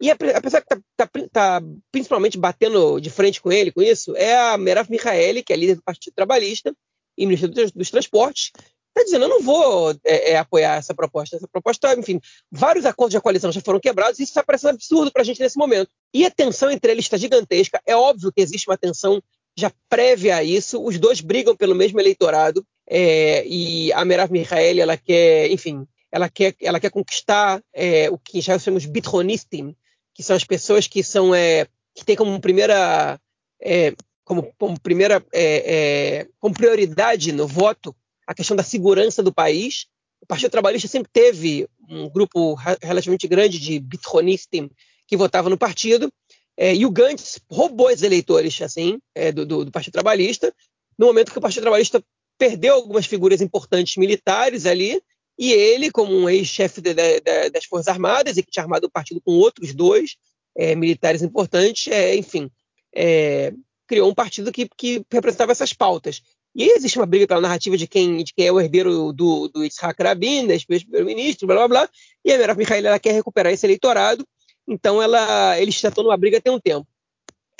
E 0.00 0.10
apesar 0.10 0.60
que 0.60 0.74
está 0.74 1.06
tá, 1.06 1.08
tá, 1.32 1.62
principalmente 1.90 2.38
batendo 2.38 3.00
de 3.00 3.10
frente 3.10 3.40
com 3.40 3.50
ele 3.50 3.72
com 3.72 3.82
isso, 3.82 4.14
é 4.16 4.36
a 4.36 4.56
Merav 4.56 4.88
Michaeli, 4.88 5.42
que 5.42 5.52
é 5.52 5.56
líder 5.56 5.76
do 5.76 5.82
Partido 5.82 6.14
Trabalhista 6.14 6.72
e 7.16 7.26
ministro 7.26 7.48
dos, 7.48 7.72
dos 7.72 7.90
Transportes, 7.90 8.52
está 8.98 9.04
dizendo: 9.04 9.24
eu 9.24 9.28
não 9.28 9.42
vou 9.42 9.92
é, 10.04 10.32
é, 10.32 10.38
apoiar 10.38 10.76
essa 10.76 10.94
proposta. 10.94 11.36
Essa 11.36 11.48
proposta, 11.48 11.94
enfim, 11.98 12.20
vários 12.50 12.84
acordos 12.84 13.12
de 13.12 13.20
coalizão 13.20 13.52
já 13.52 13.60
foram 13.60 13.80
quebrados 13.80 14.18
e 14.18 14.22
isso 14.22 14.30
está 14.30 14.42
parecendo 14.42 14.74
absurdo 14.74 15.12
para 15.12 15.22
a 15.22 15.24
gente 15.24 15.40
nesse 15.40 15.58
momento. 15.58 15.90
E 16.12 16.24
a 16.26 16.30
tensão 16.30 16.70
entre 16.70 16.92
eles 16.92 17.04
está 17.04 17.16
gigantesca. 17.16 17.80
É 17.86 17.96
óbvio 17.96 18.32
que 18.32 18.40
existe 18.40 18.68
uma 18.68 18.76
tensão 18.76 19.22
já 19.56 19.72
prévia 19.88 20.36
a 20.36 20.44
isso, 20.44 20.80
os 20.80 21.00
dois 21.00 21.20
brigam 21.20 21.56
pelo 21.56 21.74
mesmo 21.74 21.98
eleitorado 21.98 22.64
é, 22.88 23.44
e 23.44 23.92
a 23.92 24.04
Merav 24.04 24.30
Michaeli, 24.30 24.80
ela 24.80 24.96
quer, 24.96 25.50
enfim, 25.50 25.84
ela 26.12 26.28
quer, 26.28 26.54
ela 26.62 26.78
quer 26.78 26.90
conquistar 26.90 27.60
é, 27.74 28.08
o 28.08 28.16
que 28.16 28.40
já 28.40 28.56
chamamos 28.56 28.86
bitronistim, 28.86 29.74
que 30.14 30.22
são 30.22 30.36
as 30.36 30.44
pessoas 30.44 30.86
que 30.86 31.02
são 31.02 31.34
é, 31.34 31.66
que 31.92 32.04
têm 32.04 32.14
como 32.14 32.40
primeira 32.40 33.20
é, 33.60 33.94
como, 34.24 34.52
como, 34.56 34.78
primeira 34.78 35.24
é, 35.32 36.20
é, 36.22 36.28
como 36.38 36.54
prioridade 36.54 37.32
no 37.32 37.46
voto 37.46 37.94
a 38.28 38.34
questão 38.34 38.54
da 38.54 38.62
segurança 38.62 39.22
do 39.22 39.32
país. 39.32 39.86
O 40.20 40.26
Partido 40.26 40.50
Trabalhista 40.50 40.86
sempre 40.86 41.10
teve 41.10 41.66
um 41.88 42.10
grupo 42.10 42.54
relativamente 42.82 43.26
grande 43.26 43.58
de 43.58 43.80
bitronistim 43.80 44.70
que 45.06 45.16
votava 45.16 45.48
no 45.48 45.56
partido 45.56 46.12
é, 46.54 46.74
e 46.74 46.84
o 46.84 46.90
Gantz 46.90 47.40
roubou 47.50 47.88
esses 47.88 48.02
eleitores 48.02 48.60
assim, 48.60 49.00
é, 49.14 49.32
do, 49.32 49.46
do, 49.46 49.64
do, 49.64 49.70
Partido 49.70 49.92
Trabalhista, 49.92 50.52
no 50.98 51.06
momento 51.06 51.32
que 51.32 51.38
o 51.38 51.40
Partido 51.40 51.62
Trabalhista 51.62 52.04
perdeu 52.36 52.74
algumas 52.74 53.06
figuras 53.06 53.40
importantes 53.40 53.96
militares 53.96 54.66
ali, 54.66 55.00
e 55.38 55.52
ele, 55.52 55.88
como 55.90 56.12
um 56.12 56.28
ex-chefe 56.28 56.80
das 56.80 57.64
Forças 57.64 57.86
Armadas, 57.86 58.36
e 58.36 58.42
que 58.42 58.50
tinha 58.50 58.64
armado 58.64 58.88
o 58.88 58.90
partido 58.90 59.20
com 59.20 59.32
outros 59.32 59.72
dois 59.72 60.16
é, 60.56 60.74
militares 60.74 61.22
importantes, 61.22 61.86
é, 61.92 62.16
enfim, 62.16 62.50
é, 62.92 63.52
criou 63.86 64.10
um 64.10 64.14
partido 64.14 64.50
que, 64.50 64.68
que, 64.76 65.04
representava 65.12 65.52
essas 65.52 65.72
pautas. 65.72 66.20
E 66.54 66.76
existe 66.76 66.98
uma 66.98 67.06
briga 67.06 67.26
pela 67.26 67.40
narrativa 67.40 67.76
de 67.76 67.86
quem, 67.86 68.22
de 68.24 68.32
quem 68.34 68.46
é 68.46 68.52
o 68.52 68.60
herdeiro 68.60 69.12
do, 69.12 69.48
do 69.48 69.62
Yitzhak 69.62 70.02
Rabin, 70.02 70.48
ex-primeiro-ministro, 70.50 71.46
blá 71.46 71.56
blá 71.56 71.68
blá, 71.68 71.88
e 72.24 72.32
a 72.32 72.38
Merav 72.38 72.58
Mikhail 72.58 72.86
ela 72.86 72.98
quer 72.98 73.12
recuperar 73.12 73.52
esse 73.52 73.66
eleitorado, 73.66 74.26
então 74.66 75.00
ela, 75.00 75.58
eles 75.60 75.74
já 75.74 75.88
estão 75.88 76.04
numa 76.04 76.16
briga 76.16 76.40
tem 76.40 76.52
um 76.52 76.60
tempo. 76.60 76.86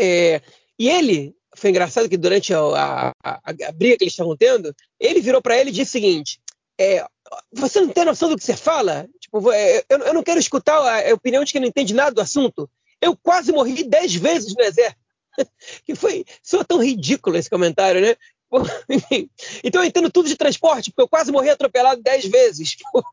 É, 0.00 0.40
e 0.78 0.88
ele, 0.88 1.34
foi 1.56 1.70
engraçado 1.70 2.08
que 2.08 2.16
durante 2.16 2.52
a, 2.54 2.60
a, 2.60 3.12
a, 3.24 3.40
a 3.44 3.72
briga 3.72 3.96
que 3.96 4.04
eles 4.04 4.12
estavam 4.12 4.36
tendo, 4.36 4.74
ele 4.98 5.20
virou 5.20 5.42
para 5.42 5.56
ele 5.56 5.70
e 5.70 5.72
disse 5.72 5.90
o 5.90 5.92
seguinte: 5.92 6.40
é, 6.80 7.04
você 7.52 7.80
não 7.80 7.88
tem 7.88 8.04
noção 8.04 8.28
do 8.28 8.36
que 8.36 8.44
você 8.44 8.56
fala? 8.56 9.08
Tipo, 9.20 9.50
é, 9.50 9.84
eu, 9.88 9.98
eu, 9.98 10.14
não 10.14 10.22
quero 10.22 10.38
escutar 10.38 10.76
a, 10.76 11.12
opinião 11.14 11.42
de 11.44 11.52
quem 11.52 11.60
não 11.60 11.68
entende 11.68 11.92
nada 11.92 12.12
do 12.12 12.20
assunto. 12.20 12.70
Eu 13.00 13.16
quase 13.16 13.52
morri 13.52 13.84
dez 13.84 14.14
vezes 14.14 14.54
no 14.54 14.62
exército. 14.62 14.98
que 15.84 15.94
foi 15.94 16.24
só 16.42 16.64
tão 16.64 16.82
ridículo 16.82 17.36
esse 17.36 17.50
comentário, 17.50 18.00
né? 18.00 18.16
então 19.62 19.82
eu 19.82 19.86
entendo 19.86 20.10
tudo 20.10 20.28
de 20.28 20.36
transporte, 20.36 20.90
porque 20.90 21.02
eu 21.02 21.08
quase 21.08 21.30
morri 21.30 21.50
atropelado 21.50 22.02
dez 22.02 22.24
vezes. 22.24 22.76
Ou 22.94 23.04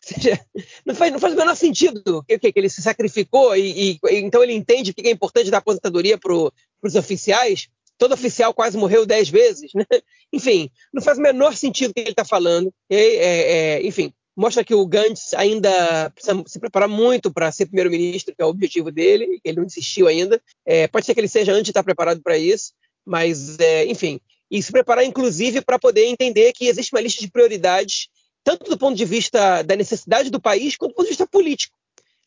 seja, 0.00 0.40
não 0.84 0.94
faz, 0.94 1.12
não 1.12 1.18
faz 1.18 1.34
o 1.34 1.36
menor 1.36 1.54
sentido 1.54 2.24
que, 2.26 2.38
que, 2.38 2.52
que 2.52 2.58
ele 2.58 2.68
se 2.68 2.80
sacrificou 2.80 3.54
e, 3.56 3.92
e, 3.92 3.98
então 4.18 4.42
ele 4.42 4.54
entende 4.54 4.92
que 4.92 5.06
é 5.06 5.10
importante 5.10 5.50
dar 5.50 5.58
aposentadoria 5.58 6.16
para 6.16 6.32
os 6.34 6.94
oficiais. 6.94 7.68
Todo 7.98 8.12
oficial 8.12 8.52
quase 8.54 8.76
morreu 8.76 9.06
dez 9.06 9.28
vezes. 9.28 9.72
Né? 9.74 9.84
Enfim, 10.32 10.70
não 10.92 11.02
faz 11.02 11.18
o 11.18 11.22
menor 11.22 11.54
sentido 11.54 11.90
o 11.90 11.94
que 11.94 12.00
ele 12.00 12.10
está 12.10 12.24
falando. 12.24 12.72
É, 12.90 13.76
é, 13.78 13.86
enfim, 13.86 14.12
mostra 14.36 14.62
que 14.62 14.74
o 14.74 14.86
Gantz 14.86 15.32
ainda 15.34 16.10
precisa 16.10 16.42
se 16.46 16.58
preparar 16.58 16.88
muito 16.88 17.32
para 17.32 17.50
ser 17.50 17.66
primeiro-ministro, 17.66 18.34
que 18.34 18.42
é 18.42 18.44
o 18.44 18.50
objetivo 18.50 18.92
dele, 18.92 19.40
ele 19.42 19.56
não 19.56 19.66
desistiu 19.66 20.06
ainda. 20.06 20.40
É, 20.64 20.86
pode 20.88 21.06
ser 21.06 21.14
que 21.14 21.20
ele 21.20 21.28
seja 21.28 21.52
antes 21.52 21.64
de 21.64 21.70
estar 21.70 21.82
preparado 21.82 22.20
para 22.22 22.36
isso, 22.36 22.72
mas, 23.04 23.58
é, 23.58 23.86
enfim, 23.86 24.20
e 24.50 24.62
se 24.62 24.70
preparar, 24.70 25.04
inclusive, 25.04 25.60
para 25.60 25.78
poder 25.78 26.06
entender 26.06 26.52
que 26.52 26.66
existe 26.66 26.94
uma 26.94 27.00
lista 27.00 27.20
de 27.20 27.30
prioridades 27.30 28.08
tanto 28.46 28.70
do 28.70 28.78
ponto 28.78 28.96
de 28.96 29.04
vista 29.04 29.62
da 29.62 29.74
necessidade 29.74 30.30
do 30.30 30.40
país, 30.40 30.76
quanto 30.76 30.92
do 30.92 30.94
ponto 30.94 31.06
de 31.06 31.10
vista 31.10 31.26
político. 31.26 31.76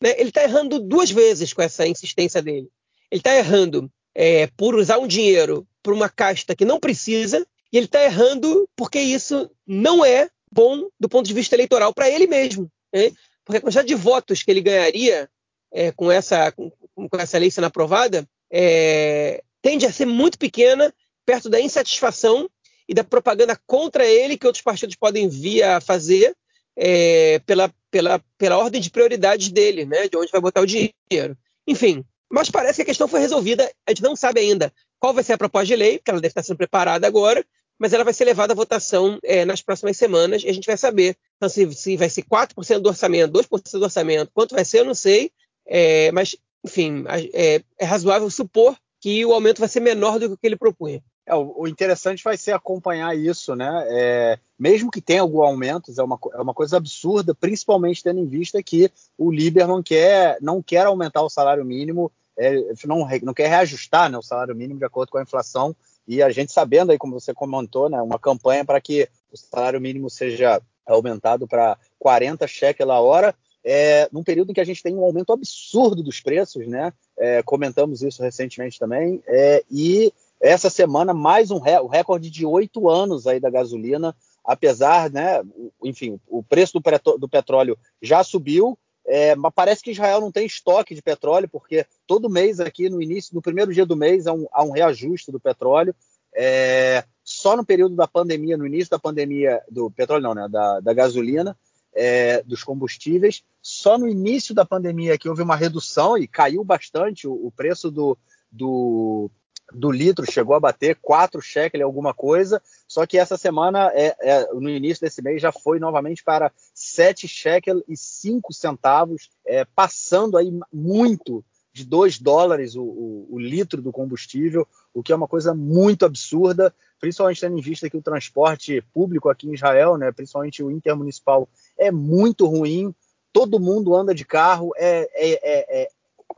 Né? 0.02 0.14
Ele 0.18 0.28
está 0.28 0.42
errando 0.42 0.78
duas 0.78 1.10
vezes 1.10 1.54
com 1.54 1.62
essa 1.62 1.86
insistência 1.86 2.42
dele. 2.42 2.68
Ele 3.10 3.20
está 3.20 3.34
errando 3.34 3.90
é, 4.14 4.46
por 4.48 4.74
usar 4.74 4.98
um 4.98 5.06
dinheiro 5.06 5.66
para 5.82 5.94
uma 5.94 6.10
casta 6.10 6.54
que 6.54 6.64
não 6.66 6.78
precisa, 6.78 7.46
e 7.72 7.78
ele 7.78 7.86
está 7.86 8.04
errando 8.04 8.68
porque 8.76 9.00
isso 9.00 9.50
não 9.66 10.04
é 10.04 10.28
bom 10.52 10.88
do 11.00 11.08
ponto 11.08 11.26
de 11.26 11.32
vista 11.32 11.54
eleitoral 11.56 11.94
para 11.94 12.10
ele 12.10 12.26
mesmo. 12.26 12.70
Né? 12.92 13.12
Porque 13.42 13.56
a 13.56 13.60
quantidade 13.62 13.88
de 13.88 13.94
votos 13.94 14.42
que 14.42 14.50
ele 14.50 14.60
ganharia 14.60 15.26
é, 15.72 15.90
com, 15.90 16.12
essa, 16.12 16.52
com, 16.52 16.70
com, 16.94 17.16
essa 17.18 17.38
lei 17.38 17.50
sendo 17.50 17.64
aprovada 17.64 18.28
é, 18.52 19.42
tende 19.62 19.86
a 19.86 19.92
ser 19.92 20.04
muito 20.04 20.38
pequena 20.38 20.92
perto 21.30 21.48
da 21.48 21.60
insatisfação 21.60 22.50
e 22.88 22.92
da 22.92 23.04
propaganda 23.04 23.56
contra 23.64 24.04
ele 24.04 24.36
que 24.36 24.48
outros 24.48 24.64
partidos 24.64 24.96
podem 24.96 25.28
vir 25.28 25.62
a 25.62 25.80
fazer 25.80 26.34
é, 26.76 27.38
pela, 27.46 27.72
pela, 27.88 28.20
pela 28.36 28.58
ordem 28.58 28.80
de 28.80 28.90
prioridades 28.90 29.48
dele, 29.48 29.84
né, 29.84 30.08
de 30.08 30.16
onde 30.16 30.32
vai 30.32 30.40
botar 30.40 30.60
o 30.60 30.66
dinheiro. 30.66 31.38
Enfim, 31.68 32.04
mas 32.28 32.50
parece 32.50 32.76
que 32.76 32.82
a 32.82 32.84
questão 32.84 33.06
foi 33.06 33.20
resolvida. 33.20 33.70
A 33.86 33.92
gente 33.92 34.02
não 34.02 34.16
sabe 34.16 34.40
ainda 34.40 34.72
qual 34.98 35.14
vai 35.14 35.22
ser 35.22 35.34
a 35.34 35.38
proposta 35.38 35.66
de 35.66 35.76
lei, 35.76 35.98
porque 35.98 36.10
ela 36.10 36.20
deve 36.20 36.32
estar 36.32 36.42
sendo 36.42 36.56
preparada 36.56 37.06
agora, 37.06 37.46
mas 37.78 37.92
ela 37.92 38.02
vai 38.02 38.12
ser 38.12 38.24
levada 38.24 38.52
à 38.52 38.56
votação 38.56 39.20
é, 39.22 39.44
nas 39.44 39.62
próximas 39.62 39.96
semanas 39.96 40.42
e 40.42 40.48
a 40.48 40.52
gente 40.52 40.66
vai 40.66 40.76
saber 40.76 41.16
então, 41.36 41.48
se, 41.48 41.72
se 41.74 41.96
vai 41.96 42.10
ser 42.10 42.24
4% 42.24 42.80
do 42.80 42.88
orçamento, 42.88 43.32
2% 43.32 43.78
do 43.78 43.84
orçamento, 43.84 44.32
quanto 44.34 44.56
vai 44.56 44.64
ser, 44.64 44.80
eu 44.80 44.84
não 44.84 44.94
sei, 44.94 45.30
é, 45.64 46.10
mas, 46.10 46.34
enfim, 46.64 47.04
é, 47.32 47.62
é 47.78 47.84
razoável 47.84 48.28
supor 48.28 48.76
que 49.00 49.24
o 49.24 49.32
aumento 49.32 49.60
vai 49.60 49.68
ser 49.68 49.80
menor 49.80 50.18
do 50.18 50.28
que 50.28 50.34
o 50.34 50.36
que 50.36 50.46
ele 50.46 50.56
propunha. 50.56 51.02
É, 51.26 51.34
o, 51.34 51.66
interessante 51.68 52.24
vai 52.24 52.36
ser 52.36 52.52
acompanhar 52.52 53.16
isso, 53.16 53.54
né? 53.54 53.84
É, 53.88 54.38
mesmo 54.58 54.90
que 54.90 55.00
tenha 55.00 55.20
algum 55.20 55.42
aumento, 55.42 55.92
é 55.96 56.02
uma, 56.02 56.18
é 56.34 56.40
uma 56.40 56.54
coisa 56.54 56.76
absurda, 56.76 57.34
principalmente 57.34 58.02
tendo 58.02 58.18
em 58.18 58.26
vista 58.26 58.62
que 58.62 58.90
o 59.16 59.30
Lieberman 59.30 59.82
quer, 59.82 60.38
não 60.40 60.62
quer 60.62 60.86
aumentar 60.86 61.22
o 61.22 61.30
salário 61.30 61.64
mínimo, 61.64 62.10
é, 62.36 62.54
não, 62.84 63.06
não 63.22 63.34
quer 63.34 63.48
reajustar 63.48 64.10
né, 64.10 64.18
o 64.18 64.22
salário 64.22 64.56
mínimo 64.56 64.78
de 64.78 64.84
acordo 64.84 65.10
com 65.10 65.18
a 65.18 65.22
inflação, 65.22 65.76
e 66.08 66.22
a 66.22 66.30
gente 66.30 66.52
sabendo 66.52 66.90
aí, 66.90 66.98
como 66.98 67.20
você 67.20 67.32
comentou, 67.32 67.88
né, 67.88 68.00
uma 68.00 68.18
campanha 68.18 68.64
para 68.64 68.80
que 68.80 69.08
o 69.30 69.36
salário 69.36 69.80
mínimo 69.80 70.10
seja 70.10 70.60
aumentado 70.86 71.46
para 71.46 71.78
40 71.98 72.46
cheques 72.46 72.86
a 72.86 72.98
hora, 72.98 73.34
é, 73.62 74.08
num 74.10 74.24
período 74.24 74.50
em 74.50 74.54
que 74.54 74.60
a 74.60 74.64
gente 74.64 74.82
tem 74.82 74.94
um 74.94 75.04
aumento 75.04 75.32
absurdo 75.32 76.02
dos 76.02 76.20
preços, 76.20 76.66
né? 76.66 76.92
É, 77.16 77.42
comentamos 77.42 78.02
isso 78.02 78.22
recentemente 78.22 78.78
também. 78.78 79.22
É, 79.26 79.62
e 79.70 80.12
essa 80.40 80.70
semana, 80.70 81.12
mais 81.12 81.50
um 81.50 81.58
ré, 81.58 81.80
o 81.80 81.86
recorde 81.86 82.30
de 82.30 82.46
oito 82.46 82.88
anos 82.88 83.26
aí 83.26 83.38
da 83.38 83.50
gasolina, 83.50 84.16
apesar, 84.44 85.10
né? 85.10 85.42
Enfim, 85.84 86.18
o 86.26 86.42
preço 86.42 86.80
do, 86.80 87.18
do 87.18 87.28
petróleo 87.28 87.78
já 88.00 88.24
subiu, 88.24 88.78
é, 89.06 89.34
mas 89.34 89.52
parece 89.54 89.82
que 89.82 89.90
Israel 89.90 90.20
não 90.20 90.32
tem 90.32 90.46
estoque 90.46 90.94
de 90.94 91.02
petróleo, 91.02 91.48
porque 91.48 91.84
todo 92.06 92.30
mês 92.30 92.58
aqui, 92.58 92.88
no 92.88 93.02
início, 93.02 93.34
no 93.34 93.42
primeiro 93.42 93.72
dia 93.72 93.84
do 93.84 93.96
mês, 93.96 94.26
há 94.26 94.32
um, 94.32 94.46
há 94.52 94.64
um 94.64 94.70
reajuste 94.70 95.30
do 95.30 95.38
petróleo. 95.38 95.94
É, 96.34 97.04
só 97.22 97.56
no 97.56 97.64
período 97.64 97.94
da 97.94 98.06
pandemia, 98.06 98.56
no 98.56 98.66
início 98.66 98.90
da 98.90 98.98
pandemia, 98.98 99.60
do 99.70 99.90
petróleo 99.90 100.22
não, 100.22 100.34
né? 100.34 100.48
Da, 100.48 100.80
da 100.80 100.94
gasolina, 100.94 101.56
é, 101.92 102.42
dos 102.44 102.64
combustíveis. 102.64 103.42
Só 103.60 103.98
no 103.98 104.08
início 104.08 104.54
da 104.54 104.64
pandemia 104.64 105.18
que 105.18 105.28
houve 105.28 105.42
uma 105.42 105.56
redução 105.56 106.16
e 106.16 106.26
caiu 106.26 106.64
bastante 106.64 107.28
o, 107.28 107.32
o 107.32 107.52
preço 107.54 107.90
do, 107.90 108.16
do, 108.50 109.30
do, 109.72 109.90
litro, 109.90 110.30
chegou 110.30 110.54
a 110.54 110.60
bater 110.60 110.96
4 111.00 111.40
shekels 111.40 111.84
alguma 111.84 112.12
coisa, 112.14 112.62
só 112.86 113.06
que 113.06 113.18
essa 113.18 113.36
semana, 113.36 113.90
é, 113.94 114.16
é, 114.20 114.52
no 114.54 114.68
início 114.68 115.00
desse 115.00 115.22
mês, 115.22 115.40
já 115.40 115.52
foi 115.52 115.78
novamente 115.78 116.22
para 116.22 116.52
7 116.74 117.26
shekels 117.26 117.82
e 117.88 117.96
5 117.96 118.52
centavos, 118.52 119.30
é, 119.46 119.64
passando 119.64 120.36
aí 120.36 120.52
muito 120.72 121.44
de 121.72 121.84
2 121.84 122.18
dólares 122.18 122.74
o, 122.74 122.82
o, 122.82 123.26
o, 123.30 123.38
litro 123.38 123.80
do 123.80 123.92
combustível, 123.92 124.66
o 124.92 125.02
que 125.02 125.12
é 125.12 125.16
uma 125.16 125.28
coisa 125.28 125.54
muito 125.54 126.04
absurda, 126.04 126.74
principalmente 126.98 127.40
tendo 127.40 127.58
em 127.58 127.62
vista 127.62 127.88
que 127.88 127.96
o 127.96 128.02
transporte 128.02 128.82
público 128.92 129.28
aqui 129.28 129.48
em 129.48 129.54
Israel, 129.54 129.96
né, 129.96 130.10
principalmente 130.10 130.62
o 130.62 130.70
intermunicipal, 130.70 131.48
é 131.78 131.90
muito 131.90 132.46
ruim. 132.46 132.94
Todo 133.32 133.60
mundo 133.60 133.94
anda 133.94 134.12
de 134.12 134.24
carro, 134.24 134.72
é, 134.76 135.08
é, 135.14 135.30
é, 135.42 135.82
é 135.82 135.88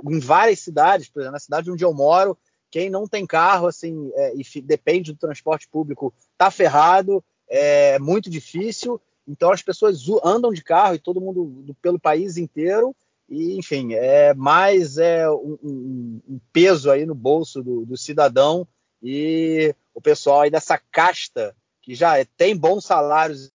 em 0.05 0.19
várias 0.19 0.61
cidades, 0.61 1.09
por 1.09 1.21
exemplo, 1.21 1.33
na 1.33 1.41
cidade 1.41 1.71
onde 1.71 1.85
eu 1.85 1.93
moro, 1.93 2.37
quem 2.73 2.89
não 2.89 3.07
tem 3.07 3.27
carro 3.27 3.67
assim 3.67 4.11
é, 4.15 4.33
e 4.35 4.61
depende 4.63 5.13
do 5.13 5.19
transporte 5.19 5.69
público 5.69 6.13
tá 6.39 6.51
ferrado, 6.51 7.23
é 7.47 7.99
muito 7.99 8.31
difícil. 8.31 8.99
Então 9.29 9.53
as 9.53 9.63
pessoas 9.63 10.03
andam 10.25 10.51
de 10.53 10.65
carro 10.65 10.95
e 10.95 10.99
todo 10.99 11.21
mundo 11.21 11.45
do, 11.45 11.75
pelo 11.75 12.01
país 12.01 12.39
inteiro 12.39 12.97
e, 13.29 13.57
enfim, 13.59 13.93
é 13.93 14.33
mais 14.33 14.97
é 14.97 15.31
um, 15.31 15.59
um, 15.63 16.21
um 16.31 16.41
peso 16.51 16.91
aí 16.91 17.05
no 17.05 17.15
bolso 17.15 17.63
do, 17.63 17.85
do, 17.85 17.97
cidadão 17.97 18.67
e 19.03 19.75
o 19.95 20.01
pessoal 20.01 20.41
aí 20.41 20.51
dessa 20.51 20.79
casta 20.91 21.55
que 21.83 21.95
já 21.95 22.19
é, 22.19 22.25
tem 22.25 22.57
bons 22.57 22.87
salários 22.87 23.53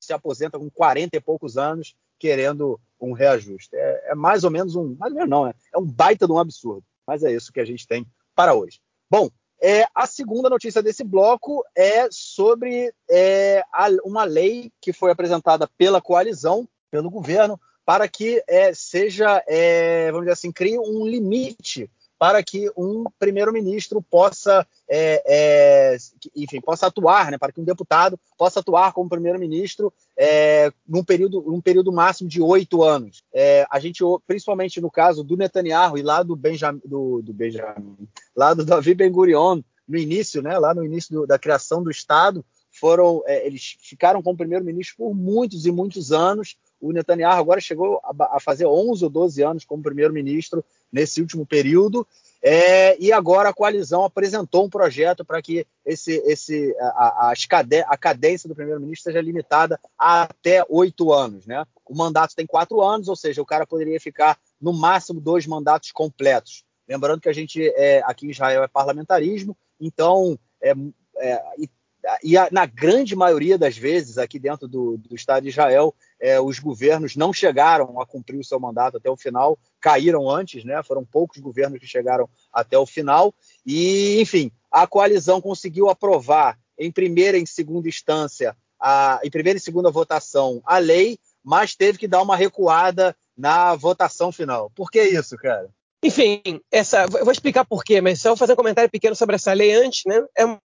se 0.00 0.12
aposenta 0.12 0.58
com 0.58 0.70
40 0.70 1.16
e 1.16 1.20
poucos 1.20 1.58
anos 1.58 1.94
querendo 2.18 2.80
um 2.98 3.12
reajuste. 3.12 3.76
É, 3.76 4.12
é 4.12 4.14
mais 4.14 4.42
ou 4.42 4.50
menos 4.50 4.74
um, 4.74 4.96
mais 4.98 5.12
ou 5.12 5.18
menos 5.18 5.30
não, 5.30 5.44
né? 5.44 5.54
é 5.72 5.78
um 5.78 5.84
baita 5.84 6.26
de 6.26 6.32
um 6.32 6.38
absurdo. 6.38 6.82
Mas 7.06 7.22
é 7.22 7.30
isso 7.30 7.52
que 7.52 7.60
a 7.60 7.64
gente 7.64 7.86
tem 7.86 8.06
para 8.34 8.54
hoje. 8.54 8.80
Bom, 9.10 9.28
é, 9.62 9.86
a 9.94 10.06
segunda 10.06 10.50
notícia 10.50 10.82
desse 10.82 11.02
bloco 11.02 11.64
é 11.74 12.08
sobre 12.10 12.92
é, 13.10 13.62
a, 13.72 13.88
uma 14.04 14.24
lei 14.24 14.70
que 14.80 14.92
foi 14.92 15.10
apresentada 15.10 15.68
pela 15.78 16.00
coalizão, 16.00 16.68
pelo 16.90 17.10
governo, 17.10 17.58
para 17.84 18.08
que 18.08 18.42
é, 18.48 18.74
seja, 18.74 19.42
é, 19.46 20.10
vamos 20.10 20.26
dizer 20.26 20.32
assim, 20.32 20.52
crie 20.52 20.78
um 20.78 21.06
limite 21.06 21.90
para 22.18 22.42
que 22.42 22.70
um 22.76 23.04
primeiro-ministro 23.18 24.00
possa, 24.02 24.66
é, 24.88 25.22
é, 25.26 25.96
enfim, 26.34 26.60
possa 26.60 26.86
atuar, 26.86 27.30
né, 27.30 27.38
para 27.38 27.52
que 27.52 27.60
um 27.60 27.64
deputado 27.64 28.18
possa 28.38 28.60
atuar 28.60 28.92
como 28.92 29.08
primeiro-ministro 29.08 29.92
é, 30.16 30.72
num, 30.86 31.04
período, 31.04 31.42
num 31.42 31.60
período 31.60 31.92
máximo 31.92 32.28
de 32.28 32.40
oito 32.40 32.82
anos. 32.82 33.22
É, 33.32 33.66
a 33.70 33.78
gente, 33.78 34.02
principalmente 34.26 34.80
no 34.80 34.90
caso 34.90 35.24
do 35.24 35.36
Netanyahu 35.36 35.98
e 35.98 36.02
lá 36.02 36.22
do 36.22 36.36
Benjamin, 36.36 36.80
do, 36.84 37.20
do 37.22 37.32
Benjamin 37.32 38.08
lá 38.34 38.54
do 38.54 38.64
Davi 38.64 38.94
Ben 38.94 39.10
Gurion, 39.10 39.60
no 39.86 39.98
início, 39.98 40.40
né, 40.40 40.58
lá 40.58 40.74
no 40.74 40.84
início 40.84 41.14
do, 41.14 41.26
da 41.26 41.38
criação 41.38 41.82
do 41.82 41.90
Estado, 41.90 42.44
foram, 42.70 43.22
é, 43.26 43.46
eles 43.46 43.76
ficaram 43.80 44.22
como 44.22 44.36
primeiro-ministro 44.36 44.96
por 44.96 45.14
muitos 45.14 45.64
e 45.66 45.70
muitos 45.70 46.10
anos. 46.10 46.56
O 46.80 46.92
Netanyahu 46.92 47.40
agora 47.40 47.60
chegou 47.60 48.00
a, 48.04 48.36
a 48.36 48.40
fazer 48.40 48.66
11 48.66 49.04
ou 49.04 49.10
12 49.10 49.42
anos 49.42 49.64
como 49.64 49.82
primeiro-ministro 49.82 50.64
nesse 50.92 51.20
último 51.20 51.46
período. 51.46 52.06
É, 52.42 52.96
e 53.02 53.10
agora 53.10 53.48
a 53.48 53.54
coalizão 53.54 54.04
apresentou 54.04 54.66
um 54.66 54.68
projeto 54.68 55.24
para 55.24 55.40
que 55.40 55.66
esse, 55.84 56.12
esse, 56.26 56.76
a, 56.78 57.30
a, 57.30 57.34
a 57.88 57.96
cadência 57.96 58.48
do 58.48 58.54
primeiro-ministro 58.54 59.04
seja 59.10 59.22
limitada 59.22 59.80
a 59.98 60.22
até 60.24 60.62
oito 60.68 61.10
anos. 61.12 61.46
Né? 61.46 61.64
O 61.86 61.96
mandato 61.96 62.34
tem 62.34 62.46
quatro 62.46 62.82
anos, 62.82 63.08
ou 63.08 63.16
seja, 63.16 63.40
o 63.40 63.46
cara 63.46 63.66
poderia 63.66 63.98
ficar 63.98 64.38
no 64.60 64.74
máximo 64.74 65.20
dois 65.20 65.46
mandatos 65.46 65.90
completos. 65.90 66.64
Lembrando 66.86 67.20
que 67.20 67.30
a 67.30 67.32
gente 67.32 67.66
é, 67.76 68.02
aqui 68.04 68.26
em 68.26 68.30
Israel 68.30 68.62
é 68.62 68.68
parlamentarismo, 68.68 69.56
então 69.80 70.38
é, 70.62 70.74
é, 71.16 71.42
e 72.22 72.36
a, 72.36 72.48
na 72.50 72.66
grande 72.66 73.16
maioria 73.16 73.56
das 73.56 73.76
vezes, 73.76 74.18
aqui 74.18 74.38
dentro 74.38 74.68
do, 74.68 74.98
do 74.98 75.14
Estado 75.14 75.44
de 75.44 75.48
Israel, 75.48 75.94
é, 76.20 76.40
os 76.40 76.58
governos 76.58 77.16
não 77.16 77.32
chegaram 77.32 78.00
a 78.00 78.06
cumprir 78.06 78.38
o 78.38 78.44
seu 78.44 78.60
mandato 78.60 78.96
até 78.96 79.10
o 79.10 79.16
final, 79.16 79.58
caíram 79.80 80.28
antes, 80.28 80.64
né? 80.64 80.82
Foram 80.82 81.04
poucos 81.04 81.38
governos 81.38 81.78
que 81.78 81.86
chegaram 81.86 82.28
até 82.52 82.78
o 82.78 82.86
final. 82.86 83.34
E, 83.64 84.20
enfim, 84.20 84.50
a 84.70 84.86
coalizão 84.86 85.40
conseguiu 85.40 85.88
aprovar 85.88 86.58
em 86.78 86.90
primeira 86.90 87.38
e 87.38 87.46
segunda 87.46 87.88
instância, 87.88 88.56
a, 88.78 89.20
em 89.22 89.30
primeira 89.30 89.58
e 89.58 89.62
segunda 89.62 89.90
votação, 89.90 90.60
a 90.64 90.78
lei, 90.78 91.18
mas 91.42 91.74
teve 91.74 91.98
que 91.98 92.08
dar 92.08 92.22
uma 92.22 92.36
recuada 92.36 93.16
na 93.36 93.74
votação 93.74 94.30
final. 94.32 94.70
Por 94.74 94.90
que 94.90 95.02
isso, 95.02 95.36
cara? 95.36 95.68
Enfim, 96.02 96.42
essa, 96.70 97.04
eu 97.04 97.24
vou 97.24 97.32
explicar 97.32 97.64
por 97.64 97.82
quê, 97.82 98.00
mas 98.00 98.20
só 98.20 98.30
vou 98.30 98.36
fazer 98.36 98.52
um 98.52 98.56
comentário 98.56 98.90
pequeno 98.90 99.16
sobre 99.16 99.36
essa 99.36 99.54
lei 99.54 99.72
antes, 99.72 100.02
né? 100.04 100.22
É 100.36 100.44
uma 100.44 100.60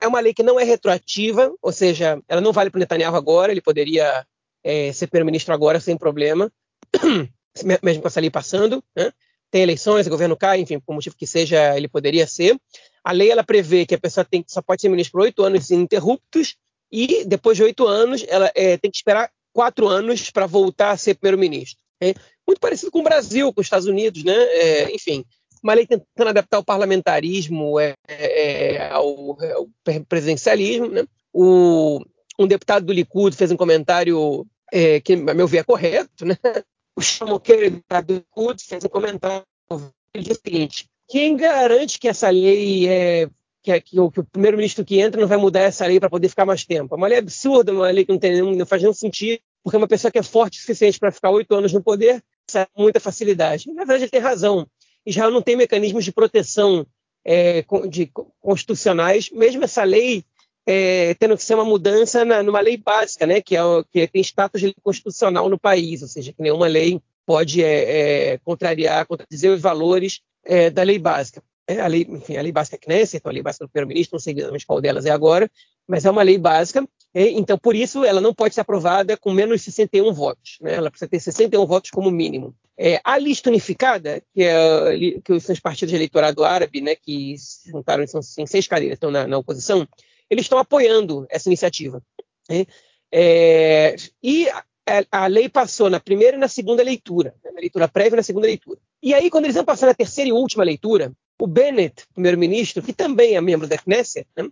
é 0.00 0.06
uma 0.06 0.20
lei 0.20 0.32
que 0.32 0.42
não 0.42 0.58
é 0.58 0.64
retroativa, 0.64 1.52
ou 1.60 1.72
seja, 1.72 2.20
ela 2.28 2.40
não 2.40 2.52
vale 2.52 2.70
para 2.70 2.78
o 2.78 2.80
Netanyahu 2.80 3.16
agora, 3.16 3.52
ele 3.52 3.60
poderia 3.60 4.24
é, 4.62 4.92
ser 4.92 5.06
primeiro-ministro 5.06 5.52
agora 5.52 5.80
sem 5.80 5.96
problema, 5.96 6.50
mesmo 7.82 8.02
com 8.02 8.08
essa 8.08 8.20
lei 8.20 8.30
passando. 8.30 8.82
Né? 8.96 9.12
Tem 9.50 9.62
eleições, 9.62 10.06
o 10.06 10.10
governo 10.10 10.36
cai, 10.36 10.60
enfim, 10.60 10.78
por 10.78 10.94
motivo 10.94 11.16
que 11.16 11.26
seja, 11.26 11.76
ele 11.76 11.88
poderia 11.88 12.26
ser. 12.26 12.56
A 13.02 13.12
lei 13.12 13.30
ela 13.30 13.42
prevê 13.42 13.86
que 13.86 13.94
a 13.94 13.98
pessoa 13.98 14.24
tem, 14.24 14.44
só 14.46 14.60
pode 14.62 14.82
ser 14.82 14.88
ministro 14.88 15.12
por 15.12 15.22
oito 15.22 15.42
anos 15.42 15.70
ininterruptos 15.70 16.56
e 16.92 17.24
depois 17.24 17.56
de 17.56 17.62
oito 17.62 17.86
anos 17.86 18.24
ela 18.28 18.50
é, 18.54 18.76
tem 18.76 18.90
que 18.90 18.96
esperar 18.96 19.30
quatro 19.52 19.88
anos 19.88 20.30
para 20.30 20.46
voltar 20.46 20.90
a 20.90 20.96
ser 20.96 21.14
primeiro-ministro. 21.14 21.82
Muito 22.46 22.60
parecido 22.60 22.90
com 22.90 23.00
o 23.00 23.02
Brasil, 23.02 23.52
com 23.52 23.60
os 23.60 23.66
Estados 23.66 23.86
Unidos, 23.86 24.22
né? 24.22 24.32
É, 24.32 24.94
enfim, 24.94 25.24
uma 25.62 25.74
lei 25.74 25.86
tentando 25.86 26.28
adaptar 26.28 26.58
o 26.58 26.64
parlamentarismo 26.64 27.78
é, 27.78 27.94
é, 28.06 28.74
é 28.74 28.90
ao, 28.90 29.36
ao, 29.54 29.68
presidencialismo. 30.08 30.88
Né? 30.88 31.04
O, 31.32 32.00
um 32.38 32.46
deputado 32.46 32.86
do 32.86 32.92
Likud 32.92 33.36
fez 33.36 33.50
um 33.50 33.56
comentário 33.56 34.46
é, 34.72 35.00
que, 35.00 35.14
a 35.14 35.34
meu 35.34 35.46
ver, 35.46 35.58
é 35.58 35.64
correto. 35.64 36.24
Né? 36.24 36.36
O 36.96 37.00
Chamoqueiro, 37.00 37.70
deputado 37.70 38.06
do 38.06 38.14
Likud, 38.14 38.62
fez 38.64 38.84
um 38.84 38.88
comentário. 38.88 39.44
Ele 40.14 40.24
disse 40.24 40.40
o 40.40 40.42
seguinte: 40.44 40.88
quem 41.08 41.36
garante 41.36 41.98
que 41.98 42.08
essa 42.08 42.28
lei 42.28 42.88
é 42.88 43.28
que, 43.62 43.80
que, 43.80 44.00
o, 44.00 44.10
que 44.10 44.20
o 44.20 44.24
primeiro-ministro 44.24 44.84
que 44.84 45.00
entra 45.00 45.20
não 45.20 45.28
vai 45.28 45.38
mudar 45.38 45.60
essa 45.60 45.86
lei 45.86 46.00
para 46.00 46.10
poder 46.10 46.28
ficar 46.28 46.46
mais 46.46 46.64
tempo. 46.64 46.94
É 46.94 46.98
uma 46.98 47.08
lei 47.08 47.18
absurda, 47.18 47.72
uma 47.72 47.90
lei 47.90 48.04
que 48.04 48.12
não, 48.12 48.18
tem, 48.18 48.40
não 48.56 48.66
faz 48.66 48.82
nenhum 48.82 48.94
sentido, 48.94 49.40
porque 49.62 49.76
uma 49.76 49.88
pessoa 49.88 50.10
que 50.10 50.18
é 50.18 50.22
forte 50.22 50.58
o 50.58 50.60
suficiente 50.60 50.98
para 50.98 51.12
ficar 51.12 51.30
oito 51.30 51.54
anos 51.54 51.72
no 51.72 51.82
poder, 51.82 52.22
com 52.74 52.82
muita 52.82 53.00
facilidade. 53.00 53.68
Na 53.68 53.84
verdade, 53.84 54.04
ele 54.04 54.10
tem 54.10 54.20
razão. 54.20 54.66
Israel 55.08 55.30
não 55.30 55.42
tem 55.42 55.56
mecanismos 55.56 56.04
de 56.04 56.12
proteção 56.12 56.86
é, 57.24 57.64
de, 57.88 58.10
constitucionais, 58.40 59.30
mesmo 59.30 59.64
essa 59.64 59.84
lei 59.84 60.24
é, 60.66 61.14
tendo 61.14 61.36
que 61.36 61.42
ser 61.42 61.54
uma 61.54 61.64
mudança 61.64 62.24
na, 62.24 62.42
numa 62.42 62.60
lei 62.60 62.76
básica, 62.76 63.26
né, 63.26 63.40
que, 63.40 63.56
é, 63.56 63.60
que 63.90 64.06
tem 64.06 64.20
status 64.20 64.60
de 64.60 64.74
constitucional 64.82 65.48
no 65.48 65.58
país, 65.58 66.02
ou 66.02 66.08
seja, 66.08 66.32
que 66.32 66.42
nenhuma 66.42 66.66
lei 66.66 67.00
pode 67.24 67.62
é, 67.62 68.32
é 68.32 68.38
contrariar, 68.38 69.06
contradizer 69.06 69.50
os 69.50 69.60
valores 69.60 70.20
é, 70.44 70.68
da 70.68 70.82
lei 70.82 70.98
básica. 70.98 71.42
É, 71.66 71.80
a 71.80 71.86
lei, 71.86 72.06
enfim, 72.08 72.36
a 72.36 72.42
lei 72.42 72.52
básica 72.52 72.78
Knesset, 72.78 73.26
a 73.26 73.30
lei 73.30 73.42
básica 73.42 73.66
do 73.66 73.70
primeiro-ministro, 73.70 74.16
não 74.16 74.20
sei 74.20 74.34
exatamente 74.34 74.66
qual 74.66 74.80
delas 74.80 75.06
é 75.06 75.10
agora, 75.10 75.50
mas 75.86 76.04
é 76.04 76.10
uma 76.10 76.22
lei 76.22 76.38
básica, 76.38 76.86
então 77.30 77.58
por 77.58 77.74
isso 77.74 78.04
ela 78.04 78.20
não 78.20 78.34
pode 78.34 78.54
ser 78.54 78.60
aprovada 78.60 79.16
com 79.16 79.32
menos 79.32 79.60
de 79.60 79.72
61 79.72 80.12
votos, 80.12 80.58
né? 80.60 80.74
ela 80.74 80.90
precisa 80.90 81.08
ter 81.08 81.20
61 81.20 81.66
votos 81.66 81.90
como 81.90 82.10
mínimo. 82.10 82.54
É, 82.76 83.00
a 83.02 83.18
lista 83.18 83.50
unificada, 83.50 84.22
que, 84.32 84.44
é, 84.44 85.20
que 85.24 85.40
são 85.40 85.52
os 85.52 85.58
partidos 85.58 85.90
de 85.90 85.96
eleitorado 85.96 86.44
árabe, 86.44 86.80
né, 86.80 86.94
que 86.94 87.36
se 87.36 87.70
juntaram, 87.70 88.04
em 88.04 88.46
seis 88.46 88.68
cadeiras, 88.68 88.96
estão 88.96 89.10
na, 89.10 89.26
na, 89.26 89.36
oposição, 89.36 89.86
eles 90.30 90.44
estão 90.44 90.58
apoiando 90.58 91.26
essa 91.28 91.48
iniciativa. 91.48 92.00
Né? 92.48 92.66
É, 93.10 93.96
e 94.22 94.48
a, 94.48 94.64
a, 95.10 95.26
lei 95.26 95.48
passou 95.48 95.90
na 95.90 95.98
primeira 95.98 96.36
e 96.36 96.40
na 96.40 96.46
segunda 96.46 96.82
leitura, 96.82 97.34
né, 97.42 97.50
na 97.52 97.60
leitura 97.60 97.88
prévia 97.88 98.14
e 98.14 98.18
na 98.18 98.22
segunda 98.22 98.46
leitura. 98.46 98.78
E 99.02 99.12
aí, 99.12 99.28
quando 99.28 99.46
eles 99.46 99.56
vão 99.56 99.64
passar 99.64 99.86
na 99.86 99.94
terceira 99.94 100.28
e 100.28 100.32
última 100.32 100.62
leitura, 100.62 101.12
o 101.40 101.48
Bennett, 101.48 102.04
primeiro-ministro, 102.14 102.82
que 102.82 102.92
também 102.92 103.34
é 103.34 103.40
membro 103.40 103.66
da 103.66 103.76
Knesset, 103.76 104.28
né, 104.36 104.48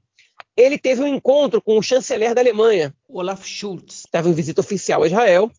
ele 0.57 0.78
teve 0.78 1.03
um 1.03 1.07
encontro 1.07 1.61
com 1.61 1.78
o 1.78 1.82
chanceler 1.82 2.34
da 2.34 2.41
Alemanha, 2.41 2.95
Olaf 3.09 3.45
Schulz. 3.45 4.05
Estava 4.05 4.28
em 4.28 4.32
visita 4.32 4.61
oficial 4.61 5.03
a 5.03 5.07
Israel 5.07 5.51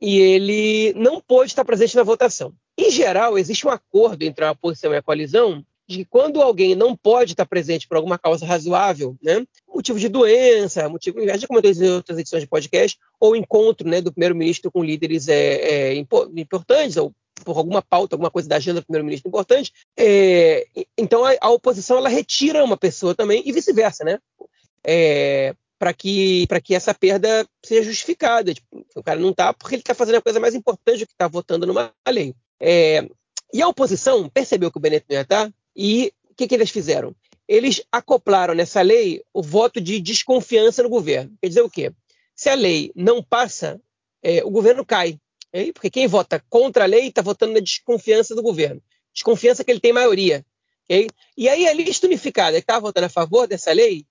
e 0.00 0.18
ele 0.18 0.92
não 0.94 1.20
pôde 1.20 1.50
estar 1.50 1.64
presente 1.64 1.96
na 1.96 2.02
votação. 2.02 2.52
Em 2.76 2.90
geral, 2.90 3.38
existe 3.38 3.66
um 3.66 3.70
acordo 3.70 4.22
entre 4.22 4.44
a 4.44 4.50
oposição 4.50 4.92
e 4.92 4.96
a 4.96 5.02
coalizão 5.02 5.64
de 5.86 5.98
que 5.98 6.04
quando 6.04 6.40
alguém 6.40 6.74
não 6.74 6.96
pode 6.96 7.32
estar 7.32 7.46
presente 7.46 7.86
por 7.86 7.96
alguma 7.96 8.18
causa 8.18 8.46
razoável, 8.46 9.16
né, 9.22 9.44
motivo 9.68 9.98
de 9.98 10.08
doença, 10.08 10.88
motivo, 10.88 11.20
a 11.20 11.34
gente 11.34 11.46
comentou 11.46 11.70
em 11.70 11.90
outras 11.90 12.18
edições 12.18 12.42
de 12.42 12.48
podcast, 12.48 12.98
ou 13.20 13.36
encontro 13.36 13.88
né, 13.88 14.00
do 14.00 14.12
primeiro-ministro 14.12 14.70
com 14.70 14.82
líderes 14.82 15.28
é, 15.28 15.92
é, 15.92 15.94
importantes, 15.94 16.96
ou 16.96 17.12
por 17.44 17.56
alguma 17.56 17.82
pauta, 17.82 18.14
alguma 18.14 18.30
coisa 18.30 18.48
da 18.48 18.56
agenda 18.56 18.80
do 18.80 18.86
primeiro-ministro 18.86 19.28
importante, 19.28 19.72
é, 19.96 20.66
então 20.98 21.24
a, 21.24 21.34
a, 21.40 21.50
oposição 21.50 21.98
ela 21.98 22.08
retira 22.08 22.64
uma 22.64 22.76
pessoa 22.76 23.14
também 23.14 23.42
e 23.44 23.52
vice-versa, 23.52 24.04
né? 24.04 24.18
É, 24.84 25.54
para 25.78 25.92
que, 25.92 26.46
que 26.62 26.74
essa 26.74 26.94
perda 26.94 27.46
seja 27.64 27.90
justificada. 27.90 28.54
Tipo, 28.54 28.86
o 28.96 29.02
cara 29.02 29.20
não 29.20 29.30
está 29.30 29.52
porque 29.52 29.74
ele 29.74 29.82
está 29.82 29.94
fazendo 29.94 30.16
a 30.16 30.22
coisa 30.22 30.40
mais 30.40 30.54
importante 30.54 31.00
do 31.00 31.06
que 31.06 31.12
está 31.12 31.28
votando 31.28 31.66
numa 31.66 31.92
lei. 32.08 32.34
É, 32.60 33.06
e 33.52 33.62
a 33.62 33.68
oposição 33.68 34.28
percebeu 34.28 34.70
que 34.70 34.78
o 34.78 34.80
Benedito 34.80 35.06
não 35.10 35.16
ia 35.16 35.22
estar, 35.22 35.52
e 35.76 36.12
o 36.30 36.34
que, 36.34 36.48
que 36.48 36.54
eles 36.54 36.70
fizeram? 36.70 37.14
Eles 37.46 37.82
acoplaram 37.92 38.54
nessa 38.54 38.80
lei 38.80 39.22
o 39.32 39.42
voto 39.42 39.80
de 39.80 40.00
desconfiança 40.00 40.82
no 40.82 40.88
governo. 40.88 41.36
Quer 41.40 41.48
dizer 41.48 41.62
o 41.62 41.70
quê? 41.70 41.92
Se 42.34 42.48
a 42.48 42.54
lei 42.54 42.90
não 42.96 43.22
passa, 43.22 43.80
é, 44.22 44.42
o 44.44 44.50
governo 44.50 44.84
cai. 44.84 45.20
Porque 45.72 45.90
quem 45.90 46.06
vota 46.06 46.42
contra 46.48 46.84
a 46.84 46.86
lei 46.86 47.08
está 47.08 47.22
votando 47.22 47.52
na 47.52 47.60
desconfiança 47.60 48.34
do 48.34 48.42
governo. 48.42 48.82
Desconfiança 49.12 49.62
que 49.62 49.70
ele 49.70 49.80
tem 49.80 49.92
maioria. 49.92 50.44
Okay? 50.84 51.08
E 51.36 51.48
aí 51.48 51.68
a 51.68 51.72
lista 51.72 52.06
unificada 52.06 52.56
que 52.56 52.64
estava 52.64 52.80
votando 52.80 53.06
a 53.06 53.10
favor 53.10 53.46
dessa 53.46 53.72
lei 53.72 54.04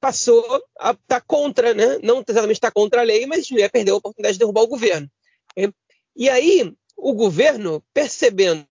passou 0.00 0.44
a 0.80 0.90
estar 0.90 0.98
tá 1.06 1.20
contra, 1.20 1.72
né? 1.72 1.98
não 2.02 2.24
exatamente 2.26 2.56
está 2.56 2.70
contra 2.70 3.00
a 3.00 3.04
lei, 3.04 3.24
mas 3.24 3.48
ia 3.50 3.70
perder 3.70 3.92
a 3.92 3.96
oportunidade 3.96 4.34
de 4.34 4.40
derrubar 4.40 4.62
o 4.62 4.68
governo. 4.68 5.08
Okay? 5.52 5.72
E 6.16 6.28
aí 6.28 6.74
o 6.96 7.12
governo, 7.14 7.82
percebendo 7.94 8.66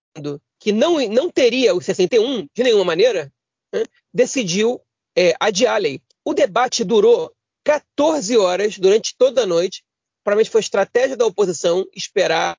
que 0.59 0.71
não, 0.71 0.99
não 1.07 1.29
teria 1.29 1.73
o 1.73 1.81
61 1.81 2.47
de 2.53 2.63
nenhuma 2.63 2.85
maneira, 2.85 3.31
né, 3.73 3.83
decidiu 4.13 4.81
é, 5.15 5.33
adiar 5.39 5.75
a 5.75 5.79
lei. 5.79 6.01
O 6.23 6.33
debate 6.33 6.83
durou 6.83 7.33
14 7.63 8.37
horas 8.37 8.77
durante 8.77 9.15
toda 9.17 9.43
a 9.43 9.45
noite. 9.45 9.83
Provavelmente 10.23 10.51
foi 10.51 10.61
estratégia 10.61 11.17
da 11.17 11.25
oposição 11.25 11.85
esperar 11.95 12.57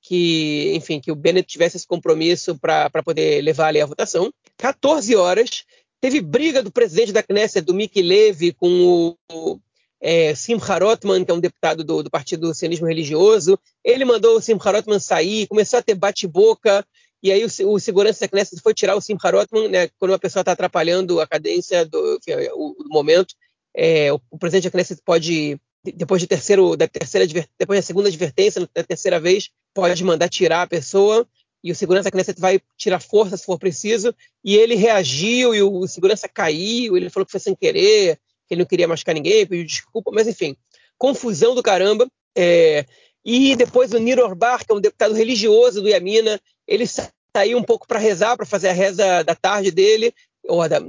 que, 0.00 0.72
enfim, 0.74 1.00
que 1.00 1.12
o 1.12 1.16
Bennett 1.16 1.46
tivesse 1.46 1.76
esse 1.76 1.86
compromisso 1.86 2.58
para 2.58 2.90
poder 3.04 3.40
levar 3.42 3.68
a 3.68 3.70
lei 3.70 3.82
à 3.82 3.86
votação. 3.86 4.32
14 4.56 5.14
horas. 5.14 5.64
Teve 6.00 6.20
briga 6.20 6.62
do 6.62 6.72
presidente 6.72 7.12
da 7.12 7.22
Knesset, 7.22 7.64
do 7.64 7.72
Mickey 7.72 8.02
Levy, 8.02 8.52
com 8.52 9.16
o, 9.30 9.60
é, 10.00 10.34
Simcha 10.34 10.76
Rotman, 10.76 11.24
que 11.24 11.30
é 11.30 11.34
um 11.34 11.40
deputado 11.40 11.84
do, 11.84 12.02
do 12.02 12.10
Partido 12.10 12.48
do 12.48 12.54
Sionismo 12.54 12.88
Religioso. 12.88 13.56
Ele 13.84 14.04
mandou 14.04 14.36
o 14.36 14.40
Simcha 14.40 14.72
Rotman 14.72 14.98
sair, 14.98 15.46
começou 15.46 15.78
a 15.78 15.82
ter 15.82 15.94
bate-boca. 15.94 16.84
E 17.22 17.30
aí 17.30 17.44
o, 17.44 17.72
o 17.72 17.78
segurança 17.78 18.18
da 18.20 18.28
Knesset 18.28 18.60
foi 18.60 18.74
tirar 18.74 18.96
o 18.96 19.00
Simcha 19.00 19.30
Rotman, 19.30 19.68
né, 19.68 19.88
quando 19.96 20.10
uma 20.10 20.18
pessoa 20.18 20.40
está 20.42 20.52
atrapalhando 20.52 21.20
a 21.20 21.26
cadência 21.26 21.86
do, 21.86 22.16
enfim, 22.16 22.32
o, 22.54 22.74
momento. 22.88 23.32
É, 23.74 24.12
o, 24.12 24.20
o, 24.28 24.36
presidente 24.36 24.64
da 24.64 24.70
Knesset 24.72 25.00
pode, 25.04 25.56
depois, 25.84 26.20
de 26.20 26.28
terceiro, 26.28 26.76
da 26.76 26.86
terceira, 26.86 27.26
depois 27.58 27.78
da 27.78 27.82
segunda 27.82 28.08
advertência, 28.08 28.68
da 28.74 28.84
terceira 28.84 29.18
vez, 29.18 29.50
pode 29.74 30.02
mandar 30.04 30.28
tirar 30.28 30.62
a 30.62 30.66
pessoa. 30.66 31.26
E 31.64 31.70
o 31.70 31.74
segurança 31.74 32.10
Knesset 32.10 32.40
vai 32.40 32.60
tirar 32.76 33.00
força 33.00 33.36
se 33.36 33.44
for 33.44 33.58
preciso. 33.58 34.14
E 34.44 34.56
ele 34.56 34.74
reagiu 34.74 35.54
e 35.54 35.62
o 35.62 35.86
segurança 35.86 36.28
caiu. 36.28 36.96
Ele 36.96 37.10
falou 37.10 37.24
que 37.24 37.32
foi 37.32 37.40
sem 37.40 37.54
querer, 37.54 38.16
que 38.48 38.54
ele 38.54 38.62
não 38.62 38.68
queria 38.68 38.88
machucar 38.88 39.14
ninguém, 39.14 39.46
pediu 39.46 39.64
desculpa. 39.64 40.10
Mas 40.12 40.26
enfim, 40.26 40.56
confusão 40.98 41.54
do 41.54 41.62
caramba. 41.62 42.08
É, 42.36 42.84
e 43.24 43.54
depois 43.54 43.92
o 43.92 43.98
Niro 43.98 44.24
Orbar, 44.24 44.64
que 44.64 44.72
é 44.72 44.74
um 44.74 44.80
deputado 44.80 45.14
religioso 45.14 45.80
do 45.80 45.88
Yamina, 45.88 46.40
ele 46.66 46.84
saiu 46.86 47.58
um 47.58 47.62
pouco 47.62 47.86
para 47.86 47.98
rezar, 47.98 48.36
para 48.36 48.46
fazer 48.46 48.68
a 48.68 48.72
reza 48.72 49.22
da 49.22 49.34
tarde 49.34 49.70
dele, 49.70 50.12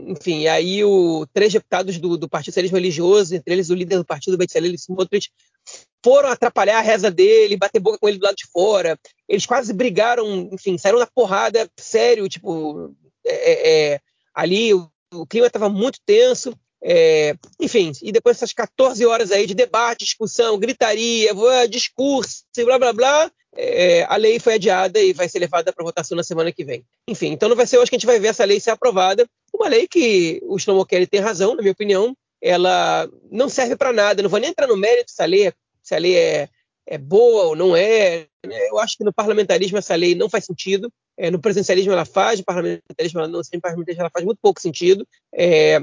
enfim, 0.10 0.48
aí 0.48 0.84
o, 0.84 1.26
três 1.32 1.54
deputados 1.54 1.98
do, 2.00 2.18
do 2.18 2.28
Partido 2.28 2.52
Socialismo 2.52 2.78
Religioso, 2.78 3.36
entre 3.36 3.54
eles 3.54 3.70
o 3.70 3.76
líder 3.76 3.98
do 3.98 4.06
partido, 4.06 4.38
Betzalel 4.38 4.74
Smotrich, 4.74 5.32
foram 6.04 6.30
atrapalhar 6.30 6.80
a 6.80 6.82
reza 6.82 7.12
dele, 7.12 7.58
bater 7.58 7.80
boca 7.80 7.98
com 8.00 8.10
ele 8.10 8.18
do 8.18 8.26
lado 8.26 8.36
de 8.36 8.48
fora. 8.52 9.00
Eles 9.28 9.46
quase 9.46 9.72
brigaram, 9.74 10.50
enfim, 10.52 10.78
saíram 10.78 11.00
na 11.00 11.08
porrada, 11.08 11.70
sério, 11.80 12.28
tipo, 12.28 12.94
é, 13.26 13.52
é, 13.52 13.94
é 13.94 14.00
ali 14.34 14.74
o, 14.74 14.90
o 15.14 15.26
clima 15.26 15.48
estava 15.48 15.70
muito 15.70 16.00
tenso. 16.06 16.54
É, 16.86 17.34
enfim, 17.62 17.94
e 18.02 18.12
depois 18.12 18.36
dessas 18.36 18.52
14 18.52 19.06
horas 19.06 19.32
aí 19.32 19.48
de 19.48 19.54
debate, 19.54 20.04
discussão, 20.04 20.60
gritaria, 20.60 21.32
discurso, 21.70 22.44
blá 22.58 22.78
blá 22.78 22.92
blá, 22.92 23.32
é, 23.56 24.04
a 24.04 24.16
lei 24.16 24.40
foi 24.40 24.56
adiada 24.56 25.00
e 25.00 25.14
vai 25.14 25.30
ser 25.30 25.40
levada 25.40 25.72
para 25.72 25.84
votação 25.84 26.16
na 26.16 26.24
semana 26.24 26.52
que 26.52 26.64
vem. 26.64 26.84
Enfim, 27.08 27.28
então 27.28 27.50
não 27.50 27.56
vai 27.56 27.68
ser 27.68 27.78
hoje 27.78 27.90
que 27.90 27.96
a 27.96 28.00
gente 28.00 28.08
vai 28.08 28.20
ver 28.20 28.30
essa 28.30 28.46
lei 28.46 28.60
ser 28.60 28.72
aprovada. 28.72 29.28
Uma 29.54 29.68
lei 29.68 29.88
que 29.88 30.42
o 30.44 30.58
Shlomo 30.58 30.86
Kelly 30.86 31.08
tem 31.08 31.20
razão, 31.20 31.56
na 31.56 31.62
minha 31.62 31.72
opinião, 31.72 32.16
ela 32.42 33.10
não 33.32 33.48
serve 33.48 33.76
para 33.76 33.94
nada. 33.94 34.22
Não 34.22 34.30
vou 34.30 34.40
nem 34.40 34.50
entrar 34.50 34.68
no 34.68 34.78
mérito 34.78 35.12
se 35.12 35.22
a 35.22 35.26
lei, 35.26 35.54
se 35.82 35.96
a 35.96 35.98
lei 35.98 36.18
é, 36.18 36.50
é 36.88 36.98
boa 36.98 37.44
ou 37.46 37.56
não 37.56 37.76
é. 37.76 38.28
Eu 38.44 38.80
acho 38.80 38.98
que 38.98 39.04
no 39.04 39.14
parlamentarismo 39.14 39.78
essa 39.78 39.96
lei 39.96 40.16
não 40.16 40.30
faz 40.30 40.46
sentido. 40.46 40.92
É, 41.18 41.30
no 41.30 41.40
presidencialismo 41.40 41.94
ela 41.94 42.06
faz, 42.06 42.40
no 42.40 42.46
parlamentarismo 42.46 43.20
ela 43.20 43.28
não, 43.28 43.40
no 43.40 43.62
parlamentarismo 43.62 44.02
ela 44.02 44.12
faz 44.12 44.26
muito 44.26 44.40
pouco 44.42 44.60
sentido. 44.60 45.08
É, 45.34 45.80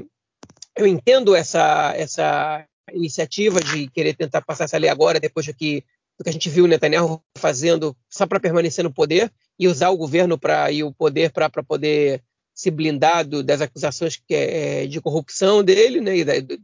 eu 0.75 0.85
entendo 0.85 1.35
essa, 1.35 1.93
essa 1.95 2.65
iniciativa 2.93 3.59
de 3.59 3.89
querer 3.89 4.15
tentar 4.15 4.41
passar 4.41 4.65
essa 4.65 4.77
lei 4.77 4.89
agora, 4.89 5.19
depois 5.19 5.45
do 5.45 5.53
que, 5.53 5.83
do 6.17 6.23
que 6.23 6.29
a 6.29 6.33
gente 6.33 6.49
viu 6.49 6.65
o 6.65 6.67
Netanyahu 6.67 7.21
fazendo 7.37 7.95
só 8.09 8.25
para 8.27 8.39
permanecer 8.39 8.83
no 8.83 8.93
poder 8.93 9.31
e 9.57 9.67
usar 9.67 9.89
o 9.89 9.97
governo 9.97 10.37
para 10.37 10.71
e 10.71 10.83
o 10.83 10.93
poder 10.93 11.31
para 11.31 11.49
poder 11.49 12.23
se 12.53 12.69
blindar 12.69 13.27
do, 13.27 13.43
das 13.43 13.61
acusações 13.61 14.17
que 14.17 14.33
é, 14.33 14.85
de 14.85 15.01
corrupção 15.01 15.63
dele 15.63 15.99
né, 15.99 16.17
e 16.17 16.23
da, 16.23 16.39
do, 16.39 16.57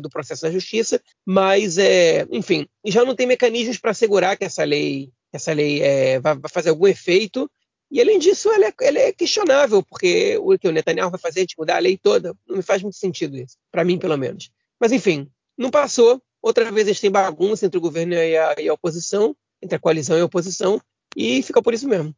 do, 0.00 0.10
processo 0.10 0.42
da 0.42 0.50
justiça, 0.50 1.00
mas, 1.24 1.78
é, 1.78 2.26
enfim, 2.30 2.66
já 2.86 3.04
não 3.04 3.14
tem 3.14 3.26
mecanismos 3.26 3.78
para 3.78 3.92
assegurar 3.92 4.36
que 4.36 4.44
essa 4.44 4.64
lei, 4.64 5.10
essa 5.32 5.52
lei 5.52 5.82
é, 5.82 6.18
vai, 6.18 6.36
fazer 6.50 6.70
algum 6.70 6.86
efeito 6.86 7.50
e 7.90 8.00
além 8.00 8.18
disso, 8.18 8.48
ela 8.50 8.66
é, 8.66 8.74
ela 8.82 8.98
é, 8.98 9.12
questionável, 9.12 9.82
porque 9.82 10.38
o 10.38 10.56
que 10.56 10.68
o 10.68 10.72
Netanyahu 10.72 11.10
vai 11.10 11.18
fazer 11.18 11.44
de 11.44 11.56
mudar 11.58 11.76
a 11.76 11.80
lei 11.80 11.98
toda, 11.98 12.36
não 12.46 12.56
me 12.56 12.62
faz 12.62 12.82
muito 12.82 12.96
sentido 12.96 13.36
isso, 13.36 13.56
para 13.70 13.84
mim 13.84 13.98
pelo 13.98 14.16
menos. 14.16 14.50
Mas 14.78 14.92
enfim, 14.92 15.28
não 15.58 15.70
passou. 15.70 16.22
Outra 16.42 16.70
vez 16.70 16.86
a 16.86 16.92
gente 16.92 17.02
tem 17.02 17.10
bagunça 17.10 17.66
entre 17.66 17.78
o 17.78 17.80
governo 17.80 18.14
e 18.14 18.36
a, 18.36 18.54
e 18.58 18.68
a 18.68 18.74
oposição, 18.74 19.36
entre 19.60 19.76
a 19.76 19.78
coalizão 19.78 20.16
e 20.16 20.20
a 20.20 20.24
oposição, 20.24 20.80
e 21.16 21.42
fica 21.42 21.62
por 21.62 21.74
isso 21.74 21.88
mesmo. 21.88 22.14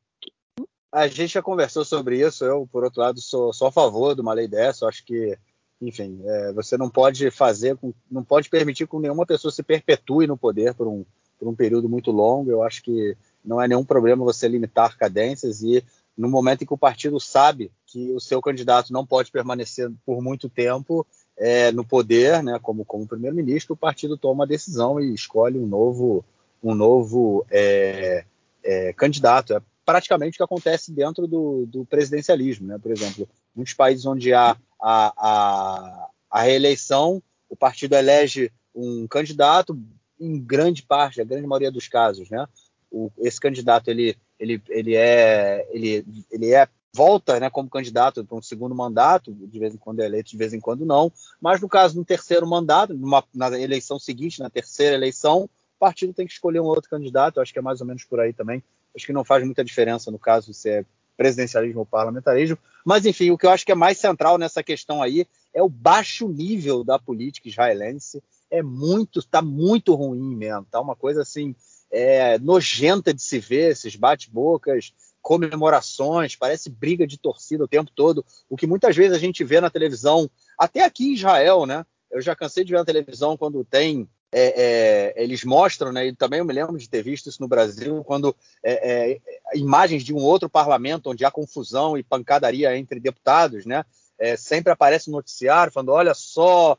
A 0.92 1.08
gente 1.08 1.32
já 1.32 1.42
conversou 1.42 1.84
sobre 1.84 2.20
isso. 2.20 2.44
Eu, 2.44 2.68
por 2.70 2.84
outro 2.84 3.00
lado, 3.00 3.20
sou 3.20 3.52
só 3.52 3.68
a 3.68 3.72
favor 3.72 4.14
de 4.14 4.20
uma 4.20 4.34
lei 4.34 4.46
dessa. 4.46 4.84
Eu 4.84 4.88
acho 4.90 5.04
que, 5.04 5.36
enfim, 5.80 6.20
é, 6.24 6.52
você 6.52 6.76
não 6.76 6.90
pode 6.90 7.30
fazer, 7.30 7.76
com, 7.76 7.94
não 8.10 8.22
pode 8.22 8.50
permitir 8.50 8.86
que 8.86 8.98
nenhuma 8.98 9.24
pessoa 9.24 9.50
se 9.50 9.62
perpetue 9.62 10.26
no 10.26 10.36
poder 10.36 10.74
por 10.74 10.86
um, 10.86 11.04
por 11.38 11.48
um 11.48 11.54
período 11.54 11.88
muito 11.88 12.10
longo. 12.10 12.50
Eu 12.50 12.62
acho 12.62 12.82
que 12.82 13.16
não 13.42 13.60
é 13.60 13.66
nenhum 13.66 13.84
problema 13.84 14.24
você 14.24 14.46
limitar 14.46 14.96
cadências 14.98 15.62
e 15.62 15.82
no 16.16 16.28
momento 16.28 16.62
em 16.62 16.66
que 16.66 16.74
o 16.74 16.78
partido 16.78 17.18
sabe 17.18 17.72
que 17.86 18.12
o 18.12 18.20
seu 18.20 18.42
candidato 18.42 18.92
não 18.92 19.06
pode 19.06 19.30
permanecer 19.30 19.90
por 20.04 20.22
muito 20.22 20.48
tempo 20.48 21.06
é, 21.36 21.72
no 21.72 21.84
poder, 21.84 22.42
né, 22.42 22.58
como, 22.62 22.84
como 22.84 23.06
primeiro-ministro, 23.06 23.74
o 23.74 23.76
partido 23.76 24.16
toma 24.16 24.44
a 24.44 24.46
decisão 24.46 25.00
e 25.00 25.14
escolhe 25.14 25.58
um 25.58 25.66
novo, 25.66 26.24
um 26.62 26.74
novo 26.74 27.44
é, 27.50 28.24
é, 28.62 28.92
candidato. 28.92 29.54
É 29.54 29.62
praticamente 29.84 30.34
o 30.34 30.38
que 30.38 30.44
acontece 30.44 30.92
dentro 30.92 31.26
do, 31.26 31.66
do 31.66 31.84
presidencialismo. 31.84 32.68
Né? 32.68 32.78
Por 32.78 32.92
exemplo, 32.92 33.28
muitos 33.54 33.74
países 33.74 34.06
onde 34.06 34.32
há 34.32 34.56
a, 34.80 35.12
a, 35.16 36.08
a 36.30 36.42
reeleição, 36.42 37.22
o 37.48 37.56
partido 37.56 37.94
elege 37.94 38.50
um 38.74 39.06
candidato, 39.06 39.78
em 40.20 40.38
grande 40.38 40.82
parte, 40.82 41.20
a 41.20 41.24
grande 41.24 41.46
maioria 41.46 41.70
dos 41.70 41.88
casos, 41.88 42.30
né? 42.30 42.46
o, 42.92 43.10
esse 43.18 43.40
candidato 43.40 43.88
ele, 43.88 44.16
ele, 44.38 44.62
ele 44.68 44.94
é 44.94 45.66
ele, 45.70 46.04
ele 46.30 46.52
é 46.52 46.68
volta 46.94 47.40
né, 47.40 47.48
como 47.48 47.70
candidato 47.70 48.24
para 48.24 48.36
um 48.36 48.42
segundo 48.42 48.74
mandato, 48.74 49.32
de 49.32 49.58
vez 49.58 49.74
em 49.74 49.78
quando 49.78 50.00
é 50.00 50.06
eleito, 50.06 50.30
de 50.30 50.36
vez 50.36 50.52
em 50.52 50.60
quando 50.60 50.84
não, 50.84 51.10
mas 51.40 51.60
no 51.60 51.68
caso 51.68 51.94
do 51.94 52.04
terceiro 52.04 52.46
mandato, 52.46 52.92
numa, 52.92 53.24
na 53.34 53.58
eleição 53.58 53.98
seguinte, 53.98 54.40
na 54.40 54.50
terceira 54.50 54.94
eleição, 54.94 55.44
o 55.44 55.78
partido 55.78 56.12
tem 56.12 56.26
que 56.26 56.32
escolher 56.32 56.60
um 56.60 56.66
outro 56.66 56.90
candidato, 56.90 57.40
acho 57.40 57.52
que 57.52 57.58
é 57.58 57.62
mais 57.62 57.80
ou 57.80 57.86
menos 57.86 58.04
por 58.04 58.20
aí 58.20 58.32
também, 58.32 58.62
acho 58.94 59.06
que 59.06 59.12
não 59.12 59.24
faz 59.24 59.44
muita 59.44 59.64
diferença 59.64 60.10
no 60.10 60.18
caso 60.18 60.52
se 60.52 60.68
é 60.68 60.84
presidencialismo 61.16 61.80
ou 61.80 61.86
parlamentarismo, 61.86 62.58
mas 62.84 63.06
enfim, 63.06 63.30
o 63.30 63.38
que 63.38 63.46
eu 63.46 63.50
acho 63.50 63.64
que 63.64 63.72
é 63.72 63.76
mais 63.76 63.98
central 63.98 64.36
nessa 64.36 64.62
questão 64.62 65.02
aí 65.02 65.26
é 65.54 65.62
o 65.62 65.68
baixo 65.68 66.28
nível 66.28 66.84
da 66.84 66.98
política 66.98 67.48
israelense, 67.48 68.22
é 68.50 68.62
muito, 68.62 69.20
está 69.20 69.40
muito 69.40 69.94
ruim 69.94 70.36
mesmo, 70.36 70.66
tá 70.70 70.80
uma 70.80 70.96
coisa 70.96 71.22
assim, 71.22 71.54
é, 71.90 72.38
nojenta 72.38 73.12
de 73.12 73.22
se 73.22 73.38
ver, 73.38 73.72
esses 73.72 73.96
bate-bocas, 73.96 74.92
comemorações, 75.22 76.36
parece 76.36 76.68
briga 76.68 77.06
de 77.06 77.16
torcida 77.16 77.64
o 77.64 77.68
tempo 77.68 77.90
todo, 77.94 78.24
o 78.50 78.56
que 78.56 78.66
muitas 78.66 78.94
vezes 78.96 79.16
a 79.16 79.20
gente 79.20 79.44
vê 79.44 79.60
na 79.60 79.70
televisão, 79.70 80.28
até 80.58 80.84
aqui 80.84 81.10
em 81.10 81.14
Israel, 81.14 81.64
né? 81.64 81.86
Eu 82.10 82.20
já 82.20 82.36
cansei 82.36 82.64
de 82.64 82.72
ver 82.72 82.78
na 82.78 82.84
televisão 82.84 83.36
quando 83.36 83.64
tem 83.64 84.08
é, 84.34 85.12
é, 85.14 85.22
eles 85.22 85.44
mostram, 85.44 85.92
né, 85.92 86.06
e 86.06 86.16
também 86.16 86.38
eu 86.38 86.44
me 86.44 86.54
lembro 86.54 86.78
de 86.78 86.88
ter 86.88 87.02
visto 87.02 87.28
isso 87.28 87.40
no 87.42 87.46
Brasil, 87.46 88.02
quando 88.02 88.34
é, 88.64 89.12
é, 89.12 89.20
imagens 89.54 90.02
de 90.02 90.14
um 90.14 90.22
outro 90.22 90.48
parlamento 90.48 91.10
onde 91.10 91.22
há 91.22 91.30
confusão 91.30 91.98
e 91.98 92.02
pancadaria 92.02 92.74
entre 92.76 92.98
deputados, 92.98 93.66
né, 93.66 93.84
é, 94.18 94.34
sempre 94.34 94.72
aparece 94.72 95.10
no 95.10 95.16
noticiário 95.18 95.70
falando, 95.70 95.90
olha 95.90 96.14
só, 96.14 96.78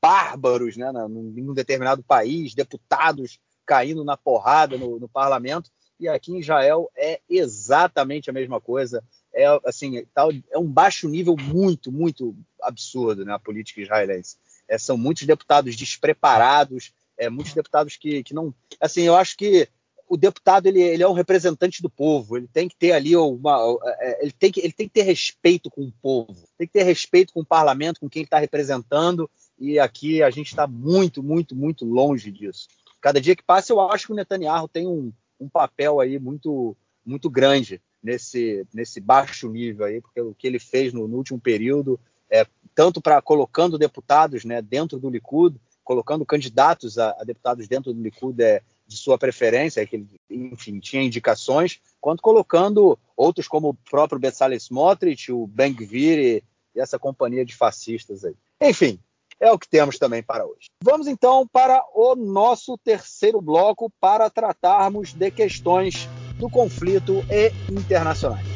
bárbaros, 0.00 0.78
né, 0.78 0.90
num, 0.92 1.32
num 1.36 1.54
determinado 1.54 2.02
país, 2.02 2.54
deputados 2.54 3.38
caindo 3.66 4.02
na 4.02 4.16
porrada 4.16 4.78
no, 4.78 4.98
no, 4.98 5.08
parlamento, 5.08 5.70
e 5.98 6.08
aqui 6.08 6.32
em 6.32 6.40
Israel 6.40 6.90
é 6.96 7.20
exatamente 7.28 8.30
a 8.30 8.32
mesma 8.32 8.60
coisa, 8.60 9.02
é 9.34 9.46
assim, 9.64 10.04
é 10.50 10.58
um 10.58 10.70
baixo 10.70 11.08
nível 11.08 11.36
muito, 11.36 11.92
muito 11.92 12.36
absurdo, 12.62 13.24
né, 13.24 13.32
a 13.32 13.38
política 13.38 13.80
israelense 13.80 14.36
é, 14.68 14.76
são 14.76 14.96
muitos 14.96 15.24
deputados 15.24 15.74
despreparados, 15.74 16.92
é, 17.16 17.28
muitos 17.30 17.54
deputados 17.54 17.96
que, 17.96 18.22
que 18.22 18.34
não. 18.34 18.54
Assim, 18.78 19.02
eu 19.02 19.16
acho 19.16 19.36
que 19.36 19.66
o 20.08 20.16
deputado 20.16 20.66
ele, 20.66 20.80
ele, 20.80 21.02
é 21.02 21.08
um 21.08 21.14
representante 21.14 21.82
do 21.82 21.90
povo, 21.90 22.36
ele 22.36 22.46
tem 22.46 22.68
que 22.68 22.76
ter 22.76 22.92
ali 22.92 23.16
uma. 23.16 23.58
É, 23.98 24.22
ele 24.22 24.32
tem 24.32 24.52
que, 24.52 24.60
ele 24.60 24.72
tem 24.72 24.86
que 24.86 24.94
ter 24.94 25.02
respeito 25.02 25.70
com 25.70 25.82
o 25.82 25.92
povo, 26.02 26.36
tem 26.56 26.66
que 26.66 26.72
ter 26.72 26.82
respeito 26.82 27.32
com 27.32 27.40
o 27.40 27.46
parlamento, 27.46 28.00
com 28.00 28.08
quem 28.08 28.22
está 28.22 28.38
representando, 28.38 29.28
e 29.58 29.78
aqui 29.78 30.22
a 30.22 30.30
gente 30.30 30.48
está 30.48 30.66
muito, 30.66 31.22
muito, 31.22 31.56
muito 31.56 31.84
longe 31.84 32.30
disso. 32.30 32.68
Cada 33.00 33.20
dia 33.20 33.34
que 33.34 33.42
passa, 33.42 33.72
eu 33.72 33.80
acho 33.80 34.06
que 34.06 34.12
o 34.12 34.16
Netanyahu 34.16 34.68
tem 34.68 34.86
um, 34.86 35.12
um 35.40 35.48
papel 35.48 36.00
aí 36.00 36.18
muito, 36.18 36.76
muito 37.04 37.28
grande 37.30 37.80
nesse, 38.02 38.66
nesse 38.72 39.00
baixo 39.00 39.48
nível 39.48 39.86
aí, 39.86 40.00
porque 40.00 40.20
o 40.20 40.34
que 40.34 40.46
ele 40.46 40.58
fez 40.58 40.92
no, 40.92 41.06
no 41.08 41.16
último 41.16 41.40
período 41.40 41.98
é, 42.30 42.46
tanto 42.74 43.00
para 43.00 43.20
colocando 43.20 43.78
deputados 43.78 44.44
né, 44.44 44.60
dentro 44.62 44.98
do 44.98 45.10
Likud, 45.10 45.58
colocando 45.82 46.24
candidatos 46.26 46.98
a, 46.98 47.16
a 47.18 47.24
deputados 47.24 47.66
dentro 47.66 47.92
do 47.92 48.02
Likud 48.02 48.40
é, 48.42 48.62
de 48.86 48.96
sua 48.96 49.18
preferência, 49.18 49.86
que 49.86 49.96
ele, 49.96 50.08
enfim, 50.30 50.78
tinha 50.78 51.02
indicações, 51.02 51.80
quanto 52.00 52.22
colocando 52.22 52.98
outros 53.16 53.48
como 53.48 53.70
o 53.70 53.74
próprio 53.74 54.18
Bezalel 54.18 54.56
Smotrich, 54.58 55.32
o 55.32 55.46
Ben 55.46 55.72
Gvir 55.72 56.18
e, 56.18 56.44
e 56.74 56.80
essa 56.80 56.98
companhia 56.98 57.44
de 57.44 57.54
fascistas 57.54 58.24
aí. 58.24 58.34
Enfim, 58.60 58.98
é 59.40 59.50
o 59.52 59.58
que 59.58 59.68
temos 59.68 59.98
também 59.98 60.22
para 60.22 60.44
hoje. 60.44 60.68
Vamos 60.82 61.06
então 61.06 61.46
para 61.46 61.82
o 61.94 62.14
nosso 62.14 62.76
terceiro 62.78 63.40
bloco 63.40 63.90
para 64.00 64.28
tratarmos 64.28 65.12
de 65.12 65.30
questões 65.30 66.08
do 66.38 66.48
conflito 66.50 67.24
e 67.30 67.52
internacionais. 67.72 68.46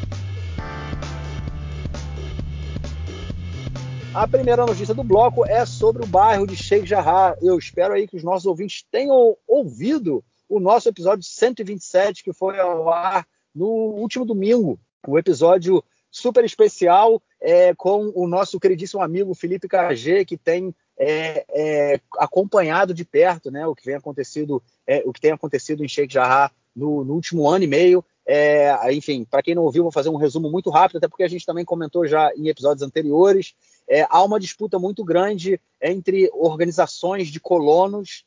A 4.14 4.28
primeira 4.28 4.66
notícia 4.66 4.94
do 4.94 5.02
bloco 5.02 5.46
é 5.46 5.64
sobre 5.64 6.04
o 6.04 6.06
bairro 6.06 6.46
de 6.46 6.54
Sheikh 6.54 6.86
Jarrah. 6.86 7.34
Eu 7.40 7.56
espero 7.56 7.94
aí 7.94 8.06
que 8.06 8.16
os 8.16 8.22
nossos 8.22 8.44
ouvintes 8.44 8.84
tenham 8.90 9.36
ouvido 9.48 10.22
o 10.48 10.60
nosso 10.60 10.86
episódio 10.86 11.24
127, 11.24 12.22
que 12.22 12.32
foi 12.32 12.60
ao 12.60 12.92
ar 12.92 13.26
no 13.54 13.66
último 13.66 14.26
domingo. 14.26 14.78
Um 15.08 15.16
episódio 15.16 15.82
super 16.12 16.44
especial 16.44 17.20
é, 17.40 17.74
com 17.74 18.12
o 18.14 18.28
nosso 18.28 18.60
queridíssimo 18.60 19.02
amigo 19.02 19.34
Felipe 19.34 19.66
KG, 19.66 20.26
que 20.26 20.36
tem 20.36 20.74
é, 20.98 21.44
é, 21.48 22.00
acompanhado 22.18 22.92
de 22.92 23.04
perto 23.04 23.50
né, 23.50 23.66
o 23.66 23.74
que 23.74 23.84
vem 23.84 23.94
acontecido, 23.94 24.62
é, 24.86 25.02
o 25.06 25.12
que 25.12 25.20
tem 25.20 25.32
acontecido 25.32 25.82
em 25.82 25.88
Sheikh 25.88 26.12
Jarrah 26.12 26.52
no, 26.76 27.02
no 27.02 27.14
último 27.14 27.48
ano 27.48 27.64
e 27.64 27.66
meio. 27.66 28.04
É, 28.24 28.92
enfim, 28.92 29.24
para 29.24 29.42
quem 29.42 29.54
não 29.54 29.64
ouviu, 29.64 29.82
vou 29.82 29.90
fazer 29.90 30.10
um 30.10 30.16
resumo 30.16 30.48
muito 30.48 30.70
rápido, 30.70 30.98
até 30.98 31.08
porque 31.08 31.24
a 31.24 31.28
gente 31.28 31.46
também 31.46 31.64
comentou 31.64 32.06
já 32.06 32.30
em 32.36 32.48
episódios 32.48 32.86
anteriores 32.86 33.54
é, 33.88 34.06
há 34.08 34.22
uma 34.22 34.38
disputa 34.38 34.78
muito 34.78 35.02
grande 35.02 35.60
entre 35.80 36.30
organizações 36.32 37.28
de 37.28 37.40
colonos 37.40 38.24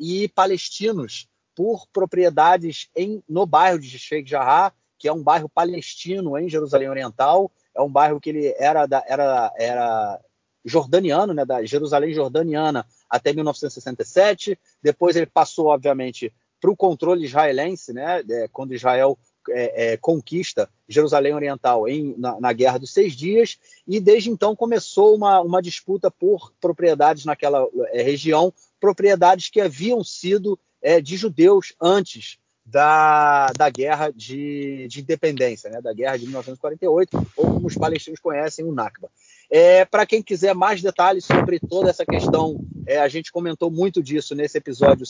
e 0.00 0.28
palestinos 0.28 1.28
por 1.54 1.86
propriedades 1.92 2.88
em, 2.96 3.22
no 3.28 3.46
bairro 3.46 3.78
de 3.78 3.98
Sheikh 3.98 4.28
Jarrah, 4.28 4.72
que 5.00 5.08
é 5.08 5.12
um 5.12 5.22
bairro 5.22 5.48
palestino 5.48 6.38
em 6.38 6.46
Jerusalém 6.46 6.90
Oriental. 6.90 7.50
É 7.74 7.80
um 7.80 7.90
bairro 7.90 8.20
que 8.20 8.28
ele 8.28 8.54
era, 8.58 8.84
da, 8.84 9.02
era, 9.08 9.50
era 9.58 10.20
jordaniano, 10.62 11.32
né, 11.32 11.42
da 11.42 11.64
Jerusalém 11.64 12.12
jordaniana 12.12 12.86
até 13.08 13.32
1967. 13.32 14.58
Depois 14.82 15.16
ele 15.16 15.24
passou, 15.24 15.68
obviamente, 15.68 16.30
para 16.60 16.70
o 16.70 16.76
controle 16.76 17.24
israelense, 17.24 17.94
né, 17.94 18.22
é, 18.28 18.46
quando 18.48 18.74
Israel 18.74 19.18
é, 19.48 19.92
é, 19.92 19.96
conquista 19.96 20.68
Jerusalém 20.86 21.32
Oriental 21.34 21.88
em, 21.88 22.14
na, 22.18 22.38
na, 22.38 22.52
Guerra 22.52 22.76
dos 22.76 22.92
Seis 22.92 23.14
Dias, 23.14 23.58
e 23.88 23.98
desde 23.98 24.28
então 24.28 24.54
começou 24.54 25.16
uma, 25.16 25.40
uma 25.40 25.62
disputa 25.62 26.10
por 26.10 26.52
propriedades 26.60 27.24
naquela 27.24 27.66
é, 27.92 28.02
região, 28.02 28.52
propriedades 28.78 29.48
que 29.48 29.62
haviam 29.62 30.04
sido 30.04 30.60
é, 30.82 31.00
de 31.00 31.16
judeus 31.16 31.74
antes 31.80 32.38
da, 32.70 33.48
da 33.56 33.68
Guerra 33.68 34.12
de, 34.14 34.86
de 34.88 35.00
Independência, 35.00 35.68
né, 35.70 35.80
da 35.80 35.92
Guerra 35.92 36.16
de 36.16 36.24
1948, 36.24 37.26
ou 37.36 37.46
como 37.46 37.66
os 37.66 37.74
palestinos 37.74 38.20
conhecem, 38.20 38.64
o 38.64 38.72
Nakba. 38.72 39.10
É, 39.50 39.84
Para 39.84 40.06
quem 40.06 40.22
quiser 40.22 40.54
mais 40.54 40.80
detalhes 40.80 41.24
sobre 41.24 41.58
toda 41.58 41.90
essa 41.90 42.06
questão, 42.06 42.60
é, 42.86 42.98
a 42.98 43.08
gente 43.08 43.32
comentou 43.32 43.70
muito 43.70 44.02
disso 44.02 44.34
nesse 44.34 44.58
episódio, 44.58 45.04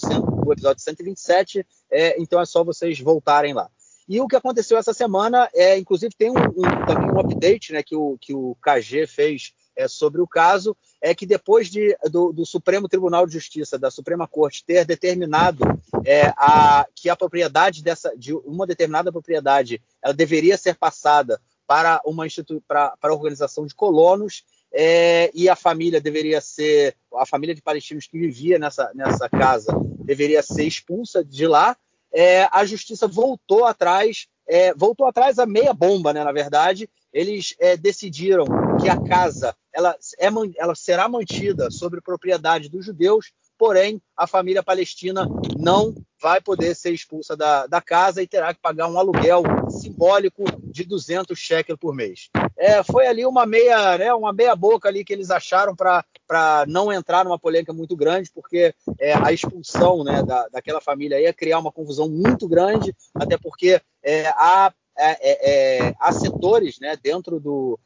no 0.45 0.53
episódio 0.53 0.83
127, 0.83 1.67
é, 1.91 2.21
então 2.21 2.41
é 2.41 2.47
só 2.47 2.65
vocês 2.65 2.99
voltarem 2.99 3.53
lá. 3.53 3.69
E 4.09 4.21
o 4.21 4.27
que 4.27 4.35
aconteceu 4.35 4.79
essa 4.79 4.95
semana, 4.95 5.49
é, 5.55 5.79
inclusive 5.79 6.15
tem 6.17 6.31
um, 6.31 6.35
um, 6.35 6.87
também 6.87 7.11
um 7.13 7.21
update 7.21 7.73
né, 7.73 7.83
que, 7.83 7.95
o, 7.95 8.17
que 8.19 8.35
o 8.35 8.57
KG 8.61 9.07
fez 9.07 9.53
é, 9.77 9.89
sobre 9.89 10.21
o 10.21 10.27
caso, 10.27 10.77
é 11.01 11.15
que 11.15 11.27
depois 11.27 11.69
de, 11.69 11.97
do, 12.11 12.33
do, 12.33 12.45
Supremo 12.45 12.89
Tribunal 12.89 13.27
de 13.27 13.33
Justiça, 13.33 13.79
da 13.79 13.91
Suprema 13.91 14.27
Corte, 14.29 14.65
ter 14.65 14.85
determinado 14.85 15.65
é, 16.05 16.27
a, 16.37 16.87
que 16.95 17.09
a 17.09 17.17
propriedade 17.17 17.83
dessa, 17.83 18.13
de 18.17 18.35
uma 18.35 18.67
determinada 18.67 19.11
propriedade, 19.11 19.83
ela 20.03 20.15
deveria 20.15 20.57
ser 20.57 20.77
passada 20.77 21.41
para 21.67 22.01
uma 22.05 22.27
para, 22.67 22.97
para 23.01 23.11
a 23.11 23.15
organização 23.15 23.65
de 23.65 23.75
colonos, 23.75 24.45
é, 24.73 25.31
e 25.35 25.49
a 25.49 25.57
família 25.57 26.01
deveria 26.01 26.41
ser, 26.41 26.95
a 27.15 27.27
família 27.27 27.55
de 27.55 27.63
palestinos 27.63 28.07
que 28.07 28.19
vivia 28.19 28.59
nessa, 28.59 28.91
nessa 28.95 29.29
casa 29.29 29.73
deveria 30.05 30.43
ser 30.43 30.65
expulsa 30.65 31.25
de 31.25 31.47
lá, 31.47 31.77
é, 32.13 32.49
a 32.51 32.65
justiça 32.65 33.07
voltou 33.07 33.65
atrás, 33.65 34.27
é, 34.47 34.75
voltou 34.75 35.07
atrás 35.07 35.39
a 35.39 35.47
meia 35.47 35.73
bomba, 35.73 36.13
né, 36.13 36.25
na 36.25 36.33
verdade. 36.33 36.89
Eles 37.13 37.55
é, 37.59 37.77
decidiram 37.77 38.45
que 38.81 38.89
a 38.89 39.01
casa 39.03 39.55
ela, 39.73 39.97
é, 40.19 40.29
ela 40.57 40.75
será 40.75 41.09
mantida 41.09 41.71
sobre 41.71 42.01
propriedade 42.01 42.69
dos 42.69 42.85
judeus, 42.85 43.33
porém 43.61 44.01
a 44.17 44.27
família 44.27 44.63
palestina 44.63 45.29
não 45.55 45.95
vai 46.19 46.41
poder 46.41 46.75
ser 46.75 46.95
expulsa 46.95 47.37
da, 47.37 47.67
da 47.67 47.79
casa 47.79 48.23
e 48.23 48.27
terá 48.27 48.55
que 48.55 48.61
pagar 48.61 48.89
um 48.89 48.99
aluguel 48.99 49.43
simbólico 49.69 50.45
de 50.63 50.83
200 50.83 51.39
shekels 51.39 51.79
por 51.79 51.95
mês. 51.95 52.31
É, 52.57 52.83
foi 52.83 53.07
ali 53.07 53.27
uma 53.27 53.45
meia, 53.45 53.99
né, 53.99 54.15
uma 54.15 54.33
meia 54.33 54.57
boca 54.57 54.89
ali 54.89 55.05
que 55.05 55.13
eles 55.13 55.31
acharam 55.31 55.77
para 55.77 56.65
não 56.69 56.91
entrar 56.91 57.23
numa 57.23 57.39
polêmica 57.39 57.71
muito 57.75 57.95
grande, 57.95 58.31
porque 58.33 58.75
é, 58.99 59.13
a 59.13 59.31
expulsão 59.31 60.03
né, 60.05 60.23
da, 60.23 60.49
daquela 60.49 60.81
família 60.81 61.21
ia 61.21 61.33
criar 61.35 61.59
uma 61.59 61.71
confusão 61.71 62.09
muito 62.09 62.49
grande, 62.49 62.97
até 63.15 63.37
porque 63.37 63.79
é, 64.03 64.27
há, 64.29 64.73
é, 64.97 65.11
é, 65.11 65.51
é, 65.91 65.95
há 66.01 66.13
setores 66.13 66.81
né, 66.81 66.97
dentro 67.03 67.39
do, 67.39 67.79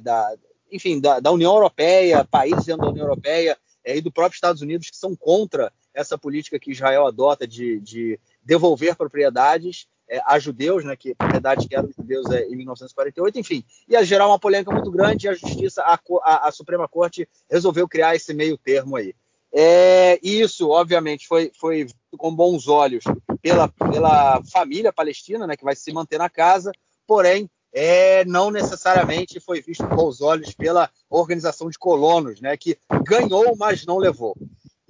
da, 0.00 0.34
enfim, 0.72 1.00
da, 1.00 1.20
da 1.20 1.30
União 1.30 1.54
Europeia, 1.54 2.24
países 2.24 2.64
dentro 2.64 2.82
da 2.82 2.90
União 2.90 3.04
Europeia, 3.04 3.56
é, 3.84 3.96
e 3.96 4.00
do 4.00 4.12
próprio 4.12 4.36
Estados 4.36 4.62
Unidos 4.62 4.90
que 4.90 4.96
são 4.96 5.14
contra 5.14 5.72
essa 5.94 6.16
política 6.16 6.58
que 6.58 6.72
Israel 6.72 7.06
adota 7.06 7.46
de, 7.46 7.80
de 7.80 8.18
devolver 8.42 8.96
propriedades 8.96 9.86
é, 10.08 10.20
a 10.26 10.38
judeus, 10.38 10.84
né, 10.84 10.96
que 10.96 11.14
propriedades 11.14 11.66
que 11.66 11.74
eram 11.74 11.90
judeus 11.96 12.30
é, 12.30 12.46
em 12.46 12.56
1948, 12.56 13.38
enfim, 13.38 13.64
ia 13.88 14.04
gerar 14.04 14.26
uma 14.26 14.38
polêmica 14.38 14.72
muito 14.72 14.90
grande 14.90 15.26
e 15.26 15.28
a 15.30 15.34
justiça, 15.34 15.82
a, 15.82 15.98
a, 16.22 16.48
a 16.48 16.52
Suprema 16.52 16.88
Corte 16.88 17.28
resolveu 17.50 17.88
criar 17.88 18.14
esse 18.14 18.34
meio 18.34 18.58
termo 18.58 18.96
aí. 18.96 19.14
É, 19.54 20.18
isso, 20.22 20.70
obviamente, 20.70 21.26
foi, 21.26 21.52
foi 21.58 21.86
com 22.16 22.34
bons 22.34 22.68
olhos 22.68 23.04
pela, 23.42 23.68
pela 23.68 24.42
família 24.44 24.92
palestina, 24.92 25.46
né, 25.46 25.56
que 25.56 25.64
vai 25.64 25.76
se 25.76 25.92
manter 25.92 26.18
na 26.18 26.30
casa, 26.30 26.72
porém, 27.06 27.50
é, 27.72 28.24
não 28.26 28.50
necessariamente 28.50 29.40
foi 29.40 29.62
visto 29.62 29.86
com 29.88 30.06
os 30.06 30.20
olhos 30.20 30.54
pela 30.54 30.90
organização 31.08 31.70
de 31.70 31.78
colonos, 31.78 32.40
né, 32.40 32.56
que 32.56 32.78
ganhou, 33.04 33.56
mas 33.56 33.86
não 33.86 33.96
levou. 33.96 34.36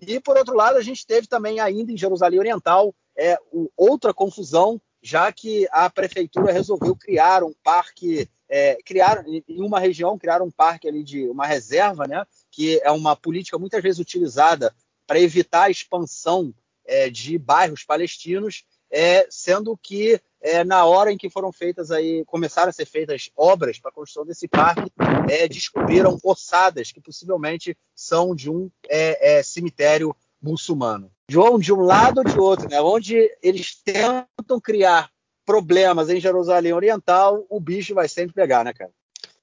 E, 0.00 0.18
por 0.18 0.36
outro 0.36 0.56
lado, 0.56 0.76
a 0.76 0.82
gente 0.82 1.06
teve 1.06 1.28
também, 1.28 1.60
ainda 1.60 1.92
em 1.92 1.96
Jerusalém 1.96 2.40
Oriental, 2.40 2.92
é, 3.16 3.38
o, 3.52 3.70
outra 3.76 4.12
confusão, 4.12 4.80
já 5.00 5.30
que 5.32 5.68
a 5.70 5.88
prefeitura 5.88 6.52
resolveu 6.52 6.96
criar 6.96 7.44
um 7.44 7.54
parque, 7.62 8.28
é, 8.48 8.76
criar 8.84 9.24
em 9.26 9.62
uma 9.62 9.78
região, 9.78 10.18
criar 10.18 10.42
um 10.42 10.50
parque 10.50 10.88
ali 10.88 11.04
de 11.04 11.28
uma 11.28 11.46
reserva, 11.46 12.06
né, 12.08 12.24
que 12.50 12.80
é 12.82 12.90
uma 12.90 13.14
política 13.14 13.58
muitas 13.58 13.80
vezes 13.80 14.00
utilizada 14.00 14.74
para 15.06 15.20
evitar 15.20 15.64
a 15.64 15.70
expansão 15.70 16.52
é, 16.84 17.08
de 17.08 17.38
bairros 17.38 17.84
palestinos, 17.84 18.64
é, 18.90 19.26
sendo 19.30 19.76
que 19.76 20.20
é, 20.42 20.64
na 20.64 20.84
hora 20.84 21.12
em 21.12 21.16
que 21.16 21.30
foram 21.30 21.52
feitas 21.52 21.90
aí, 21.90 22.24
começaram 22.26 22.68
a 22.68 22.72
ser 22.72 22.84
feitas 22.84 23.30
obras 23.36 23.78
para 23.78 23.90
a 23.90 23.94
construção 23.94 24.26
desse 24.26 24.48
parque, 24.48 24.90
é, 25.30 25.46
descobriram 25.46 26.18
ossadas 26.22 26.90
que 26.90 27.00
possivelmente 27.00 27.76
são 27.94 28.34
de 28.34 28.50
um 28.50 28.68
é, 28.88 29.38
é, 29.38 29.42
cemitério 29.42 30.14
muçulmano. 30.42 31.10
Um, 31.30 31.58
de 31.58 31.72
um 31.72 31.80
lado 31.80 32.18
ou 32.18 32.24
de 32.24 32.38
outro, 32.38 32.68
né? 32.68 32.80
onde 32.80 33.30
eles 33.42 33.80
tentam 33.82 34.60
criar 34.60 35.10
problemas 35.46 36.10
em 36.10 36.20
Jerusalém 36.20 36.72
Oriental, 36.72 37.46
o 37.48 37.60
bicho 37.60 37.94
vai 37.94 38.08
sempre 38.08 38.34
pegar, 38.34 38.64
né, 38.64 38.72
cara? 38.72 38.90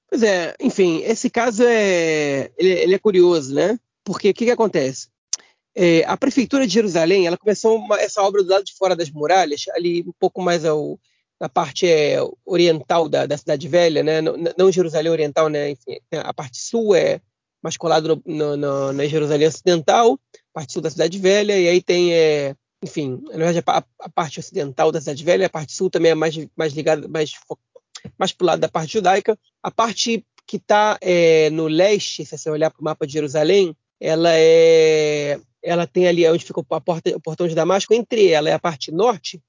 Pois 0.08 0.22
é, 0.22 0.54
enfim, 0.60 1.02
esse 1.04 1.30
caso 1.30 1.62
é 1.64 2.50
ele, 2.58 2.70
ele 2.70 2.94
é 2.94 2.98
curioso, 2.98 3.54
né? 3.54 3.78
Porque 4.04 4.30
o 4.30 4.34
que, 4.34 4.44
que 4.46 4.50
acontece? 4.50 5.08
É, 5.74 6.04
a 6.04 6.16
prefeitura 6.16 6.66
de 6.66 6.74
Jerusalém, 6.74 7.26
ela 7.26 7.38
começou 7.38 7.76
uma, 7.76 8.00
essa 8.00 8.22
obra 8.22 8.42
do 8.42 8.50
lado 8.50 8.64
de 8.64 8.74
fora 8.74 8.96
das 8.96 9.10
muralhas, 9.10 9.64
ali 9.72 10.02
um 10.02 10.12
pouco 10.18 10.42
mais 10.42 10.64
ao, 10.64 10.98
na 11.40 11.48
parte 11.48 11.86
é, 11.86 12.18
oriental 12.44 13.08
da, 13.08 13.26
da, 13.26 13.36
cidade 13.36 13.68
velha, 13.68 14.02
né? 14.02 14.20
Não, 14.20 14.36
não 14.58 14.72
Jerusalém 14.72 15.12
Oriental, 15.12 15.48
né? 15.48 15.70
Enfim, 15.70 15.98
a 16.12 16.34
parte 16.34 16.58
sul 16.58 16.94
é 16.94 17.20
mais 17.62 17.76
colado 17.76 18.20
no, 18.26 18.56
no, 18.56 18.92
na 18.92 19.06
Jerusalém 19.06 19.46
Ocidental, 19.46 20.18
parte 20.52 20.72
sul 20.72 20.82
da 20.82 20.90
cidade 20.90 21.18
velha, 21.18 21.58
e 21.58 21.68
aí 21.68 21.82
tem, 21.82 22.12
é, 22.12 22.56
enfim, 22.82 23.22
na 23.30 23.36
verdade 23.36 23.62
a, 23.66 23.84
a, 24.00 24.08
parte 24.08 24.40
ocidental 24.40 24.90
da 24.90 25.00
cidade 25.00 25.22
velha, 25.22 25.46
a 25.46 25.50
parte 25.50 25.72
sul 25.72 25.90
também 25.90 26.12
é 26.12 26.14
mais, 26.14 26.34
mais 26.56 26.72
ligada, 26.72 27.06
mais 27.06 27.32
mais 28.18 28.32
para 28.32 28.44
o 28.44 28.46
lado 28.46 28.60
da 28.60 28.68
parte 28.68 28.94
judaica. 28.94 29.38
A 29.62 29.70
parte 29.70 30.24
que 30.46 30.56
está 30.56 30.98
é, 31.00 31.50
no 31.50 31.68
leste, 31.68 32.24
se 32.24 32.36
você 32.36 32.50
olhar 32.50 32.70
para 32.70 32.80
o 32.80 32.84
mapa 32.84 33.06
de 33.06 33.12
Jerusalém, 33.12 33.76
ela 34.00 34.30
é, 34.32 35.38
ela 35.62 35.86
tem 35.86 36.06
ali 36.06 36.26
onde 36.28 36.44
fica 36.44 36.62
a 36.70 36.80
porta, 36.80 37.16
o 37.16 37.20
portão 37.20 37.46
de 37.46 37.54
Damasco, 37.54 37.94
entre 37.94 38.28
ela 38.28 38.48
e 38.48 38.52
a 38.52 38.58
parte 38.58 38.90
norte, 38.90 39.40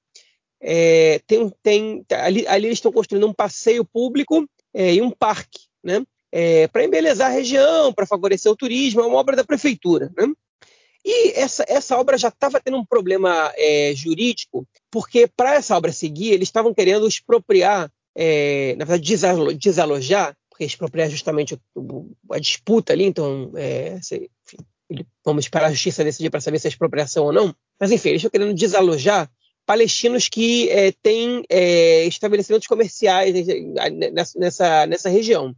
é, 0.60 1.20
tem, 1.26 1.52
tem 1.62 2.04
ali, 2.10 2.46
ali, 2.46 2.66
eles 2.66 2.78
estão 2.78 2.92
construindo 2.92 3.26
um 3.26 3.32
passeio 3.32 3.84
público 3.84 4.48
é, 4.72 4.94
e 4.94 5.02
um 5.02 5.10
parque, 5.10 5.60
né? 5.82 6.04
É, 6.30 6.66
para 6.68 6.84
embelezar 6.84 7.30
a 7.30 7.34
região, 7.34 7.92
para 7.92 8.06
favorecer 8.06 8.50
o 8.50 8.56
turismo, 8.56 9.02
é 9.02 9.06
uma 9.06 9.18
obra 9.18 9.36
da 9.36 9.44
prefeitura. 9.44 10.10
Né? 10.16 10.32
E 11.04 11.32
essa, 11.32 11.62
essa 11.68 11.98
obra 11.98 12.16
já 12.16 12.28
estava 12.28 12.58
tendo 12.58 12.78
um 12.78 12.86
problema 12.86 13.52
é, 13.54 13.92
jurídico, 13.94 14.66
porque 14.90 15.26
para 15.26 15.56
essa 15.56 15.76
obra 15.76 15.92
seguir, 15.92 16.32
eles 16.32 16.48
estavam 16.48 16.72
querendo 16.72 17.06
expropriar 17.06 17.92
é, 18.14 18.74
na 18.76 18.84
verdade, 18.84 19.56
desalojar, 19.56 20.36
porque 20.50 20.64
expropriar 20.64 21.08
justamente 21.08 21.58
a 22.30 22.38
disputa 22.38 22.92
ali, 22.92 23.04
então, 23.04 23.52
é, 23.56 23.98
vamos 25.24 25.44
esperar 25.44 25.66
a 25.66 25.70
justiça 25.70 26.04
decidir 26.04 26.30
para 26.30 26.40
saber 26.40 26.58
se 26.58 26.66
é 26.66 26.70
expropriação 26.70 27.24
ou 27.24 27.32
não, 27.32 27.54
mas 27.78 27.90
enfim, 27.90 28.10
eles 28.10 28.20
estão 28.20 28.30
querendo 28.30 28.54
desalojar 28.54 29.30
palestinos 29.64 30.28
que 30.28 30.68
é, 30.70 30.92
têm 31.02 31.44
é, 31.48 32.04
estabelecimentos 32.04 32.66
comerciais 32.66 33.34
nessa, 34.12 34.38
nessa, 34.38 34.86
nessa 34.86 35.08
região. 35.08 35.54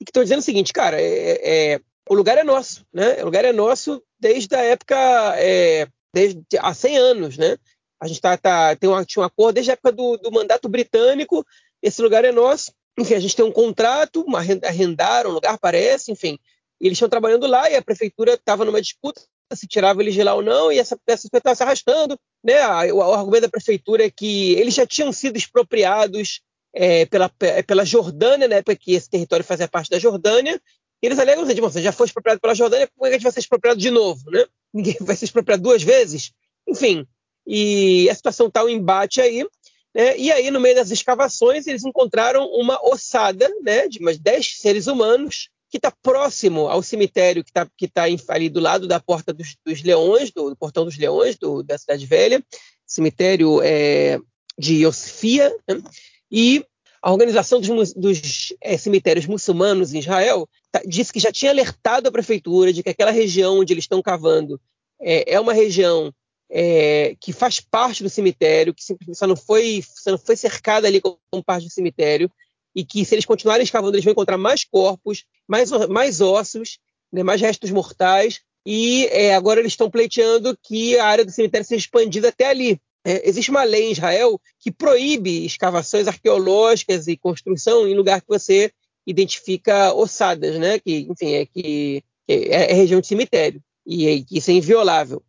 E 0.00 0.04
que 0.04 0.10
estão 0.10 0.22
dizendo 0.22 0.40
o 0.40 0.42
seguinte, 0.42 0.72
cara, 0.72 1.00
é, 1.00 1.72
é, 1.74 1.80
o 2.08 2.14
lugar 2.14 2.36
é 2.36 2.42
nosso, 2.42 2.84
né? 2.92 3.22
O 3.22 3.26
lugar 3.26 3.44
é 3.44 3.52
nosso 3.52 4.02
desde 4.18 4.54
a 4.56 4.62
época, 4.62 4.96
é, 5.36 5.86
desde 6.12 6.42
há 6.58 6.74
100 6.74 6.98
anos, 6.98 7.38
né? 7.38 7.56
A 8.00 8.08
gente 8.08 8.20
tá, 8.20 8.36
tá, 8.36 8.74
tem 8.76 8.90
um, 8.90 9.04
tinha 9.04 9.22
um 9.22 9.26
acordo 9.26 9.54
desde 9.54 9.70
a 9.70 9.74
época 9.74 9.92
do, 9.92 10.16
do 10.16 10.32
mandato 10.32 10.68
britânico 10.68 11.46
esse 11.84 12.00
lugar 12.00 12.24
é 12.24 12.32
nosso. 12.32 12.72
Enfim, 12.98 13.14
a 13.14 13.20
gente 13.20 13.36
tem 13.36 13.44
um 13.44 13.52
contrato, 13.52 14.24
arrendaram 14.62 15.30
um 15.30 15.34
lugar, 15.34 15.58
parece, 15.58 16.10
enfim. 16.10 16.38
Eles 16.84 16.96
estão 16.96 17.08
trabalhando 17.08 17.46
lá 17.46 17.70
e 17.70 17.76
a 17.76 17.82
prefeitura 17.82 18.34
estava 18.34 18.64
numa 18.64 18.80
disputa 18.80 19.22
se 19.54 19.66
tirava 19.66 20.02
eles 20.02 20.14
de 20.14 20.22
lá 20.22 20.34
ou 20.34 20.42
não, 20.42 20.72
e 20.72 20.78
essa 20.78 20.98
peça 21.04 21.28
estava 21.32 21.54
se 21.54 21.62
arrastando. 21.62 22.18
Né? 22.42 22.92
O, 22.92 22.96
o, 22.96 23.14
argumento 23.14 23.42
da 23.42 23.48
prefeitura 23.48 24.04
é 24.04 24.10
que 24.10 24.52
eles 24.52 24.74
já 24.74 24.86
tinham 24.86 25.12
sido 25.12 25.36
expropriados 25.36 26.40
é, 26.74 27.06
pela, 27.06 27.30
pela 27.66 27.84
Jordânia, 27.84 28.48
né? 28.48 28.62
porque 28.62 28.92
esse 28.92 29.08
território 29.08 29.44
fazia 29.44 29.68
parte 29.68 29.90
da 29.90 29.98
Jordânia, 29.98 30.60
e 31.02 31.06
eles 31.06 31.18
alegam 31.18 31.44
assim, 31.44 31.60
você 31.60 31.82
já 31.82 31.92
foi 31.92 32.06
expropriado 32.06 32.40
pela 32.40 32.54
Jordânia, 32.54 32.88
por 32.96 33.04
que 33.04 33.08
a 33.08 33.12
gente 33.12 33.22
vai 33.22 33.32
ser 33.32 33.40
expropriado 33.40 33.78
de 33.78 33.90
novo? 33.90 34.30
Né? 34.30 34.44
Ninguém 34.72 34.96
vai 35.00 35.16
ser 35.16 35.26
expropriado 35.26 35.62
duas 35.62 35.82
vezes? 35.82 36.32
Enfim, 36.66 37.06
e 37.46 38.08
a 38.10 38.14
situação 38.14 38.48
está 38.48 38.64
um 38.64 38.68
embate 38.68 39.20
aí, 39.20 39.46
né? 39.94 40.18
E 40.18 40.32
aí, 40.32 40.50
no 40.50 40.58
meio 40.58 40.74
das 40.74 40.90
escavações, 40.90 41.66
eles 41.66 41.84
encontraram 41.84 42.46
uma 42.46 42.80
ossada 42.84 43.48
né, 43.62 43.86
de 43.86 44.02
mais 44.02 44.18
10 44.18 44.58
seres 44.58 44.86
humanos 44.88 45.50
que 45.74 45.78
está 45.78 45.90
próximo 45.90 46.68
ao 46.68 46.80
cemitério 46.84 47.42
que 47.42 47.50
está 47.50 47.68
que 47.76 47.88
tá 47.88 48.04
ali 48.28 48.48
do 48.48 48.60
lado 48.60 48.86
da 48.86 49.00
Porta 49.00 49.32
dos, 49.32 49.56
dos 49.66 49.82
Leões, 49.82 50.30
do, 50.30 50.50
do, 50.50 50.56
Portão 50.56 50.84
dos 50.84 50.96
Leões, 50.96 51.36
do, 51.36 51.64
da 51.64 51.76
Cidade 51.76 52.06
Velha, 52.06 52.40
cemitério 52.86 53.60
é, 53.60 54.20
de 54.56 54.74
Iosfia, 54.76 55.52
né? 55.68 55.82
e 56.30 56.64
a 57.02 57.10
organização 57.10 57.60
dos, 57.60 57.92
dos 57.92 58.54
é, 58.60 58.78
cemitérios 58.78 59.26
muçulmanos 59.26 59.92
em 59.92 59.98
Israel 59.98 60.48
tá, 60.70 60.80
disse 60.86 61.12
que 61.12 61.18
já 61.18 61.32
tinha 61.32 61.50
alertado 61.50 62.08
a 62.08 62.12
prefeitura 62.12 62.72
de 62.72 62.80
que 62.80 62.90
aquela 62.90 63.10
região 63.10 63.58
onde 63.58 63.72
eles 63.72 63.82
estão 63.82 64.00
cavando 64.00 64.60
é, 65.00 65.34
é 65.34 65.40
uma 65.40 65.52
região 65.52 66.14
é, 66.48 67.16
que 67.20 67.32
faz 67.32 67.58
parte 67.58 68.00
do 68.00 68.08
cemitério, 68.08 68.72
que 68.72 68.84
simplesmente 68.84 69.18
só 69.18 69.26
não 69.26 69.34
foi, 69.34 69.82
só 69.82 70.12
não 70.12 70.18
foi 70.18 70.36
cercada 70.36 70.86
ali 70.86 71.00
como 71.00 71.18
parte 71.44 71.66
do 71.66 71.72
cemitério, 71.72 72.30
e 72.74 72.84
que 72.84 73.04
se 73.04 73.14
eles 73.14 73.24
continuarem 73.24 73.64
escavando, 73.64 73.94
eles 73.94 74.04
vão 74.04 74.12
encontrar 74.12 74.36
mais 74.36 74.64
corpos, 74.64 75.24
mais, 75.46 75.70
mais 75.88 76.20
ossos, 76.20 76.78
né, 77.12 77.22
mais 77.22 77.40
restos 77.40 77.70
mortais, 77.70 78.40
e 78.66 79.06
é, 79.06 79.34
agora 79.34 79.60
eles 79.60 79.72
estão 79.72 79.90
pleiteando 79.90 80.56
que 80.62 80.98
a 80.98 81.06
área 81.06 81.24
do 81.24 81.30
cemitério 81.30 81.66
seja 81.66 81.80
expandida 81.80 82.28
até 82.28 82.46
ali. 82.46 82.80
É, 83.04 83.28
existe 83.28 83.50
uma 83.50 83.62
lei 83.62 83.88
em 83.88 83.92
Israel 83.92 84.40
que 84.58 84.72
proíbe 84.72 85.44
escavações 85.44 86.08
arqueológicas 86.08 87.06
e 87.06 87.16
construção 87.16 87.86
em 87.86 87.94
lugar 87.94 88.22
que 88.22 88.28
você 88.28 88.72
identifica 89.06 89.92
ossadas, 89.92 90.58
né? 90.58 90.78
Que, 90.78 91.06
enfim, 91.10 91.34
é 91.34 91.44
que, 91.44 92.02
é, 92.26 92.70
é 92.70 92.72
região 92.72 93.00
de 93.00 93.06
cemitério 93.06 93.62
e 93.86 94.24
isso 94.30 94.50
é 94.50 94.54
inviolável. 94.54 95.22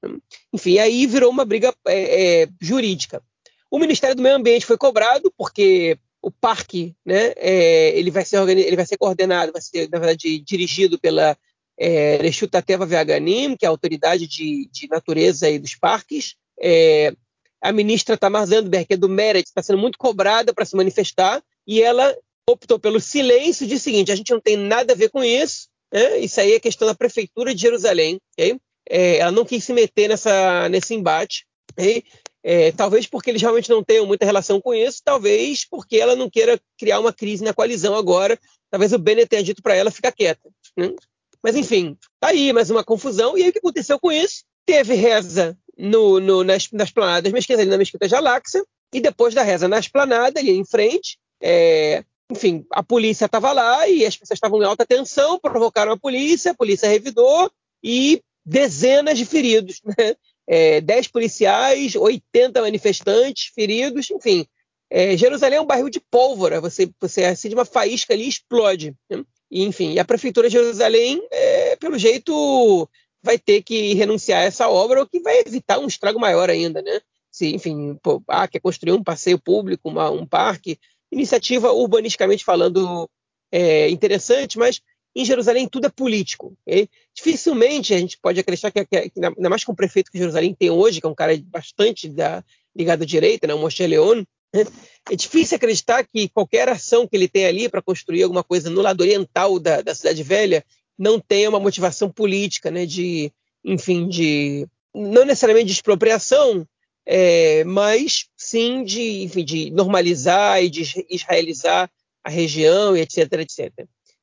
Enfim, 0.53 0.79
aí 0.79 1.05
virou 1.05 1.29
uma 1.29 1.45
briga 1.45 1.73
é, 1.87 2.43
é, 2.43 2.47
jurídica. 2.61 3.21
O 3.69 3.77
Ministério 3.77 4.15
do 4.15 4.21
Meio 4.21 4.35
Ambiente 4.35 4.65
foi 4.65 4.77
cobrado 4.77 5.31
porque 5.37 5.97
o 6.25 6.31
parque, 6.31 6.95
né, 7.05 7.33
é, 7.35 7.95
ele 7.95 8.09
vai 8.09 8.25
ser 8.25 8.37
ele 8.49 8.75
vai 8.75 8.85
ser 8.87 8.97
coordenado, 8.97 9.51
vai 9.51 9.61
ser 9.61 9.87
na 9.91 9.99
verdade 9.99 10.39
dirigido 10.39 10.99
pela 10.99 11.37
é, 11.77 12.17
Reshutateva 12.17 12.83
Veganim, 12.83 13.55
que 13.55 13.63
é 13.63 13.67
a 13.67 13.71
autoridade 13.71 14.25
de, 14.25 14.67
de 14.71 14.87
natureza 14.87 15.47
e 15.47 15.59
dos 15.59 15.75
parques. 15.75 16.33
É, 16.59 17.13
a 17.61 17.71
ministra 17.71 18.17
Tamar 18.17 18.47
Zandberg, 18.47 18.87
que 18.87 18.93
é 18.95 18.97
do 18.97 19.07
Meretz, 19.07 19.49
está 19.49 19.61
sendo 19.61 19.77
muito 19.77 19.99
cobrada 19.99 20.51
para 20.51 20.65
se 20.65 20.75
manifestar, 20.75 21.43
e 21.67 21.79
ela 21.79 22.17
optou 22.49 22.79
pelo 22.79 22.99
silêncio, 22.99 23.67
de 23.67 23.77
seguinte, 23.77 24.11
a 24.11 24.15
gente 24.15 24.31
não 24.31 24.41
tem 24.41 24.57
nada 24.57 24.93
a 24.93 24.95
ver 24.95 25.09
com 25.09 25.23
isso, 25.23 25.67
é, 25.91 26.17
isso 26.17 26.41
aí 26.41 26.53
é 26.53 26.59
questão 26.59 26.87
da 26.87 26.95
prefeitura 26.95 27.53
de 27.53 27.61
Jerusalém. 27.61 28.19
Okay? 28.33 28.57
É, 28.89 29.17
ela 29.17 29.31
não 29.31 29.45
quis 29.45 29.63
se 29.63 29.73
meter 29.73 30.09
nessa, 30.09 30.67
nesse 30.69 30.95
embate. 30.95 31.45
Okay? 31.73 32.03
É, 32.47 32.71
talvez 32.71 33.07
porque 33.07 33.31
eles 33.31 33.41
realmente 33.41 33.71
não 33.71 33.83
tenham 33.83 34.05
muita 34.05 34.23
relação 34.23 34.61
com 34.61 34.71
isso, 34.71 35.01
talvez 35.03 35.65
porque 35.67 35.97
ela 35.97 36.15
não 36.15 36.29
queira 36.29 36.61
criar 36.77 36.99
uma 36.99 37.11
crise 37.11 37.43
na 37.43 37.55
coalizão 37.55 37.95
agora. 37.95 38.39
Talvez 38.69 38.93
o 38.93 38.99
Bennett 38.99 39.29
tenha 39.29 39.41
dito 39.41 39.63
para 39.63 39.73
ela 39.73 39.89
ficar 39.89 40.11
quieta. 40.11 40.47
Né? 40.77 40.93
Mas 41.41 41.55
enfim, 41.55 41.97
tá 42.19 42.27
aí 42.27 42.53
mais 42.53 42.69
uma 42.69 42.83
confusão. 42.83 43.35
E 43.35 43.41
aí 43.41 43.49
o 43.49 43.51
que 43.51 43.57
aconteceu 43.57 43.99
com 43.99 44.11
isso? 44.11 44.43
Teve 44.63 44.93
reza 44.93 45.57
no, 45.75 46.19
no, 46.19 46.43
nas, 46.43 46.69
nas 46.71 46.91
planadas 46.91 47.33
mesquitas, 47.33 47.61
ali 47.61 47.69
na 47.71 47.79
mesquita 47.79 48.07
Jaláxia, 48.07 48.63
e 48.93 49.01
depois 49.01 49.33
da 49.33 49.41
reza 49.41 49.67
na 49.67 49.79
esplanada, 49.79 50.39
ali 50.39 50.51
em 50.51 50.63
frente, 50.63 51.17
é, 51.41 52.03
enfim, 52.31 52.63
a 52.71 52.83
polícia 52.83 53.25
estava 53.25 53.51
lá 53.53 53.87
e 53.87 54.05
as 54.05 54.15
pessoas 54.15 54.37
estavam 54.37 54.61
em 54.61 54.65
alta 54.65 54.85
tensão, 54.85 55.39
provocaram 55.39 55.93
a 55.93 55.97
polícia, 55.97 56.51
a 56.51 56.55
polícia 56.55 56.87
revidou 56.87 57.51
e 57.83 58.21
dezenas 58.45 59.17
de 59.17 59.25
feridos, 59.25 59.81
né? 59.83 60.15
É, 60.47 60.79
10 60.81 61.07
policiais, 61.07 61.95
80 61.95 62.61
manifestantes 62.61 63.51
feridos, 63.53 64.09
enfim. 64.11 64.45
É, 64.89 65.17
Jerusalém 65.17 65.57
é 65.57 65.61
um 65.61 65.65
barril 65.65 65.89
de 65.89 65.99
pólvora, 65.99 66.61
você, 66.61 66.89
você 67.01 67.25
acende 67.25 67.55
uma 67.55 67.65
faísca 67.65 68.13
ali 68.13 68.25
e 68.25 68.29
explode. 68.29 68.95
Né? 69.09 69.23
E, 69.49 69.63
enfim, 69.63 69.93
e 69.93 69.99
a 69.99 70.05
prefeitura 70.05 70.47
de 70.47 70.53
Jerusalém, 70.53 71.25
é, 71.31 71.75
pelo 71.75 71.97
jeito, 71.97 72.87
vai 73.23 73.39
ter 73.39 73.63
que 73.63 73.93
renunciar 73.95 74.41
a 74.41 74.45
essa 74.45 74.69
obra, 74.69 75.01
o 75.01 75.07
que 75.07 75.19
vai 75.19 75.39
evitar 75.39 75.79
um 75.79 75.87
estrago 75.87 76.19
maior 76.19 76.49
ainda, 76.49 76.81
né? 76.81 77.01
Se, 77.31 77.53
enfim, 77.53 77.97
pô, 78.01 78.23
ah, 78.27 78.47
quer 78.47 78.59
construir 78.59 78.93
um 78.93 79.03
passeio 79.03 79.39
público, 79.39 79.89
uma, 79.89 80.09
um 80.09 80.25
parque, 80.25 80.79
iniciativa 81.11 81.71
urbanisticamente 81.71 82.45
falando 82.45 83.09
é, 83.51 83.89
interessante, 83.89 84.57
mas 84.57 84.81
em 85.15 85.23
Jerusalém 85.23 85.67
tudo 85.67 85.87
é 85.87 85.89
político. 85.89 86.57
Okay? 86.65 86.89
Dificilmente 87.13 87.93
a 87.93 87.97
gente 87.97 88.17
pode 88.19 88.39
acreditar 88.39 88.71
que, 88.71 88.85
que, 88.85 89.11
ainda 89.15 89.49
mais 89.49 89.63
com 89.63 89.71
o 89.71 89.75
prefeito 89.75 90.11
que 90.11 90.17
Jerusalém 90.17 90.53
tem 90.53 90.69
hoje, 90.69 90.99
que 90.99 91.07
é 91.07 91.09
um 91.09 91.15
cara 91.15 91.37
bastante 91.45 92.09
da, 92.09 92.43
ligado 92.75 93.03
à 93.03 93.05
direita, 93.05 93.47
né, 93.47 93.53
o 93.53 93.59
Moshe 93.59 93.85
Leon, 93.87 94.23
né? 94.53 94.65
é 95.09 95.15
difícil 95.15 95.55
acreditar 95.55 96.03
que 96.03 96.27
qualquer 96.29 96.67
ação 96.67 97.07
que 97.07 97.15
ele 97.15 97.29
tem 97.29 97.45
ali 97.45 97.69
para 97.69 97.81
construir 97.81 98.23
alguma 98.23 98.43
coisa 98.43 98.69
no 98.69 98.81
lado 98.81 99.01
oriental 99.01 99.57
da, 99.59 99.81
da 99.81 99.95
cidade 99.95 100.21
velha 100.21 100.63
não 100.97 101.19
tenha 101.19 101.49
uma 101.49 101.59
motivação 101.59 102.09
política, 102.09 102.69
né, 102.69 102.85
de, 102.85 103.31
enfim, 103.63 104.07
de 104.07 104.67
não 104.93 105.25
necessariamente 105.25 105.67
de 105.67 105.73
expropriação, 105.73 106.67
é, 107.05 107.63
mas 107.65 108.27
sim 108.35 108.83
de, 108.83 109.23
enfim, 109.23 109.45
de 109.45 109.71
normalizar 109.71 110.63
e 110.63 110.69
de 110.69 111.05
israelizar 111.09 111.89
a 112.23 112.29
região 112.29 112.97
etc, 112.97 113.31
etc. 113.33 113.71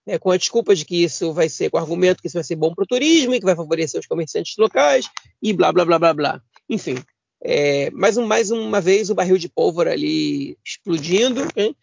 né, 0.07 0.19
com 0.19 0.31
a 0.31 0.37
desculpa 0.37 0.75
de 0.75 0.85
que 0.85 1.03
isso 1.03 1.33
vai 1.33 1.49
ser, 1.49 1.71
com 1.71 1.77
o 1.77 1.81
argumento 1.81 2.21
que 2.21 2.29
isso 2.29 2.37
vai 2.37 2.45
ser 2.45 2.57
bom 2.57 2.75
para 2.75 2.85
o 2.85 2.87
turismo 2.87 3.35
e 3.35 3.39
que 3.39 3.47
vai 3.47 3.57
favorecer 3.57 4.01
os 4.01 4.07
comerciantes 4.07 4.57
locais 4.57 5.09
e 5.41 5.53
blá, 5.53 5.73
blá, 5.73 5.85
blá, 5.85 5.99
blá, 5.99 6.15
blá. 6.15 6.43
Enfim, 6.69 6.97
é, 7.43 7.91
mais, 7.91 8.17
um, 8.17 8.27
mais 8.27 8.51
uma 8.51 8.81
vez 8.81 9.11
o 9.11 9.15
barril 9.15 9.39
de 9.39 9.49
pólvora 9.49 9.93
ali 9.93 10.57
explodindo. 10.65 11.43
Né? 11.57 11.75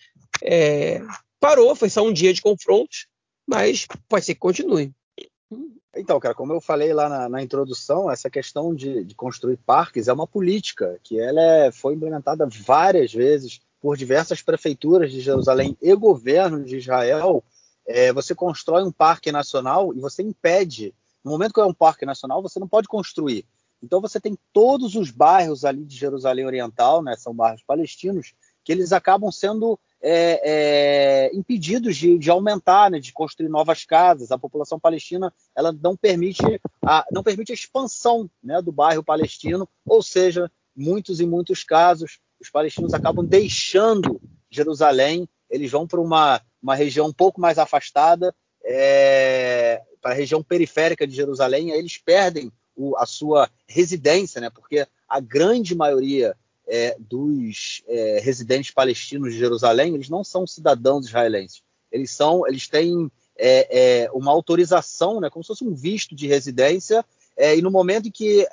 É, 0.41 1.01
parou, 1.39 1.75
foi 1.75 1.89
só 1.89 2.05
um 2.05 2.13
dia 2.13 2.33
de 2.33 2.41
confrontos, 2.41 3.07
mas 3.47 3.85
pode 4.07 4.25
ser 4.25 4.33
que 4.33 4.39
continue. 4.39 4.93
Então, 5.95 6.19
cara, 6.19 6.35
como 6.35 6.53
eu 6.53 6.61
falei 6.61 6.93
lá 6.93 7.09
na, 7.09 7.27
na 7.27 7.41
introdução, 7.41 8.11
essa 8.11 8.29
questão 8.29 8.73
de, 8.73 9.03
de, 9.03 9.15
construir 9.15 9.57
parques 9.57 10.07
é 10.07 10.13
uma 10.13 10.27
política 10.27 10.99
que 11.03 11.19
ela 11.19 11.41
é, 11.41 11.71
foi 11.71 11.95
implementada 11.95 12.47
várias 12.47 13.11
vezes 13.11 13.59
por 13.81 13.97
diversas 13.97 14.41
prefeituras 14.41 15.11
de 15.11 15.19
Jerusalém 15.19 15.75
e 15.81 15.93
governo 15.95 16.63
de 16.63 16.77
Israel. 16.77 17.43
É, 17.91 18.13
você 18.13 18.35
constrói 18.35 18.83
um 18.83 18.91
parque 18.91 19.31
nacional 19.31 19.93
e 19.95 19.99
você 19.99 20.21
impede. 20.21 20.93
No 21.23 21.31
momento 21.31 21.53
que 21.53 21.59
é 21.59 21.65
um 21.65 21.73
parque 21.73 22.05
nacional, 22.05 22.39
você 22.39 22.59
não 22.59 22.67
pode 22.67 22.87
construir. 22.87 23.45
Então 23.81 23.99
você 23.99 24.19
tem 24.19 24.37
todos 24.53 24.95
os 24.95 25.09
bairros 25.09 25.65
ali 25.65 25.83
de 25.83 25.95
Jerusalém 25.95 26.45
Oriental, 26.45 27.01
né, 27.01 27.15
são 27.15 27.33
bairros 27.33 27.63
palestinos, 27.63 28.33
que 28.63 28.71
eles 28.71 28.93
acabam 28.93 29.31
sendo 29.31 29.79
é, 30.01 30.41
é, 31.31 31.35
impedidos 31.35 31.97
de, 31.97 32.17
de 32.19 32.29
aumentar, 32.29 32.91
né, 32.91 32.99
de 32.99 33.11
construir 33.11 33.49
novas 33.49 33.85
casas. 33.85 34.31
A 34.31 34.37
população 34.37 34.79
palestina 34.79 35.33
ela 35.55 35.71
não 35.71 35.97
permite 35.97 36.43
a, 36.85 37.03
não 37.11 37.23
permite 37.23 37.51
a 37.51 37.55
expansão 37.55 38.29
né, 38.43 38.61
do 38.61 38.71
bairro 38.71 39.03
palestino, 39.03 39.67
ou 39.83 40.03
seja, 40.03 40.51
muitos 40.75 41.19
e 41.19 41.25
muitos 41.25 41.63
casos 41.63 42.19
os 42.39 42.49
palestinos 42.49 42.93
acabam 42.93 43.25
deixando 43.25 44.21
Jerusalém, 44.49 45.27
eles 45.49 45.71
vão 45.71 45.87
para 45.87 45.99
uma, 45.99 46.41
uma 46.61 46.75
região 46.75 47.07
um 47.07 47.13
pouco 47.13 47.41
mais 47.41 47.57
afastada, 47.57 48.33
é, 48.63 49.81
para 50.01 50.11
a 50.11 50.15
região 50.15 50.43
periférica 50.43 51.07
de 51.07 51.15
Jerusalém, 51.15 51.71
aí 51.71 51.79
eles 51.79 51.97
perdem 51.97 52.51
o, 52.75 52.95
a 52.97 53.05
sua 53.05 53.49
residência, 53.67 54.39
né, 54.39 54.49
porque 54.49 54.87
a 55.07 55.19
grande 55.19 55.75
maioria 55.75 56.35
é, 56.67 56.95
dos 56.99 57.81
é, 57.87 58.19
residentes 58.21 58.71
palestinos 58.71 59.33
de 59.33 59.39
Jerusalém, 59.39 59.95
eles 59.95 60.09
não 60.09 60.23
são 60.23 60.45
cidadãos 60.45 61.07
israelenses. 61.07 61.63
Eles 61.91 62.11
são, 62.11 62.47
eles 62.47 62.67
têm 62.67 63.11
é, 63.35 64.03
é 64.03 64.11
uma 64.11 64.31
autorização, 64.31 65.19
né, 65.19 65.29
como 65.29 65.43
se 65.43 65.47
fosse 65.47 65.63
um 65.63 65.73
visto 65.73 66.15
de 66.15 66.27
residência, 66.27 67.03
é, 67.35 67.57
e 67.57 67.61
no 67.61 67.71
momento 67.71 68.07
em 68.07 68.11
que 68.11 68.45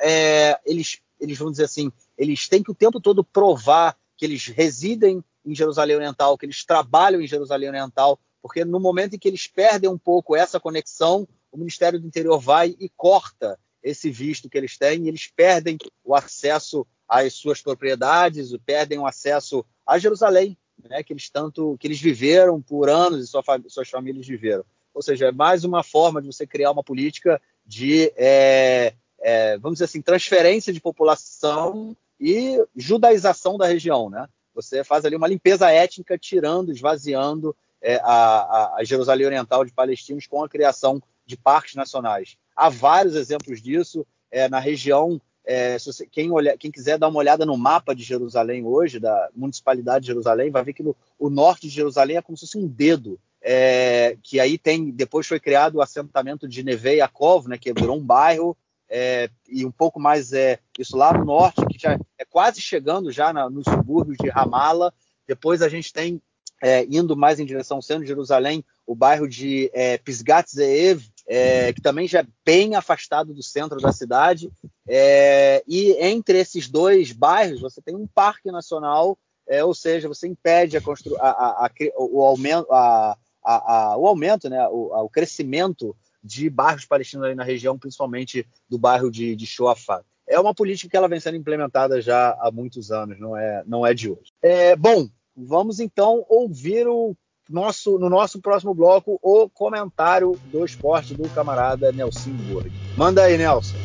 eles, 0.64 1.00
eles 1.20 1.36
vão 1.36 1.50
dizer 1.50 1.64
assim, 1.64 1.90
eles 2.16 2.48
têm 2.48 2.62
que 2.62 2.70
o 2.70 2.74
tempo 2.74 3.00
todo 3.00 3.24
provar 3.24 3.96
que 4.16 4.24
eles 4.24 4.46
residem 4.46 5.22
em 5.46 5.54
Jerusalém 5.54 5.96
Oriental, 5.96 6.36
que 6.36 6.44
eles 6.44 6.64
trabalham 6.64 7.20
em 7.20 7.26
Jerusalém 7.26 7.68
Oriental, 7.68 8.18
porque 8.42 8.64
no 8.64 8.80
momento 8.80 9.14
em 9.14 9.18
que 9.18 9.28
eles 9.28 9.46
perdem 9.46 9.88
um 9.88 9.98
pouco 9.98 10.36
essa 10.36 10.60
conexão, 10.60 11.26
o 11.50 11.56
Ministério 11.56 12.00
do 12.00 12.06
Interior 12.06 12.38
vai 12.38 12.76
e 12.78 12.88
corta 12.96 13.58
esse 13.82 14.10
visto 14.10 14.50
que 14.50 14.58
eles 14.58 14.76
têm, 14.76 15.04
e 15.04 15.08
eles 15.08 15.28
perdem 15.28 15.78
o 16.04 16.14
acesso 16.14 16.86
às 17.08 17.34
suas 17.34 17.62
propriedades, 17.62 18.54
perdem 18.66 18.98
o 18.98 19.06
acesso 19.06 19.64
a 19.86 19.98
Jerusalém, 19.98 20.58
né, 20.88 21.02
que 21.02 21.12
eles 21.12 21.30
tanto 21.30 21.76
que 21.78 21.86
eles 21.86 22.00
viveram 22.00 22.60
por 22.60 22.88
anos 22.88 23.24
e 23.24 23.26
sua, 23.28 23.42
suas 23.68 23.88
famílias 23.88 24.26
viveram. 24.26 24.64
Ou 24.92 25.02
seja, 25.02 25.26
é 25.26 25.32
mais 25.32 25.62
uma 25.62 25.82
forma 25.82 26.20
de 26.20 26.26
você 26.26 26.46
criar 26.46 26.72
uma 26.72 26.82
política 26.82 27.40
de, 27.64 28.12
é, 28.16 28.94
é, 29.20 29.58
vamos 29.58 29.76
dizer 29.76 29.84
assim, 29.84 30.02
transferência 30.02 30.72
de 30.72 30.80
população 30.80 31.96
e 32.18 32.64
judaização 32.74 33.58
da 33.58 33.66
região, 33.66 34.08
né? 34.08 34.28
Você 34.56 34.82
faz 34.82 35.04
ali 35.04 35.14
uma 35.14 35.28
limpeza 35.28 35.70
étnica, 35.70 36.18
tirando, 36.18 36.72
esvaziando 36.72 37.54
é, 37.80 37.96
a, 38.02 38.76
a, 38.78 38.84
Jerusalém 38.84 39.26
Oriental 39.26 39.64
de 39.66 39.72
palestinos 39.72 40.26
com 40.26 40.42
a 40.42 40.48
criação 40.48 41.00
de 41.26 41.36
parques 41.36 41.74
nacionais. 41.74 42.38
Há 42.56 42.70
vários 42.70 43.14
exemplos 43.14 43.60
disso 43.60 44.06
é, 44.30 44.48
na 44.48 44.58
região 44.58 45.20
é, 45.44 45.78
você, 45.78 46.04
quem, 46.06 46.32
olha, 46.32 46.56
quem, 46.58 46.72
quiser 46.72 46.98
dar 46.98 47.06
uma 47.06 47.20
olhada 47.20 47.46
no 47.46 47.56
mapa 47.56 47.94
de 47.94 48.02
Jerusalém 48.02 48.64
hoje, 48.64 48.98
da 48.98 49.28
municipalidade 49.36 50.00
de 50.02 50.08
Jerusalém, 50.08 50.50
vai 50.50 50.64
ver 50.64 50.72
que 50.72 50.82
no, 50.82 50.96
o 51.16 51.30
norte 51.30 51.68
de 51.68 51.74
Jerusalém 51.74 52.16
é 52.16 52.22
como 52.22 52.36
se 52.36 52.46
fosse 52.46 52.58
um 52.58 52.66
dedo. 52.66 53.20
É, 53.40 54.16
que 54.24 54.40
aí 54.40 54.58
tem, 54.58 54.90
depois 54.90 55.24
foi 55.24 55.38
criado 55.38 55.76
o 55.76 55.82
assentamento 55.82 56.48
de 56.48 56.64
Neve 56.64 56.96
Yaakov, 56.96 57.46
né, 57.46 57.56
que 57.56 57.72
virou 57.72 57.96
um 57.96 58.04
bairro, 58.04 58.56
é, 58.88 59.28
e 59.48 59.64
um 59.64 59.70
pouco 59.70 59.98
mais 59.98 60.32
é, 60.32 60.58
isso 60.78 60.96
lá 60.96 61.12
no 61.12 61.24
norte, 61.24 61.66
que 61.66 61.78
já 61.78 61.98
é 62.18 62.24
quase 62.24 62.60
chegando 62.60 63.10
já 63.10 63.32
na, 63.32 63.50
nos 63.50 63.64
subúrbios 63.64 64.16
de 64.18 64.28
Ramala. 64.28 64.92
Depois 65.26 65.62
a 65.62 65.68
gente 65.68 65.92
tem, 65.92 66.20
é, 66.62 66.84
indo 66.84 67.16
mais 67.16 67.40
em 67.40 67.46
direção 67.46 67.78
ao 67.78 67.82
centro 67.82 68.02
de 68.02 68.08
Jerusalém, 68.08 68.64
o 68.86 68.94
bairro 68.94 69.28
de 69.28 69.70
é, 69.74 69.98
Pisgat 69.98 70.48
Zeev, 70.48 71.02
é, 71.26 71.72
que 71.72 71.80
também 71.80 72.06
já 72.06 72.20
é 72.20 72.26
bem 72.44 72.76
afastado 72.76 73.34
do 73.34 73.42
centro 73.42 73.80
da 73.80 73.92
cidade. 73.92 74.50
É, 74.88 75.62
e 75.66 75.92
entre 76.00 76.38
esses 76.38 76.68
dois 76.68 77.10
bairros, 77.10 77.60
você 77.60 77.82
tem 77.82 77.96
um 77.96 78.06
parque 78.06 78.50
nacional, 78.52 79.18
é, 79.48 79.64
ou 79.64 79.74
seja, 79.74 80.08
você 80.08 80.28
impede 80.28 80.76
a 80.76 80.80
a, 81.20 81.66
a, 81.66 81.70
o 81.96 82.22
aumento, 82.22 82.68
o 82.68 84.06
aumento 84.06 84.48
né, 84.48 84.66
o, 84.68 85.04
o, 85.04 85.08
crescimento 85.08 85.96
de 86.22 86.50
bairros 86.50 86.84
palestinos 86.84 87.26
aí 87.26 87.34
na 87.34 87.44
região, 87.44 87.78
principalmente 87.78 88.46
do 88.68 88.78
bairro 88.78 89.10
de, 89.10 89.36
de 89.36 89.46
Shoafat. 89.46 90.04
É 90.28 90.40
uma 90.40 90.54
política 90.54 90.90
que 90.90 90.96
ela 90.96 91.08
vem 91.08 91.20
sendo 91.20 91.36
implementada 91.36 92.00
já 92.00 92.30
há 92.40 92.50
muitos 92.52 92.90
anos, 92.90 93.18
não 93.18 93.36
é, 93.36 93.62
não 93.66 93.86
é 93.86 93.94
de 93.94 94.10
hoje. 94.10 94.32
É, 94.42 94.74
bom, 94.74 95.08
vamos 95.36 95.78
então 95.78 96.24
ouvir 96.28 96.86
o 96.88 97.16
nosso, 97.48 97.98
no 97.98 98.10
nosso 98.10 98.40
próximo 98.40 98.74
bloco 98.74 99.18
o 99.22 99.48
comentário 99.48 100.38
do 100.50 100.64
esporte 100.64 101.14
do 101.14 101.28
camarada 101.30 101.92
Nelson 101.92 102.32
Burg. 102.48 102.72
Manda 102.96 103.22
aí, 103.22 103.38
Nelson. 103.38 103.76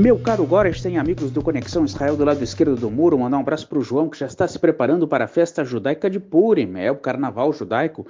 Meu 0.00 0.18
caro 0.18 0.46
Goresten, 0.46 0.96
amigos 0.96 1.30
do 1.30 1.42
Conexão 1.42 1.84
Israel 1.84 2.16
do 2.16 2.24
lado 2.24 2.42
esquerdo 2.42 2.74
do 2.74 2.90
muro, 2.90 3.18
mandar 3.18 3.36
um 3.36 3.40
abraço 3.40 3.68
para 3.68 3.78
o 3.78 3.82
João 3.82 4.08
que 4.08 4.18
já 4.18 4.24
está 4.24 4.48
se 4.48 4.58
preparando 4.58 5.06
para 5.06 5.26
a 5.26 5.28
festa 5.28 5.62
judaica 5.62 6.08
de 6.08 6.18
Purim, 6.18 6.72
é 6.76 6.90
o 6.90 6.96
carnaval 6.96 7.52
judaico. 7.52 8.06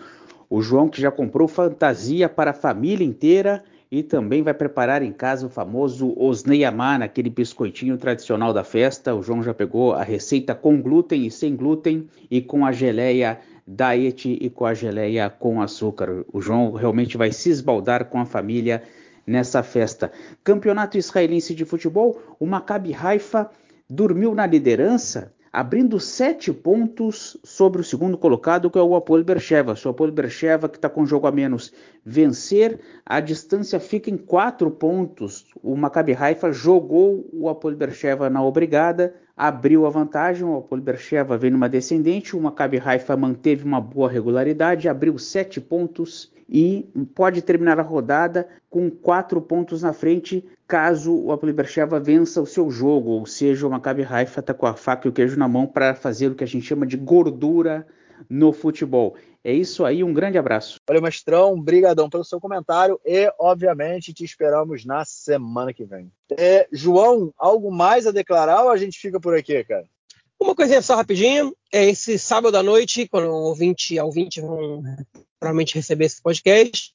O 0.48 0.62
João 0.62 0.88
que 0.88 1.00
já 1.00 1.10
comprou 1.10 1.48
fantasia 1.48 2.28
para 2.28 2.52
a 2.52 2.54
família 2.54 3.04
inteira 3.04 3.64
e 3.90 4.04
também 4.04 4.40
vai 4.40 4.54
preparar 4.54 5.02
em 5.02 5.10
casa 5.10 5.48
o 5.48 5.50
famoso 5.50 6.14
osneiamá, 6.16 6.94
aquele 6.94 7.28
biscoitinho 7.28 7.98
tradicional 7.98 8.52
da 8.52 8.62
festa. 8.62 9.12
O 9.12 9.20
João 9.20 9.42
já 9.42 9.52
pegou 9.52 9.92
a 9.92 10.04
receita 10.04 10.54
com 10.54 10.80
glúten 10.80 11.26
e 11.26 11.30
sem 11.30 11.56
glúten 11.56 12.06
e 12.30 12.40
com 12.40 12.64
a 12.64 12.70
geleia 12.70 13.40
diet 13.66 14.38
e 14.40 14.48
com 14.48 14.64
a 14.64 14.74
geleia 14.74 15.28
com 15.28 15.60
açúcar. 15.60 16.24
O 16.32 16.40
João 16.40 16.70
realmente 16.70 17.16
vai 17.16 17.32
se 17.32 17.50
esbaldar 17.50 18.04
com 18.04 18.20
a 18.20 18.24
família 18.24 18.80
nessa 19.30 19.62
festa. 19.62 20.10
Campeonato 20.42 20.98
israelense 20.98 21.54
de 21.54 21.64
futebol, 21.64 22.20
o 22.38 22.44
Maccabi 22.44 22.92
Haifa 22.94 23.50
dormiu 23.88 24.34
na 24.34 24.44
liderança 24.44 25.32
abrindo 25.52 25.98
sete 25.98 26.52
pontos 26.52 27.36
sobre 27.42 27.80
o 27.80 27.84
segundo 27.84 28.16
colocado, 28.16 28.70
que 28.70 28.78
é 28.78 28.82
o 28.82 28.94
Apolo 28.94 29.24
Bercheva. 29.24 29.74
Se 29.74 29.86
o 29.86 29.90
Apolo 29.90 30.12
Bercheva, 30.12 30.68
que 30.68 30.76
está 30.76 30.88
com 30.88 31.04
jogo 31.04 31.26
a 31.26 31.32
menos, 31.32 31.72
vencer, 32.04 32.78
a 33.04 33.18
distância 33.18 33.80
fica 33.80 34.10
em 34.10 34.16
quatro 34.16 34.70
pontos. 34.70 35.46
O 35.60 35.76
Maccabi 35.76 36.14
Haifa 36.14 36.52
jogou 36.52 37.28
o 37.32 37.48
Apolo 37.48 37.74
Bercheva 37.74 38.30
na 38.30 38.44
obrigada, 38.44 39.12
abriu 39.36 39.86
a 39.86 39.90
vantagem, 39.90 40.44
o 40.44 40.58
Apolo 40.58 40.82
Bercheva 40.82 41.36
veio 41.36 41.52
numa 41.52 41.68
descendente, 41.68 42.36
o 42.36 42.40
Maccabi 42.40 42.80
Haifa 42.84 43.16
manteve 43.16 43.64
uma 43.64 43.80
boa 43.80 44.08
regularidade, 44.08 44.88
abriu 44.88 45.18
sete 45.18 45.60
pontos 45.60 46.32
e 46.50 46.90
pode 47.14 47.40
terminar 47.42 47.78
a 47.78 47.82
rodada 47.82 48.48
com 48.68 48.90
quatro 48.90 49.40
pontos 49.40 49.82
na 49.82 49.92
frente 49.92 50.44
caso 50.66 51.14
o 51.14 51.30
Apoli 51.30 51.52
Bercheva 51.52 52.00
vença 52.00 52.42
o 52.42 52.46
seu 52.46 52.70
jogo, 52.70 53.10
ou 53.10 53.26
seja, 53.26 53.66
o 53.66 53.70
Maccabi 53.70 54.02
Haifa 54.02 54.40
está 54.40 54.52
com 54.52 54.66
a 54.66 54.74
faca 54.74 55.06
e 55.06 55.10
o 55.10 55.12
queijo 55.12 55.38
na 55.38 55.46
mão 55.46 55.66
para 55.66 55.94
fazer 55.94 56.28
o 56.28 56.34
que 56.34 56.44
a 56.44 56.46
gente 56.46 56.66
chama 56.66 56.86
de 56.86 56.96
gordura 56.96 57.86
no 58.28 58.52
futebol. 58.52 59.16
É 59.42 59.52
isso 59.52 59.84
aí, 59.84 60.04
um 60.04 60.12
grande 60.12 60.36
abraço. 60.36 60.78
Valeu, 60.86 61.02
mestrão, 61.02 61.60
brigadão 61.60 62.10
pelo 62.10 62.24
seu 62.24 62.40
comentário 62.40 63.00
e, 63.04 63.32
obviamente, 63.38 64.12
te 64.12 64.22
esperamos 64.22 64.84
na 64.84 65.04
semana 65.04 65.72
que 65.72 65.84
vem. 65.84 66.12
É, 66.36 66.68
João, 66.70 67.32
algo 67.38 67.72
mais 67.72 68.06
a 68.06 68.12
declarar 68.12 68.64
ou 68.64 68.70
a 68.70 68.76
gente 68.76 68.98
fica 68.98 69.18
por 69.18 69.34
aqui, 69.34 69.64
cara? 69.64 69.86
Uma 70.42 70.54
coisinha 70.54 70.80
só 70.80 70.96
rapidinho, 70.96 71.54
é 71.70 71.90
esse 71.90 72.18
sábado 72.18 72.56
à 72.56 72.62
noite, 72.62 73.06
quando 73.06 73.28
o 73.28 73.42
ouvinte 73.48 73.94
e 73.94 74.00
ouvinte 74.00 74.40
vão 74.40 74.82
provavelmente 75.38 75.74
receber 75.74 76.06
esse 76.06 76.22
podcast, 76.22 76.94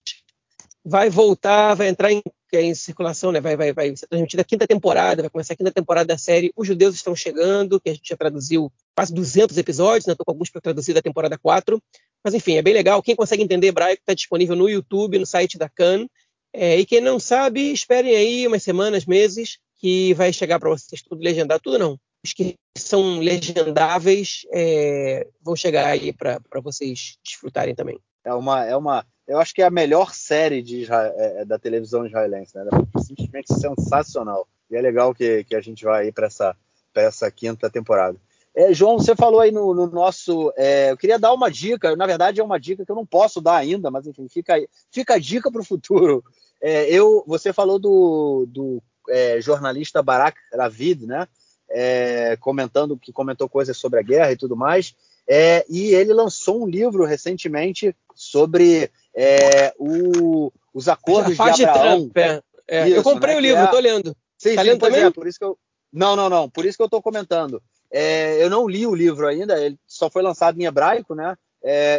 vai 0.84 1.12
voltar, 1.12 1.76
vai 1.76 1.88
entrar 1.88 2.12
em, 2.12 2.24
é 2.52 2.62
em 2.64 2.74
circulação, 2.74 3.32
né? 3.32 3.40
vai, 3.40 3.56
vai, 3.56 3.72
vai 3.72 3.96
ser 3.96 4.08
transmitida 4.08 4.42
a 4.42 4.46
quinta 4.46 4.66
temporada, 4.66 5.22
vai 5.22 5.30
começar 5.30 5.54
a 5.54 5.58
quinta 5.58 5.72
temporada 5.72 6.08
da 6.08 6.18
série 6.18 6.52
Os 6.56 6.68
Judeus 6.68 6.96
Estão 6.96 7.16
Chegando, 7.16 7.80
que 7.80 7.90
a 7.90 7.94
gente 7.94 8.10
já 8.10 8.18
traduziu 8.18 8.74
quase 8.96 9.14
200 9.14 9.56
episódios, 9.60 10.08
né? 10.08 10.16
com 10.16 10.32
alguns 10.32 10.50
para 10.50 10.62
traduzir 10.62 10.94
da 10.94 11.02
temporada 11.02 11.38
4, 11.38 11.82
mas 12.24 12.34
enfim, 12.34 12.58
é 12.58 12.64
bem 12.64 12.74
legal. 12.74 13.04
Quem 13.04 13.16
consegue 13.16 13.44
entender 13.44 13.68
hebraico 13.68 14.02
está 14.02 14.16
disponível 14.16 14.56
no 14.56 14.68
YouTube, 14.68 15.20
no 15.20 15.26
site 15.26 15.56
da 15.56 15.70
Khan, 15.70 16.08
é, 16.52 16.80
e 16.80 16.86
quem 16.86 17.00
não 17.00 17.20
sabe, 17.20 17.72
esperem 17.72 18.16
aí 18.16 18.48
umas 18.48 18.64
semanas, 18.64 19.06
meses, 19.06 19.60
que 19.78 20.16
vai 20.16 20.34
chegar 20.34 20.60
para 20.60 20.70
vocês 20.70 21.04
tudo 21.04 21.22
legendado, 21.22 21.62
tudo 21.62 21.78
não, 21.78 22.00
os 22.26 22.34
que 22.34 22.56
são 22.78 23.20
legendáveis 23.20 24.46
é, 24.52 25.28
vão 25.42 25.56
chegar 25.56 25.86
aí 25.86 26.12
para 26.12 26.42
vocês 26.62 27.18
desfrutarem 27.24 27.76
também. 27.76 28.00
É 28.24 28.34
uma, 28.34 28.66
é 28.66 28.76
uma, 28.76 29.06
eu 29.28 29.38
acho 29.40 29.54
que 29.54 29.62
é 29.62 29.66
a 29.66 29.72
melhor 29.72 30.14
série 30.14 30.62
de 30.62 30.92
é, 30.92 31.42
é 31.42 31.46
da 31.46 31.60
televisão 31.60 32.06
israelense, 32.06 32.58
né? 32.58 32.66
É 32.96 33.00
simplesmente 33.00 33.54
sensacional. 33.54 34.48
E 34.70 34.76
é 34.76 34.82
legal 34.82 35.14
que, 35.14 35.44
que 35.44 35.56
a 35.56 35.62
gente 35.62 35.86
vai 35.86 36.06
aí 36.06 36.12
para 36.12 36.26
essa, 36.26 36.58
essa 36.96 37.30
quinta 37.30 37.70
temporada. 37.70 38.18
É, 38.56 38.74
João, 38.74 38.98
você 38.98 39.16
falou 39.16 39.42
aí 39.42 39.52
no, 39.52 39.74
no 39.74 39.88
nosso. 39.88 40.52
É, 40.58 40.92
eu 40.92 40.98
queria 40.98 41.20
dar 41.20 41.34
uma 41.34 41.52
dica, 41.52 41.96
na 41.96 42.08
verdade 42.08 42.40
é 42.40 42.44
uma 42.44 42.60
dica 42.60 42.86
que 42.86 42.92
eu 42.92 42.96
não 42.96 43.06
posso 43.06 43.40
dar 43.40 43.58
ainda, 43.58 43.92
mas 43.92 44.08
enfim, 44.08 44.28
fica, 44.28 44.56
fica 44.92 45.16
a 45.16 45.20
dica 45.20 45.52
para 45.52 45.62
o 45.62 45.66
futuro. 45.66 46.24
É, 46.62 46.90
eu, 46.90 47.24
você 47.28 47.54
falou 47.54 47.78
do, 47.78 48.48
do 48.48 48.82
é, 49.10 49.40
jornalista 49.40 50.02
Barak 50.02 50.40
Ravid, 50.52 51.06
né? 51.06 51.28
É, 51.70 52.38
comentando 52.40 52.98
que 52.98 53.12
comentou 53.12 53.50
coisas 53.50 53.76
sobre 53.76 54.00
a 54.00 54.04
guerra 54.04 54.32
e 54.32 54.38
tudo 54.38 54.56
mais. 54.56 54.96
É, 55.28 55.66
e 55.68 55.94
ele 55.94 56.14
lançou 56.14 56.64
um 56.64 56.68
livro 56.68 57.04
recentemente 57.04 57.96
sobre 58.14 58.92
é, 59.14 59.74
o, 59.78 60.52
os 60.74 60.88
acordos 60.88 61.36
de 61.36 61.66
Abraão. 61.66 62.10
Trump, 62.10 62.18
é. 62.18 62.42
É, 62.68 62.88
Isso, 62.88 62.98
eu 62.98 63.04
comprei 63.04 63.34
né, 63.34 63.40
o 63.40 63.42
livro, 63.42 63.64
estou 63.64 63.80
lendo. 63.80 64.16
Sim, 64.38 64.56
tá 64.56 64.62
sim, 64.62 64.70
lendo 64.70 64.80
também? 64.80 65.04
É, 65.04 65.10
por 65.12 65.28
isso 65.28 65.38
que 65.38 65.46
eu. 65.46 65.58
Não, 65.92 66.16
não, 66.16 66.30
não. 66.30 66.50
Por 66.50 66.66
isso 66.66 66.78
que 66.78 66.82
eu 66.82 66.88
estou 66.88 67.02
comentando. 67.02 67.62
eu 67.92 68.50
não 68.50 68.68
li 68.68 68.86
o 68.86 68.96
livro 68.96 69.28
ainda, 69.28 69.64
ele 69.64 69.78
só 69.88 70.10
foi 70.10 70.22
lançado 70.22 70.60
em 70.60 70.66
hebraico, 70.66 71.16
né? 71.16 71.36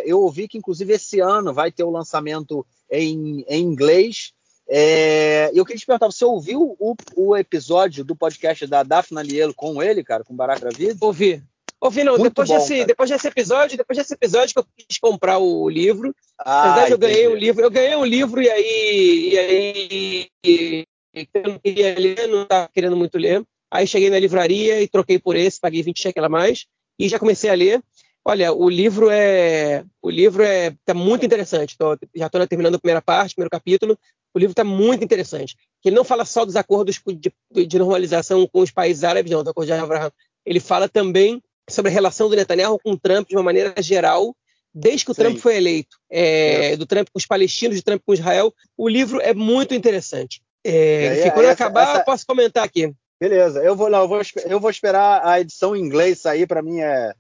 eu 0.05 0.21
ouvi 0.21 0.47
que, 0.47 0.59
inclusive, 0.59 0.93
esse 0.93 1.19
ano 1.19 1.53
vai 1.53 1.73
ter 1.73 1.83
o 1.83 1.91
lançamento 1.91 2.65
em, 2.91 3.45
em 3.49 3.63
inglês. 3.63 4.33
É, 4.69 5.51
eu 5.55 5.65
queria 5.65 5.79
te 5.79 5.87
perguntar, 5.87 6.07
você 6.07 6.25
ouviu 6.25 6.77
o, 6.79 6.97
o, 7.15 7.37
episódio 7.37 8.05
do 8.05 8.17
podcast 8.17 8.67
da 8.67 8.83
Daphne 8.83 9.21
Alielo 9.21 9.55
com 9.55 9.81
ele, 9.83 10.03
cara, 10.03 10.25
com 10.25 10.35
Barack 10.35 10.65
Ravid? 10.65 10.97
Ouvi. 11.01 11.43
Ouvi, 11.81 12.03
não. 12.03 12.19
depois, 12.19 12.49
bom, 12.49 12.57
desse, 12.57 12.85
depois 12.85 13.11
desse 13.11 13.29
episódio, 13.29 13.77
depois 13.77 13.97
desse 13.99 14.15
episódio 14.15 14.55
que 14.55 14.59
eu 14.59 14.67
quis 14.77 14.99
comprar 14.99 15.39
o 15.39 15.69
livro. 15.69 16.15
Ah, 16.39 16.67
Na 16.67 16.73
verdade, 16.73 16.93
eu 16.93 16.99
ganhei 16.99 17.29
um 17.29 17.37
livro. 17.37 17.63
Eu 17.63 17.71
ganhei 17.71 17.97
um 17.97 18.05
livro 18.05 18.43
e 18.43 18.51
aí. 18.51 19.31
E 19.33 19.39
aí 19.39 20.87
eu 21.35 21.43
não 21.45 21.59
queria 21.59 21.99
ler, 21.99 22.27
não 22.29 22.43
estava 22.43 22.69
querendo 22.73 22.97
muito 22.97 23.19
ler. 23.19 23.45
Aí 23.71 23.87
cheguei 23.87 24.11
na 24.11 24.19
livraria 24.19 24.81
e 24.81 24.89
troquei 24.89 25.19
por 25.19 25.37
esse, 25.37 25.61
paguei 25.61 25.83
20 25.83 26.01
cheques 26.01 26.23
a 26.23 26.29
mais 26.29 26.67
e 26.99 27.09
já 27.09 27.19
comecei 27.19 27.51
a 27.51 27.55
ler. 27.55 27.83
Olha, 28.25 28.53
o 28.53 28.69
livro 28.69 29.09
é 29.09 29.85
o 30.03 30.11
livro 30.11 30.43
é 30.43 30.75
tá 30.85 30.93
muito 30.93 31.25
interessante. 31.25 31.77
Tô, 31.79 31.97
já 32.15 32.27
estou 32.27 32.47
terminando 32.47 32.75
a 32.75 32.79
primeira 32.79 33.03
parte, 33.03 33.35
primeiro 33.35 33.51
capítulo. 33.51 33.99
O 34.37 34.39
livro 34.39 34.53
está 34.53 34.63
muito 34.63 35.03
interessante. 35.03 35.57
Ele 35.83 35.97
não 35.97 36.05
fala 36.05 36.27
só 36.27 36.45
dos 36.45 36.57
acordos 36.57 37.01
de, 37.07 37.33
de, 37.67 37.79
normalização 37.79 38.47
com 38.47 38.61
os 38.61 38.71
países 38.71 39.03
árabes, 39.03 39.33
não, 39.33 39.43
do 39.43 39.49
acordo 39.49 39.67
de 39.67 39.73
Abraham. 39.73 40.13
Ele 40.45 40.61
fala 40.61 40.91
também 40.91 41.43
sobre 41.71 41.91
a 41.91 41.95
relação 41.95 42.29
do 42.29 42.37
Netanyahu 42.37 42.79
com 42.79 42.93
o 42.93 42.99
Trump 42.99 43.27
de 43.27 43.35
uma 43.35 43.43
maneira 43.43 43.73
geral, 43.81 44.37
desde 44.75 45.07
que 45.07 45.11
o 45.11 45.15
Sim. 45.15 45.23
Trump 45.23 45.39
foi 45.39 45.57
eleito, 45.57 45.97
é, 46.11 46.73
é. 46.73 46.77
do 46.77 46.85
Trump 46.85 47.09
com 47.11 47.19
os 47.19 47.25
palestinos, 47.25 47.79
do 47.79 47.83
Trump 47.83 48.03
com 48.05 48.13
Israel. 48.13 48.53
O 48.77 48.87
livro 48.87 49.23
é 49.23 49.33
muito 49.33 49.75
interessante. 49.75 50.43
É, 50.63 51.23
aí, 51.25 51.31
quando 51.31 51.47
essa, 51.47 51.65
acabar, 51.65 51.95
essa... 51.95 52.05
posso 52.05 52.27
comentar 52.27 52.63
aqui. 52.63 52.93
Beleza, 53.19 53.65
eu 53.65 53.75
vou, 53.75 53.89
não, 53.89 54.01
eu 54.01 54.09
vou, 54.09 54.21
eu 54.45 54.61
vou 54.61 54.69
esperar 54.69 55.27
a 55.27 55.41
edição 55.41 55.75
em 55.75 55.81
inglês 55.81 56.21
sair, 56.21 56.47
para 56.47 56.61
mim 56.61 56.81
é, 56.81 57.15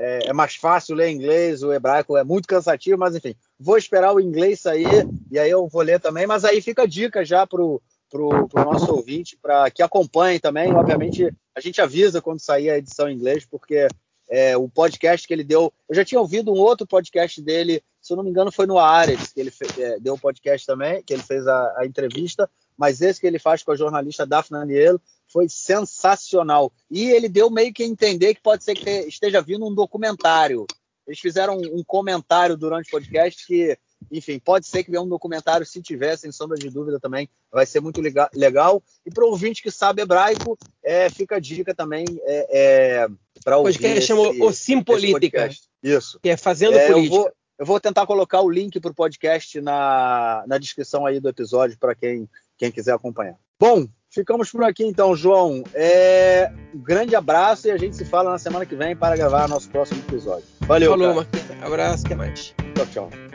é, 0.00 0.28
é, 0.28 0.32
mais 0.32 0.56
fácil 0.56 0.96
ler 0.96 1.10
inglês, 1.10 1.62
o 1.62 1.72
hebraico 1.72 2.16
é 2.16 2.24
muito 2.24 2.48
cansativo, 2.48 2.98
mas 2.98 3.14
enfim, 3.14 3.34
vou 3.58 3.76
esperar 3.76 4.14
o 4.14 4.20
inglês 4.20 4.60
sair 4.60 5.06
e 5.30 5.38
aí 5.38 5.50
eu 5.50 5.68
vou 5.68 5.82
ler 5.82 6.00
também, 6.00 6.26
mas 6.26 6.42
aí 6.42 6.62
fica 6.62 6.82
a 6.82 6.86
dica 6.86 7.22
já 7.22 7.46
pro, 7.46 7.82
pro, 8.10 8.48
pro 8.48 8.64
nosso 8.64 8.90
ouvinte, 8.90 9.36
para 9.40 9.70
que 9.70 9.82
acompanhe 9.82 10.40
também, 10.40 10.72
obviamente 10.74 11.30
a 11.54 11.60
gente 11.60 11.82
avisa 11.82 12.22
quando 12.22 12.40
sair 12.40 12.70
a 12.70 12.78
edição 12.78 13.10
em 13.10 13.14
inglês, 13.14 13.44
porque 13.44 13.88
é, 14.30 14.56
o 14.56 14.70
podcast 14.70 15.28
que 15.28 15.34
ele 15.34 15.44
deu, 15.44 15.70
eu 15.86 15.94
já 15.94 16.04
tinha 16.04 16.20
ouvido 16.20 16.50
um 16.50 16.58
outro 16.58 16.86
podcast 16.86 17.42
dele, 17.42 17.82
se 18.00 18.12
eu 18.12 18.16
não 18.16 18.24
me 18.24 18.30
engano 18.30 18.50
foi 18.50 18.64
no 18.66 18.78
Ares, 18.78 19.34
que 19.34 19.40
ele 19.40 19.52
é, 19.78 19.98
deu 20.00 20.14
o 20.14 20.16
um 20.16 20.20
podcast 20.20 20.66
também, 20.66 21.02
que 21.02 21.12
ele 21.12 21.22
fez 21.22 21.46
a, 21.46 21.74
a 21.76 21.84
entrevista, 21.84 22.48
mas 22.74 23.02
esse 23.02 23.20
que 23.20 23.26
ele 23.26 23.38
faz 23.38 23.62
com 23.62 23.72
a 23.72 23.76
jornalista 23.76 24.24
Daphne 24.24 24.56
Anielo, 24.56 24.98
foi 25.32 25.48
sensacional. 25.48 26.72
E 26.90 27.10
ele 27.10 27.28
deu 27.28 27.50
meio 27.50 27.72
que 27.72 27.84
entender 27.84 28.34
que 28.34 28.42
pode 28.42 28.64
ser 28.64 28.74
que 28.74 28.90
esteja 29.08 29.40
vindo 29.40 29.66
um 29.66 29.74
documentário. 29.74 30.66
Eles 31.06 31.18
fizeram 31.18 31.58
um 31.58 31.82
comentário 31.82 32.56
durante 32.56 32.88
o 32.88 32.90
podcast 32.90 33.46
que, 33.46 33.76
enfim, 34.12 34.38
pode 34.38 34.66
ser 34.66 34.84
que 34.84 34.90
venha 34.90 35.02
um 35.02 35.08
documentário, 35.08 35.66
se 35.66 35.82
tiver, 35.82 36.16
sem 36.16 36.30
sombra 36.30 36.56
de 36.56 36.70
dúvida 36.70 37.00
também, 37.00 37.28
vai 37.50 37.66
ser 37.66 37.80
muito 37.80 38.00
legal. 38.00 38.82
E 39.04 39.10
para 39.10 39.24
o 39.24 39.30
ouvinte 39.30 39.62
que 39.62 39.70
sabe 39.70 40.02
hebraico, 40.02 40.56
é, 40.84 41.10
fica 41.10 41.36
a 41.36 41.40
dica 41.40 41.74
também 41.74 42.04
é, 42.22 42.46
é, 42.50 43.08
para 43.42 43.58
ouvir. 43.58 43.70
O 43.70 43.74
podcast 43.74 44.06
chama 44.06 44.22
O 44.44 44.52
Sim 44.52 44.82
Política. 44.82 45.50
Isso. 45.82 46.20
Que 46.20 46.30
é 46.30 46.36
Fazendo 46.36 46.76
é, 46.76 46.86
Política. 46.86 47.16
Eu 47.16 47.22
vou, 47.22 47.32
eu 47.58 47.66
vou 47.66 47.80
tentar 47.80 48.06
colocar 48.06 48.40
o 48.40 48.50
link 48.50 48.78
para 48.78 48.92
o 48.92 48.94
podcast 48.94 49.60
na, 49.60 50.44
na 50.46 50.58
descrição 50.58 51.06
aí 51.06 51.18
do 51.18 51.28
episódio 51.28 51.76
para 51.78 51.94
quem, 51.94 52.28
quem 52.56 52.70
quiser 52.70 52.94
acompanhar. 52.94 53.36
Bom, 53.58 53.88
Ficamos 54.10 54.50
por 54.50 54.64
aqui 54.64 54.84
então, 54.84 55.14
João. 55.14 55.62
É... 55.72 56.50
Um 56.74 56.78
grande 56.78 57.14
abraço 57.14 57.68
e 57.68 57.70
a 57.70 57.76
gente 57.76 57.96
se 57.96 58.04
fala 58.04 58.30
na 58.32 58.38
semana 58.38 58.66
que 58.66 58.74
vem 58.74 58.96
para 58.96 59.16
gravar 59.16 59.48
nosso 59.48 59.68
próximo 59.70 60.00
episódio. 60.08 60.44
Valeu. 60.62 60.90
Falou, 60.90 61.14
Marquinhos. 61.14 61.62
Abraço, 61.62 62.06
até 62.06 62.14
mais. 62.16 62.54
Tchau, 62.74 62.86
tchau. 62.86 63.29